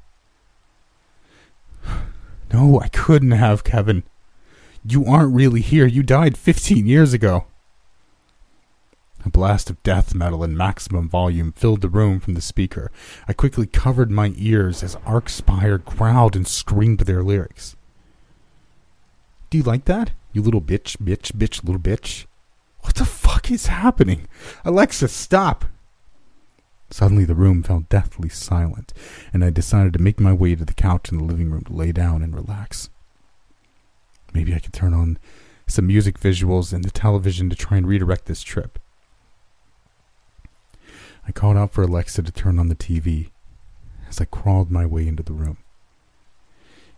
No, 2.53 2.79
I 2.79 2.87
couldn't 2.87 3.33
have, 3.33 3.65
Kevin. 3.65 4.05
You 4.87 5.07
aren't 5.07 5.35
really 5.35 5.61
here. 5.61 5.87
You 5.87 6.05
died 6.05 6.37
15 6.37 6.87
years 6.87 7.13
ago. 7.13 7.47
A 9.25 9.31
blast 9.31 9.71
of 9.71 9.83
death 9.83 10.15
metal 10.15 10.45
in 10.45 10.57
maximum 10.57 11.09
volume 11.09 11.51
filled 11.53 11.81
the 11.81 11.89
room 11.89 12.21
from 12.21 12.35
the 12.35 12.41
speaker. 12.41 12.93
I 13.27 13.33
quickly 13.33 13.67
covered 13.67 14.11
my 14.11 14.35
ears 14.37 14.85
as 14.85 14.95
Archspire 14.97 15.83
growled 15.85 16.37
and 16.37 16.47
screamed 16.47 17.01
their 17.01 17.25
lyrics. 17.25 17.75
Do 19.51 19.59
you 19.59 19.65
like 19.65 19.87
that? 19.87 20.13
You 20.33 20.43
little 20.43 20.63
bitch, 20.63 20.99
bitch, 20.99 21.33
bitch, 21.33 21.65
little 21.65 21.81
bitch. 21.81 22.27
What 22.85 22.97
the 22.97 23.07
fuck 23.07 23.51
is 23.51 23.69
happening? 23.69 24.29
Alexa, 24.65 25.09
stop! 25.09 25.65
Suddenly 26.91 27.25
the 27.25 27.35
room 27.35 27.63
fell 27.63 27.87
deathly 27.89 28.29
silent, 28.29 28.93
and 29.33 29.43
I 29.43 29.49
decided 29.49 29.95
to 29.95 30.03
make 30.03 30.21
my 30.21 30.35
way 30.35 30.55
to 30.55 30.65
the 30.65 30.75
couch 30.75 31.11
in 31.11 31.17
the 31.19 31.25
living 31.25 31.51
room 31.51 31.65
to 31.65 31.73
lay 31.73 31.93
down 31.93 32.23
and 32.23 32.35
relax. 32.35 32.91
Maybe 34.35 34.55
I 34.55 34.59
could 34.59 34.75
turn 34.75 34.93
on 34.93 35.19
some 35.67 35.87
music 35.87 36.21
visuals 36.21 36.75
and 36.75 36.85
the 36.85 36.91
television 36.91 37.49
to 37.49 37.57
try 37.57 37.79
and 37.79 37.89
redirect 37.89 38.27
this 38.27 38.43
trip. 38.43 38.79
I 41.27 41.33
called 41.33 41.57
out 41.57 41.73
for 41.73 41.83
Alexa 41.83 42.23
to 42.23 42.33
turn 42.33 42.59
on 42.59 42.69
the 42.69 42.75
TV 42.75 43.31
as 44.09 44.21
I 44.21 44.27
crawled 44.27 44.71
my 44.71 44.85
way 44.85 45.09
into 45.09 45.23
the 45.23 45.33
room. 45.33 45.57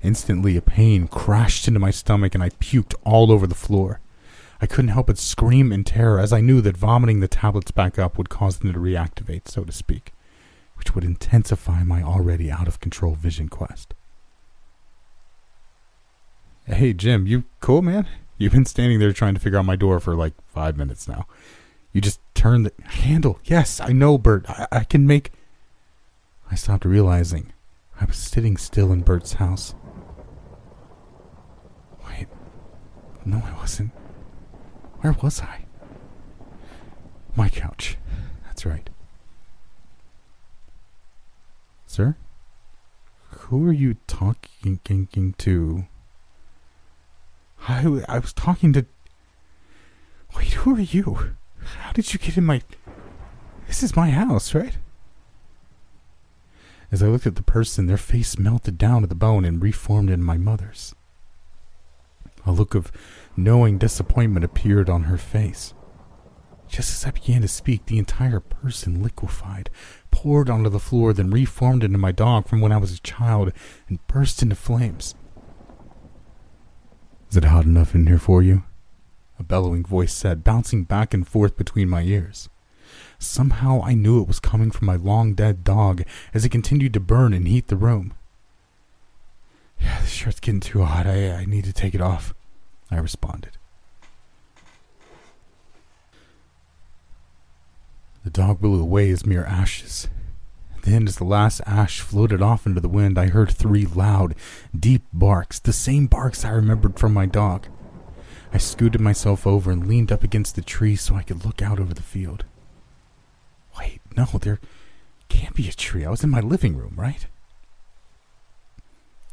Instantly, 0.03 0.57
a 0.57 0.63
pain 0.63 1.07
crashed 1.07 1.69
into 1.69 1.79
my 1.79 1.93
stomach 1.93 2.35
and 2.35 2.43
I 2.43 2.51
puked 2.51 2.95
all 3.05 3.31
over 3.31 3.47
the 3.47 3.55
floor. 3.55 4.01
I 4.61 4.67
couldn't 4.67 4.89
help 4.89 5.09
but 5.09 5.19
scream 5.19 5.73
in 5.73 5.85
terror 5.85 6.19
as 6.19 6.33
I 6.33 6.41
knew 6.41 6.61
that 6.63 6.77
vomiting 6.77 7.21
the 7.21 7.29
tablets 7.29 7.71
back 7.71 7.99
up 7.99 8.17
would 8.17 8.31
cause 8.31 8.59
them 8.59 8.73
to 8.73 8.79
reactivate, 8.79 9.49
so 9.49 9.65
to 9.65 9.73
speak, 9.73 10.13
which 10.77 10.95
would 10.95 11.05
intensify 11.05 11.83
my 11.83 12.03
already 12.03 12.51
out 12.51 12.67
of 12.67 12.81
control 12.81 13.15
vision 13.15 13.49
quest. 13.49 13.95
Hey, 16.67 16.93
Jim, 16.95 17.27
you 17.27 17.45
cool, 17.61 17.83
man? 17.83 18.09
You've 18.39 18.53
been 18.53 18.65
standing 18.65 18.99
there 18.99 19.13
trying 19.13 19.35
to 19.35 19.41
figure 19.41 19.59
out 19.59 19.65
my 19.65 19.77
door 19.77 20.01
for 20.01 20.15
like 20.15 20.35
five 20.47 20.77
minutes 20.77 21.07
now. 21.07 21.27
You 21.93 22.01
just 22.01 22.21
turn 22.35 22.65
the 22.65 22.73
handle. 22.85 23.39
Yes, 23.45 23.81
I 23.81 23.93
know, 23.93 24.19
Bert. 24.19 24.45
I, 24.49 24.67
I 24.73 24.85
can 24.85 25.07
make. 25.07 25.33
I 26.51 26.55
stopped 26.55 26.85
realizing 26.85 27.53
I 28.01 28.05
was 28.05 28.17
sitting 28.17 28.57
still 28.57 28.93
in 28.93 29.01
Bert's 29.03 29.35
house. 29.35 29.75
Wait. 32.07 32.27
No, 33.25 33.43
I 33.45 33.59
wasn't. 33.59 33.93
Where 35.07 35.15
was 35.23 35.41
I? 35.41 35.67
My 37.37 37.49
couch. 37.49 37.97
That's 38.45 38.67
right. 38.67 38.91
Sir? 41.87 42.17
Who 43.31 43.69
are 43.69 43.73
you 43.73 43.99
talking 44.09 44.81
to? 45.39 45.85
I, 47.69 48.03
I 48.09 48.19
was 48.19 48.33
talking 48.33 48.73
to. 48.73 48.85
Wait, 50.37 50.55
who 50.55 50.75
are 50.75 50.81
you? 50.81 51.37
How 51.61 51.93
did 51.93 52.13
you 52.13 52.19
get 52.19 52.37
in 52.37 52.45
my. 52.45 52.63
This 53.69 53.85
is 53.85 53.95
my 53.95 54.11
house, 54.11 54.57
right? 54.57 54.77
As 56.91 57.01
I 57.01 57.07
looked 57.07 57.29
at 57.29 57.37
the 57.37 57.45
person, 57.45 57.87
their 57.87 57.97
face 57.97 58.41
melted 58.41 58.77
down 58.77 59.03
to 59.03 59.07
the 59.07 59.15
bone 59.15 59.45
and 59.45 59.63
reformed 59.63 60.11
in 60.11 60.25
my 60.25 60.37
mother's. 60.37 60.97
A 62.47 62.53
look 62.53 62.75
of 62.75 62.93
knowing 63.37 63.77
disappointment 63.77 64.45
appeared 64.45 64.89
on 64.89 65.05
her 65.05 65.19
face. 65.19 65.75
Just 66.69 66.91
as 66.91 67.07
I 67.07 67.11
began 67.11 67.43
to 67.43 67.49
speak, 67.49 67.87
the 67.87 67.99
entire 67.99 68.41
person 68.41 69.03
liquefied, 69.03 69.71
poured 70.11 70.49
onto 70.49 70.71
the 70.71 70.81
floor, 70.81 71.13
then 71.13 71.31
reformed 71.31 71.85
into 71.85 71.99
my 71.99 72.13
dog 72.13 72.49
from 72.49 72.61
when 72.61 72.73
I 72.73 72.79
was 72.79 72.93
a 72.93 73.01
child 73.01 73.53
and 73.89 74.05
burst 74.07 74.43
into 74.43 74.55
flames. 74.55 75.15
Is 77.31 77.37
it 77.37 77.45
hot 77.45 77.67
enough 77.67 77.95
in 77.95 78.07
here 78.07 78.19
for 78.19 78.43
you? 78.43 78.65
a 79.39 79.43
bellowing 79.43 79.85
voice 79.85 80.15
said, 80.15 80.45
bouncing 80.45 80.85
back 80.85 81.13
and 81.13 81.27
forth 81.27 81.57
between 81.57 81.89
my 81.89 82.03
ears. 82.03 82.49
Somehow 83.19 83.83
I 83.83 83.95
knew 83.95 84.21
it 84.21 84.29
was 84.29 84.41
coming 84.41 84.71
from 84.71 84.87
my 84.87 84.97
long 84.97 85.35
dead 85.35 85.65
dog 85.65 86.03
as 86.33 86.45
it 86.45 86.51
continued 86.51 86.93
to 86.95 87.01
burn 87.01 87.33
and 87.33 87.47
heat 87.47 87.69
the 87.69 87.77
room. 87.77 88.15
Yeah, 89.81 90.01
the 90.01 90.07
shirt's 90.07 90.41
getting 90.41 90.61
too 90.61 90.83
hot. 90.83 91.07
I, 91.07 91.33
I 91.33 91.45
need 91.45 91.65
to 91.65 91.73
take 91.73 91.95
it 91.95 92.01
off, 92.01 92.35
I 92.91 92.97
responded. 92.97 93.57
The 98.25 98.31
dog 98.31 98.61
blew 98.61 98.81
away 98.81 99.11
as 99.11 99.25
mere 99.25 99.45
ashes. 99.45 100.09
Then, 100.83 101.07
as 101.07 101.17
the 101.17 101.25
last 101.25 101.61
ash 101.67 102.01
floated 102.01 102.43
off 102.43 102.67
into 102.67 102.81
the 102.81 102.89
wind, 102.89 103.19
I 103.19 103.27
heard 103.27 103.51
three 103.51 103.87
loud, 103.87 104.35
deep 104.79 105.05
barks, 105.13 105.59
the 105.59 105.73
same 105.73 106.07
barks 106.07 106.45
I 106.45 106.51
remembered 106.51 106.99
from 106.99 107.13
my 107.13 107.27
dog. 107.27 107.67
I 108.53 108.59
scooted 108.59 109.01
myself 109.01 109.47
over 109.47 109.71
and 109.71 109.87
leaned 109.87 110.11
up 110.11 110.23
against 110.23 110.55
the 110.55 110.63
tree 110.63 110.97
so 110.97 111.15
I 111.15 111.23
could 111.23 111.45
look 111.45 111.61
out 111.61 111.79
over 111.79 111.93
the 111.93 112.03
field. 112.03 112.45
Wait, 113.79 114.01
no, 114.17 114.25
there 114.41 114.61
can't 115.29 115.55
be 115.55 115.69
a 115.69 115.73
tree. 115.73 116.05
I 116.05 116.11
was 116.11 116.25
in 116.25 116.31
my 116.31 116.41
living 116.41 116.77
room, 116.77 116.95
right? 116.97 117.27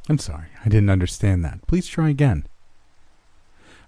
I'm 0.10 0.18
sorry, 0.18 0.48
I 0.64 0.70
didn't 0.70 0.90
understand 0.90 1.46
that. 1.46 1.66
Please 1.66 1.88
try 1.88 2.10
again. 2.10 2.46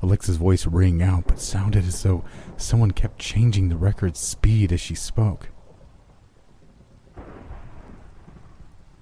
Alexa's 0.02 0.38
voice 0.38 0.66
rang 0.66 1.02
out, 1.02 1.28
but 1.28 1.40
sounded 1.40 1.86
as 1.86 2.04
though 2.04 2.24
someone 2.58 2.92
kept 2.92 3.20
changing 3.20 3.70
the 3.70 3.78
record's 3.78 4.20
speed 4.20 4.72
as 4.72 4.80
she 4.80 4.96
spoke. 4.96 5.50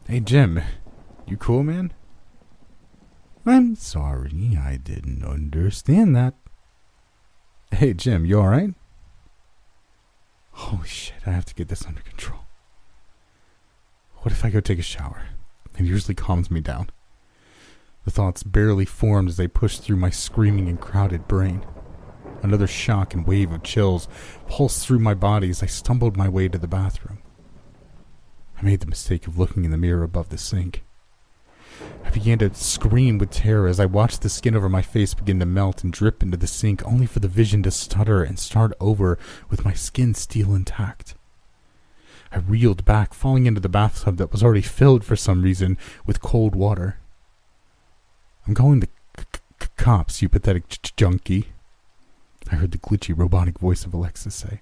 Hey, 0.07 0.19
Jim, 0.19 0.61
you 1.27 1.37
cool, 1.37 1.63
man? 1.63 1.93
I'm 3.45 3.75
sorry, 3.75 4.57
I 4.57 4.77
didn't 4.77 5.23
understand 5.23 6.15
that. 6.15 6.33
Hey, 7.71 7.93
Jim, 7.93 8.25
you 8.25 8.39
alright? 8.39 8.73
Holy 10.51 10.87
shit, 10.87 11.15
I 11.25 11.31
have 11.31 11.45
to 11.45 11.55
get 11.55 11.67
this 11.67 11.85
under 11.85 12.01
control. 12.01 12.41
What 14.19 14.31
if 14.31 14.45
I 14.45 14.49
go 14.49 14.59
take 14.59 14.79
a 14.79 14.83
shower? 14.83 15.23
It 15.77 15.85
usually 15.85 16.15
calms 16.15 16.49
me 16.49 16.61
down. 16.61 16.89
The 18.05 18.11
thoughts 18.11 18.43
barely 18.43 18.85
formed 18.85 19.29
as 19.29 19.37
they 19.37 19.47
pushed 19.47 19.81
through 19.81 19.95
my 19.97 20.09
screaming 20.09 20.67
and 20.67 20.79
crowded 20.79 21.27
brain. 21.27 21.65
Another 22.41 22.67
shock 22.67 23.13
and 23.13 23.25
wave 23.25 23.51
of 23.51 23.63
chills 23.63 24.07
pulsed 24.47 24.85
through 24.85 24.99
my 24.99 25.13
body 25.13 25.49
as 25.49 25.63
I 25.63 25.67
stumbled 25.67 26.17
my 26.17 26.27
way 26.27 26.49
to 26.49 26.57
the 26.57 26.67
bathroom. 26.67 27.19
I 28.57 28.61
made 28.63 28.81
the 28.81 28.87
mistake 28.87 29.27
of 29.27 29.37
looking 29.37 29.63
in 29.63 29.71
the 29.71 29.77
mirror 29.77 30.03
above 30.03 30.29
the 30.29 30.37
sink. 30.37 30.83
I 32.03 32.09
began 32.09 32.39
to 32.39 32.53
scream 32.53 33.17
with 33.17 33.31
terror 33.31 33.67
as 33.67 33.79
I 33.79 33.85
watched 33.85 34.21
the 34.21 34.29
skin 34.29 34.55
over 34.55 34.69
my 34.69 34.81
face 34.81 35.13
begin 35.13 35.39
to 35.39 35.45
melt 35.45 35.83
and 35.83 35.91
drip 35.91 36.21
into 36.21 36.37
the 36.37 36.47
sink, 36.47 36.85
only 36.85 37.05
for 37.05 37.19
the 37.19 37.27
vision 37.27 37.63
to 37.63 37.71
stutter 37.71 38.21
and 38.23 38.37
start 38.37 38.73
over 38.79 39.17
with 39.49 39.65
my 39.65 39.73
skin 39.73 40.13
still 40.13 40.53
intact. 40.53 41.15
I 42.31 42.39
reeled 42.39 42.83
back, 42.83 43.13
falling 43.13 43.45
into 43.45 43.61
the 43.61 43.69
bathtub 43.69 44.17
that 44.17 44.31
was 44.31 44.43
already 44.43 44.61
filled 44.61 45.03
for 45.05 45.15
some 45.15 45.43
reason 45.43 45.77
with 46.05 46.21
cold 46.21 46.55
water. 46.55 46.97
I'm 48.47 48.55
calling 48.55 48.81
the 48.81 48.89
c- 49.17 49.25
c- 49.61 49.67
cops, 49.77 50.21
you 50.21 50.29
pathetic 50.29 50.67
ch- 50.67 50.95
junkie. 50.95 51.49
I 52.51 52.55
heard 52.55 52.71
the 52.71 52.77
glitchy 52.77 53.17
robotic 53.17 53.59
voice 53.59 53.85
of 53.85 53.93
Alexis 53.93 54.35
say. 54.35 54.61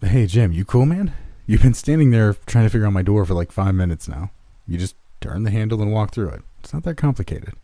Hey, 0.00 0.26
Jim, 0.26 0.52
you 0.52 0.64
cool, 0.64 0.86
man? 0.86 1.12
You've 1.46 1.62
been 1.62 1.74
standing 1.74 2.10
there 2.10 2.34
trying 2.46 2.64
to 2.64 2.70
figure 2.70 2.86
out 2.86 2.92
my 2.92 3.02
door 3.02 3.24
for 3.24 3.34
like 3.34 3.52
five 3.52 3.74
minutes 3.74 4.08
now. 4.08 4.30
You 4.66 4.78
just 4.78 4.96
turn 5.20 5.42
the 5.42 5.50
handle 5.50 5.82
and 5.82 5.92
walk 5.92 6.12
through 6.12 6.30
it. 6.30 6.42
It's 6.60 6.72
not 6.72 6.82
that 6.84 6.96
complicated. 6.96 7.54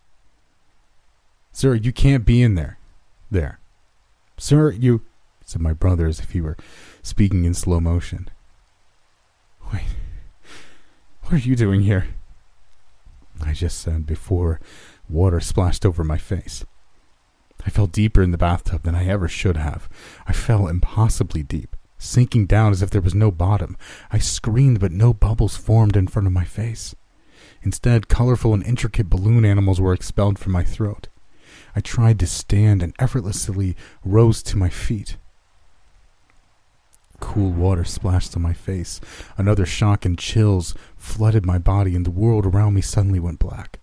Sir, 1.53 1.75
you 1.75 1.93
can't 1.93 2.25
be 2.25 2.43
in 2.43 2.55
there. 2.55 2.79
There. 3.31 3.59
Sir, 4.37 4.71
you, 4.71 5.03
said 5.45 5.61
my 5.61 5.73
brother 5.73 6.07
as 6.07 6.21
if 6.21 6.31
he 6.31 6.41
were 6.41 6.57
speaking 7.03 7.45
in 7.45 7.55
slow 7.55 7.81
motion. 7.81 8.29
Wait, 9.73 9.87
what 11.23 11.33
are 11.35 11.39
you 11.39 11.57
doing 11.57 11.83
here? 11.83 12.09
I 13.43 13.53
just 13.53 13.79
said 13.79 14.07
before 14.07 14.61
water 15.09 15.41
splashed 15.41 15.87
over 15.87 16.05
my 16.05 16.19
face. 16.19 16.65
I 17.67 17.71
fell 17.71 17.87
deeper 17.87 18.23
in 18.23 18.31
the 18.31 18.39
bathtub 18.39 18.83
than 18.83 18.95
I 18.95 19.07
ever 19.07 19.29
should 19.29 19.57
have. 19.57 19.89
I 20.27 20.33
fell 20.33 20.69
impossibly 20.69 21.43
deep, 21.43 21.77
sinking 21.99 22.47
down 22.47 22.73
as 22.73 22.83
if 22.83 22.91
there 22.91 23.01
was 23.01 23.15
no 23.15 23.31
bottom. 23.31 23.77
I 24.11 24.19
screamed, 24.19 24.81
but 24.81 24.93
no 24.93 25.13
bubbles 25.13 25.57
formed 25.57 25.97
in 25.97 26.07
front 26.07 26.27
of 26.27 26.33
my 26.33 26.45
face. 26.45 26.95
Instead, 27.63 28.09
colorful 28.09 28.55
and 28.55 28.65
intricate 28.65 29.11
balloon 29.11 29.45
animals 29.45 29.81
were 29.81 29.93
expelled 29.93 30.39
from 30.39 30.53
my 30.53 30.63
throat. 30.63 31.09
I 31.75 31.81
tried 31.81 32.19
to 32.21 32.27
stand 32.27 32.83
and 32.83 32.95
effortlessly 32.99 33.77
rose 34.05 34.43
to 34.45 34.57
my 34.57 34.69
feet. 34.69 35.17
Cool 37.21 37.51
water 37.51 37.85
splashed 37.85 38.37
on 38.37 38.43
my 38.43 38.53
face. 38.53 39.01
Another 39.37 39.67
shock 39.67 40.05
and 40.05 40.19
chills 40.19 40.75
flooded 40.97 41.45
my 41.45 41.59
body, 41.59 41.95
and 41.95 42.07
the 42.07 42.11
world 42.11 42.47
around 42.47 42.75
me 42.75 42.81
suddenly 42.81 43.21
went 43.21 43.39
black. 43.39 43.81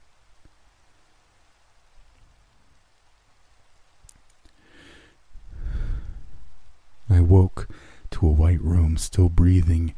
I 7.10 7.20
woke 7.20 7.70
to 8.12 8.28
a 8.28 8.32
white 8.32 8.62
room, 8.62 8.98
still 8.98 9.30
breathing 9.30 9.94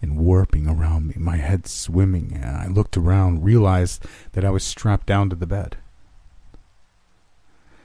and 0.00 0.16
warping 0.16 0.66
around 0.66 1.08
me, 1.08 1.14
my 1.16 1.36
head 1.36 1.66
swimming. 1.66 2.40
I 2.44 2.66
looked 2.66 2.96
around, 2.96 3.44
realized 3.44 4.04
that 4.32 4.44
I 4.44 4.50
was 4.50 4.64
strapped 4.64 5.06
down 5.06 5.30
to 5.30 5.36
the 5.36 5.46
bed. 5.46 5.76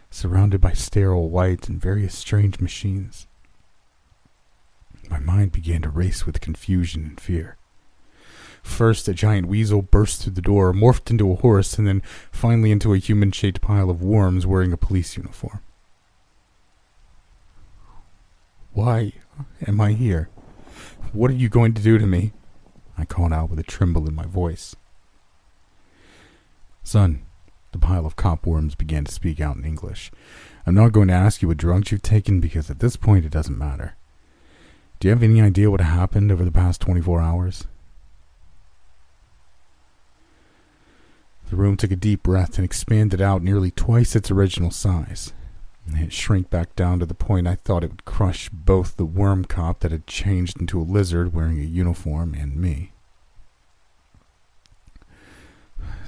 Surrounded 0.09 0.59
by 0.59 0.73
sterile 0.73 1.29
white 1.29 1.69
and 1.69 1.79
various 1.81 2.15
strange 2.15 2.59
machines. 2.59 3.26
My 5.09 5.19
mind 5.19 5.51
began 5.51 5.81
to 5.83 5.89
race 5.89 6.25
with 6.25 6.41
confusion 6.41 7.03
and 7.03 7.19
fear. 7.19 7.57
First, 8.61 9.07
a 9.07 9.13
giant 9.13 9.47
weasel 9.47 9.81
burst 9.81 10.21
through 10.21 10.33
the 10.33 10.41
door, 10.41 10.73
morphed 10.73 11.09
into 11.09 11.31
a 11.31 11.35
horse, 11.35 11.77
and 11.77 11.87
then 11.87 12.01
finally 12.31 12.71
into 12.71 12.93
a 12.93 12.97
human 12.97 13.31
shaped 13.31 13.61
pile 13.61 13.89
of 13.89 14.01
worms 14.01 14.45
wearing 14.45 14.73
a 14.73 14.77
police 14.77 15.15
uniform. 15.15 15.61
Why 18.73 19.13
am 19.65 19.81
I 19.81 19.93
here? 19.93 20.29
What 21.13 21.31
are 21.31 21.35
you 21.35 21.49
going 21.49 21.73
to 21.73 21.81
do 21.81 21.97
to 21.97 22.05
me? 22.05 22.33
I 22.97 23.05
called 23.05 23.33
out 23.33 23.49
with 23.49 23.59
a 23.59 23.63
tremble 23.63 24.07
in 24.07 24.15
my 24.15 24.25
voice. 24.25 24.75
Son, 26.83 27.25
the 27.71 27.79
pile 27.79 28.05
of 28.05 28.15
cop 28.15 28.45
worms 28.45 28.75
began 28.75 29.03
to 29.05 29.11
speak 29.11 29.41
out 29.41 29.55
in 29.57 29.65
English. 29.65 30.11
I'm 30.65 30.75
not 30.75 30.91
going 30.91 31.07
to 31.09 31.13
ask 31.13 31.41
you 31.41 31.47
what 31.47 31.57
drugs 31.57 31.91
you've 31.91 32.01
taken 32.01 32.39
because 32.39 32.69
at 32.69 32.79
this 32.79 32.95
point 32.95 33.25
it 33.25 33.31
doesn't 33.31 33.57
matter. 33.57 33.96
Do 34.99 35.07
you 35.07 35.13
have 35.13 35.21
any 35.21 35.41
idea 35.41 35.69
what 35.69 35.81
happened 35.81 36.31
over 36.31 36.43
the 36.43 36.51
past 36.51 36.81
24 36.81 37.21
hours? 37.21 37.67
The 41.49 41.55
room 41.55 41.77
took 41.77 41.91
a 41.91 41.95
deep 41.95 42.23
breath 42.23 42.57
and 42.57 42.65
expanded 42.65 43.21
out 43.21 43.43
nearly 43.43 43.71
twice 43.71 44.15
its 44.15 44.31
original 44.31 44.71
size. 44.71 45.33
It 45.87 46.11
shrank 46.11 46.49
back 46.49 46.75
down 46.75 46.99
to 46.99 47.05
the 47.05 47.13
point 47.13 47.47
I 47.47 47.55
thought 47.55 47.83
it 47.83 47.91
would 47.91 48.05
crush 48.05 48.49
both 48.49 48.97
the 48.97 49.05
worm 49.05 49.45
cop 49.45 49.79
that 49.79 49.91
had 49.91 50.07
changed 50.07 50.59
into 50.59 50.79
a 50.79 50.83
lizard 50.83 51.33
wearing 51.33 51.59
a 51.59 51.63
uniform 51.63 52.33
and 52.33 52.55
me. 52.57 52.91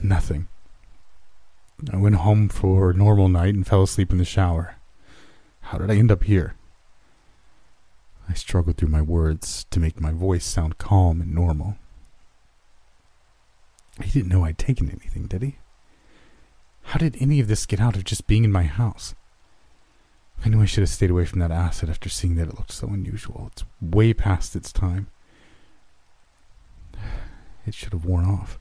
Nothing. 0.02 0.48
I 1.94 1.98
went 1.98 2.16
home 2.16 2.50
for 2.50 2.90
a 2.90 2.94
normal 2.94 3.30
night 3.30 3.54
and 3.54 3.66
fell 3.66 3.84
asleep 3.84 4.12
in 4.12 4.18
the 4.18 4.26
shower. 4.26 4.76
How 5.62 5.78
did 5.78 5.90
I 5.90 5.96
end 5.96 6.12
up 6.12 6.24
here? 6.24 6.56
I 8.30 8.34
struggled 8.34 8.78
through 8.78 8.90
my 8.90 9.02
words 9.02 9.66
to 9.72 9.80
make 9.80 10.00
my 10.00 10.12
voice 10.12 10.46
sound 10.46 10.78
calm 10.78 11.20
and 11.20 11.34
normal. 11.34 11.78
He 14.02 14.12
didn't 14.12 14.30
know 14.30 14.46
I'd 14.46 14.60
taken 14.60 14.88
anything, 14.90 15.26
did 15.26 15.42
he? 15.42 15.58
How 16.84 17.00
did 17.00 17.18
any 17.20 17.40
of 17.40 17.48
this 17.48 17.66
get 17.66 17.82
out 17.82 17.96
of 17.96 18.04
just 18.04 18.28
being 18.28 18.44
in 18.44 18.52
my 18.52 18.64
house? 18.64 19.16
I 20.46 20.50
knew 20.50 20.62
I 20.62 20.66
should 20.66 20.82
have 20.82 20.90
stayed 20.90 21.10
away 21.10 21.26
from 21.26 21.40
that 21.40 21.52
acid 21.52 21.90
after 21.90 22.08
seeing 22.08 22.36
that 22.36 22.48
it 22.48 22.56
looked 22.56 22.72
so 22.72 22.88
unusual. 22.88 23.50
It's 23.52 23.66
way 23.82 24.14
past 24.14 24.56
its 24.56 24.72
time. 24.72 25.08
It 27.66 27.76
should 27.76 27.94
have 27.94 28.06
worn 28.06 28.26
off. 28.26 28.58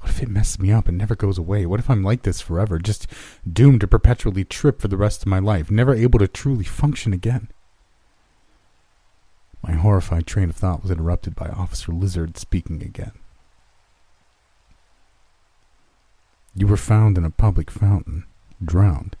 What 0.00 0.10
if 0.10 0.22
it 0.22 0.28
messes 0.28 0.58
me 0.58 0.72
up 0.72 0.88
and 0.88 0.98
never 0.98 1.14
goes 1.14 1.38
away? 1.38 1.66
What 1.66 1.78
if 1.78 1.88
I'm 1.88 2.02
like 2.02 2.22
this 2.22 2.40
forever, 2.40 2.78
just 2.78 3.06
doomed 3.50 3.82
to 3.82 3.86
perpetually 3.86 4.44
trip 4.44 4.80
for 4.80 4.88
the 4.88 4.96
rest 4.96 5.22
of 5.22 5.28
my 5.28 5.38
life, 5.38 5.70
never 5.70 5.94
able 5.94 6.18
to 6.18 6.26
truly 6.26 6.64
function 6.64 7.12
again? 7.12 7.48
My 9.62 9.72
horrified 9.72 10.26
train 10.26 10.50
of 10.50 10.56
thought 10.56 10.82
was 10.82 10.90
interrupted 10.90 11.34
by 11.34 11.48
Officer 11.48 11.92
Lizard 11.92 12.36
speaking 12.38 12.82
again. 12.82 13.12
You 16.54 16.66
were 16.66 16.76
found 16.76 17.18
in 17.18 17.24
a 17.24 17.30
public 17.30 17.70
fountain, 17.70 18.24
drowned. 18.64 19.16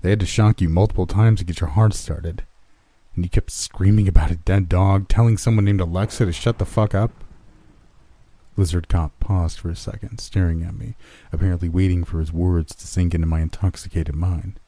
They 0.00 0.10
had 0.10 0.20
to 0.20 0.26
shock 0.26 0.60
you 0.60 0.68
multiple 0.68 1.06
times 1.06 1.40
to 1.40 1.44
get 1.44 1.60
your 1.60 1.70
heart 1.70 1.94
started. 1.94 2.44
And 3.14 3.24
you 3.24 3.28
kept 3.28 3.50
screaming 3.50 4.08
about 4.08 4.30
a 4.30 4.36
dead 4.36 4.68
dog, 4.68 5.08
telling 5.08 5.36
someone 5.36 5.66
named 5.66 5.80
Alexa 5.80 6.24
to 6.24 6.32
shut 6.32 6.58
the 6.58 6.64
fuck 6.64 6.94
up. 6.94 7.10
Lizard 8.56 8.88
Cop 8.88 9.18
paused 9.20 9.58
for 9.58 9.70
a 9.70 9.76
second, 9.76 10.18
staring 10.20 10.62
at 10.62 10.74
me, 10.74 10.94
apparently 11.32 11.68
waiting 11.68 12.04
for 12.04 12.20
his 12.20 12.32
words 12.32 12.74
to 12.74 12.86
sink 12.86 13.14
into 13.14 13.26
my 13.26 13.40
intoxicated 13.40 14.14
mind. 14.14 14.58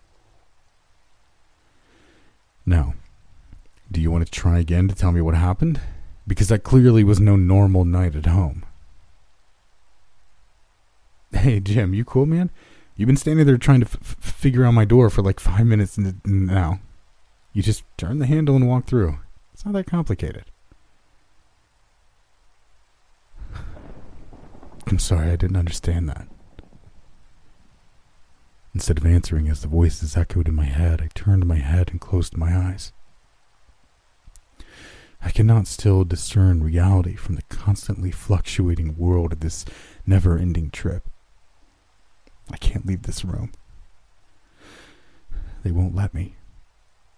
Now, 2.67 2.95
do 3.91 4.01
you 4.01 4.11
want 4.11 4.24
to 4.24 4.30
try 4.30 4.59
again 4.59 4.89
to 4.89 4.95
tell 4.95 5.12
me 5.12 5.20
what 5.20 5.35
happened? 5.35 5.80
Because 6.26 6.49
that 6.49 6.64
clearly 6.64 7.05
was 7.05 7.20
no 7.20 7.37
normal 7.37 7.85
night 7.85 8.16
at 8.16 8.26
home. 8.26 8.64
Hey, 11.32 11.61
Jim, 11.61 11.95
you 11.95 12.05
cool, 12.05 12.26
man? 12.26 12.51
You've 12.97 13.09
been 13.09 13.16
standing 13.16 13.45
there 13.45 13.59
trying 13.59 13.80
to 13.80 13.87
f- 13.87 14.16
figure 14.20 14.64
out 14.64 14.72
my 14.72 14.85
door 14.85 15.11
for 15.11 15.20
like 15.20 15.41
five 15.41 15.66
minutes 15.66 15.99
now. 15.99 16.80
You 17.53 17.62
just 17.62 17.85
turn 17.97 18.20
the 18.20 18.26
handle 18.26 18.57
and 18.57 18.68
walk 18.68 18.87
through. 18.87 19.18
It's 19.53 19.64
not 19.64 19.74
that 19.74 19.87
complicated. 19.87 20.45
I'm 24.87 24.99
sorry, 24.99 25.30
I 25.30 25.37
didn't 25.37 25.57
understand 25.57 26.09
that. 26.09 26.28
Instead 28.74 28.99
of 28.99 29.07
answering 29.07 29.49
as 29.49 29.61
the 29.61 29.68
voices 29.68 30.16
echoed 30.16 30.49
in 30.49 30.55
my 30.55 30.64
head, 30.64 31.01
I 31.01 31.09
turned 31.14 31.47
my 31.47 31.59
head 31.59 31.91
and 31.91 32.01
closed 32.01 32.37
my 32.37 32.57
eyes. 32.57 32.93
I 35.25 35.31
cannot 35.31 35.66
still 35.66 36.05
discern 36.05 36.62
reality 36.62 37.16
from 37.16 37.35
the 37.37 37.43
constantly 37.49 38.11
fluctuating 38.11 38.99
world 38.99 39.33
of 39.33 39.41
this 39.41 39.64
never 40.07 40.37
ending 40.37 40.70
trip. 40.70 41.09
I 42.53 42.59
can't 42.59 42.85
leave 42.85 43.03
this 43.05 43.25
room. 43.25 43.53
They 45.62 45.70
won't 45.70 45.95
let 45.95 46.12
me. 46.12 46.37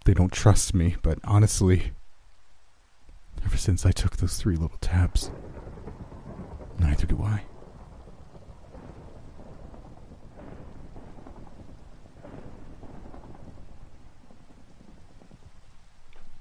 They 0.05 0.15
don't 0.15 0.33
trust 0.33 0.73
me, 0.73 0.95
but 1.03 1.19
honestly, 1.25 1.91
ever 3.45 3.57
since 3.57 3.85
I 3.85 3.91
took 3.91 4.19
those 4.19 4.37
three 4.37 4.55
little 4.55 4.79
tabs, 4.81 5.33
neither 6.79 7.07
do 7.07 7.21
I. 7.23 7.43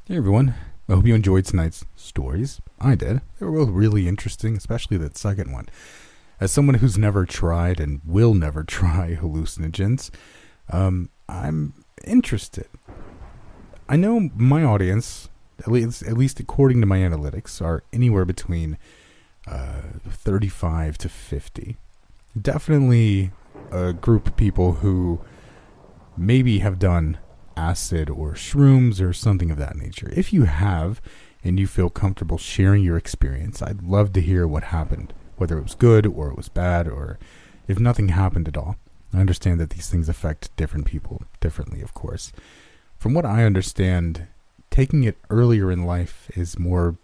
Hey 0.07 0.17
everyone, 0.17 0.53
I 0.87 0.93
hope 0.93 1.07
you 1.07 1.15
enjoyed 1.15 1.45
tonight's 1.45 1.85
stories. 1.95 2.61
I 2.79 2.95
did. 2.95 3.21
They 3.39 3.45
were 3.45 3.65
both 3.65 3.69
really 3.69 4.07
interesting, 4.07 4.55
especially 4.55 4.97
that 4.97 5.17
second 5.17 5.51
one. 5.51 5.67
As 6.39 6.51
someone 6.51 6.75
who's 6.75 6.97
never 6.97 7.25
tried 7.25 7.79
and 7.79 8.01
will 8.05 8.33
never 8.33 8.63
try 8.77 9.17
hallucinogens, 9.19 10.11
um, 10.69 11.09
I'm 11.27 11.73
interested. 12.05 12.67
I 13.89 13.95
know 13.95 14.29
my 14.35 14.63
audience, 14.63 15.29
at 15.59 15.69
least, 15.69 16.03
at 16.03 16.17
least 16.17 16.39
according 16.39 16.81
to 16.81 16.87
my 16.87 16.99
analytics, 16.99 17.63
are 17.63 17.83
anywhere 17.91 18.25
between 18.25 18.77
uh, 19.47 19.81
35 20.07 20.97
to 20.99 21.09
50. 21.09 21.77
Definitely 22.39 23.31
a 23.71 23.93
group 23.93 24.27
of 24.27 24.35
people 24.37 24.73
who 24.73 25.21
maybe 26.17 26.59
have 26.59 26.79
done 26.79 27.17
acid 27.55 28.09
or 28.09 28.33
shrooms 28.33 29.01
or 29.01 29.13
something 29.13 29.51
of 29.51 29.57
that 29.57 29.75
nature. 29.75 30.11
If 30.15 30.33
you 30.33 30.43
have 30.43 31.01
and 31.43 31.59
you 31.59 31.67
feel 31.67 31.89
comfortable 31.89 32.37
sharing 32.37 32.83
your 32.83 32.97
experience, 32.97 33.61
I'd 33.61 33.83
love 33.83 34.13
to 34.13 34.21
hear 34.21 34.47
what 34.47 34.65
happened, 34.65 35.13
whether 35.37 35.57
it 35.57 35.63
was 35.63 35.75
good 35.75 36.05
or 36.05 36.29
it 36.29 36.37
was 36.37 36.49
bad 36.49 36.87
or 36.87 37.19
if 37.67 37.79
nothing 37.79 38.09
happened 38.09 38.47
at 38.47 38.57
all. 38.57 38.77
I 39.13 39.19
understand 39.19 39.59
that 39.59 39.71
these 39.71 39.89
things 39.89 40.09
affect 40.09 40.55
different 40.55 40.85
people 40.85 41.23
differently, 41.39 41.81
of 41.81 41.93
course. 41.93 42.31
From 42.97 43.13
what 43.13 43.25
I 43.25 43.43
understand, 43.43 44.27
taking 44.69 45.03
it 45.03 45.17
earlier 45.29 45.71
in 45.71 45.85
life 45.85 46.29
is 46.35 46.59
more 46.59 46.95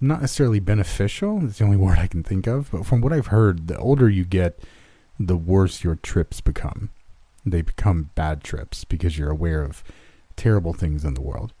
not 0.00 0.20
necessarily 0.20 0.60
beneficial. 0.60 1.44
It's 1.44 1.58
the 1.58 1.64
only 1.64 1.76
word 1.84 1.98
I 1.98 2.06
can 2.06 2.22
think 2.22 2.46
of. 2.46 2.70
But 2.70 2.86
from 2.86 3.00
what 3.00 3.12
I've 3.12 3.28
heard, 3.28 3.68
the 3.68 3.78
older 3.78 4.08
you 4.08 4.24
get, 4.24 4.58
the 5.18 5.36
worse 5.36 5.84
your 5.84 5.94
trips 5.94 6.40
become 6.40 6.90
they 7.44 7.62
become 7.62 8.10
bad 8.14 8.42
trips 8.42 8.84
because 8.84 9.18
you're 9.18 9.30
aware 9.30 9.62
of 9.62 9.84
terrible 10.36 10.72
things 10.72 11.04
in 11.04 11.14
the 11.14 11.20
world. 11.20 11.52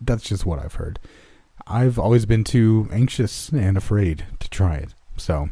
That's 0.00 0.24
just 0.24 0.46
what 0.46 0.58
I've 0.58 0.74
heard. 0.74 0.98
I've 1.66 1.98
always 1.98 2.26
been 2.26 2.44
too 2.44 2.88
anxious 2.90 3.50
and 3.50 3.76
afraid 3.76 4.24
to 4.38 4.48
try 4.50 4.76
it. 4.76 4.94
So, 5.16 5.50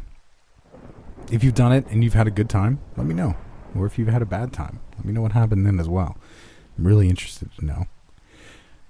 if 1.31 1.43
you've 1.43 1.53
done 1.53 1.71
it 1.71 1.85
and 1.87 2.03
you've 2.03 2.13
had 2.13 2.27
a 2.27 2.31
good 2.31 2.49
time, 2.49 2.79
let 2.97 3.05
me 3.05 3.13
know. 3.13 3.35
Or 3.75 3.85
if 3.85 3.99
you've 3.99 4.07
had 4.07 4.21
a 4.21 4.25
bad 4.25 4.51
time, 4.51 4.79
let 4.97 5.05
me 5.05 5.13
know 5.13 5.21
what 5.21 5.33
happened 5.33 5.65
then 5.65 5.79
as 5.79 5.87
well. 5.87 6.17
I'm 6.77 6.87
really 6.87 7.09
interested 7.09 7.49
to 7.57 7.65
know. 7.65 7.85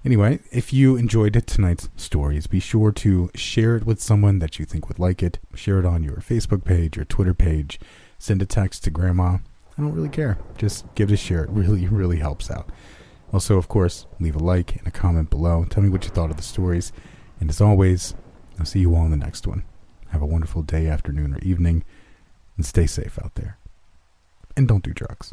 Anyway, 0.02 0.40
if 0.50 0.72
you 0.72 0.96
enjoyed 0.96 1.34
tonight's 1.46 1.90
stories, 1.96 2.46
be 2.46 2.60
sure 2.60 2.90
to 2.90 3.30
share 3.34 3.76
it 3.76 3.84
with 3.84 4.00
someone 4.00 4.38
that 4.38 4.58
you 4.58 4.64
think 4.64 4.88
would 4.88 4.98
like 4.98 5.22
it. 5.22 5.38
Share 5.54 5.78
it 5.78 5.84
on 5.84 6.02
your 6.02 6.16
Facebook 6.16 6.64
page, 6.64 6.96
your 6.96 7.04
Twitter 7.04 7.34
page. 7.34 7.78
Send 8.18 8.40
a 8.40 8.46
text 8.46 8.84
to 8.84 8.90
grandma. 8.90 9.38
I 9.80 9.82
don't 9.82 9.94
really 9.94 10.10
care. 10.10 10.36
Just 10.58 10.94
give 10.94 11.10
it 11.10 11.14
a 11.14 11.16
share. 11.16 11.44
It 11.44 11.50
really, 11.50 11.86
really 11.86 12.18
helps 12.18 12.50
out. 12.50 12.68
Also, 13.32 13.56
of 13.56 13.68
course, 13.68 14.04
leave 14.18 14.36
a 14.36 14.38
like 14.38 14.76
and 14.76 14.86
a 14.86 14.90
comment 14.90 15.30
below. 15.30 15.64
Tell 15.64 15.82
me 15.82 15.88
what 15.88 16.04
you 16.04 16.10
thought 16.10 16.30
of 16.30 16.36
the 16.36 16.42
stories. 16.42 16.92
And 17.40 17.48
as 17.48 17.62
always, 17.62 18.12
I'll 18.58 18.66
see 18.66 18.80
you 18.80 18.94
all 18.94 19.06
in 19.06 19.10
the 19.10 19.16
next 19.16 19.46
one. 19.46 19.64
Have 20.08 20.20
a 20.20 20.26
wonderful 20.26 20.60
day, 20.60 20.86
afternoon, 20.86 21.32
or 21.32 21.38
evening, 21.38 21.82
and 22.58 22.66
stay 22.66 22.86
safe 22.86 23.18
out 23.24 23.36
there. 23.36 23.56
And 24.54 24.68
don't 24.68 24.84
do 24.84 24.92
drugs. 24.92 25.32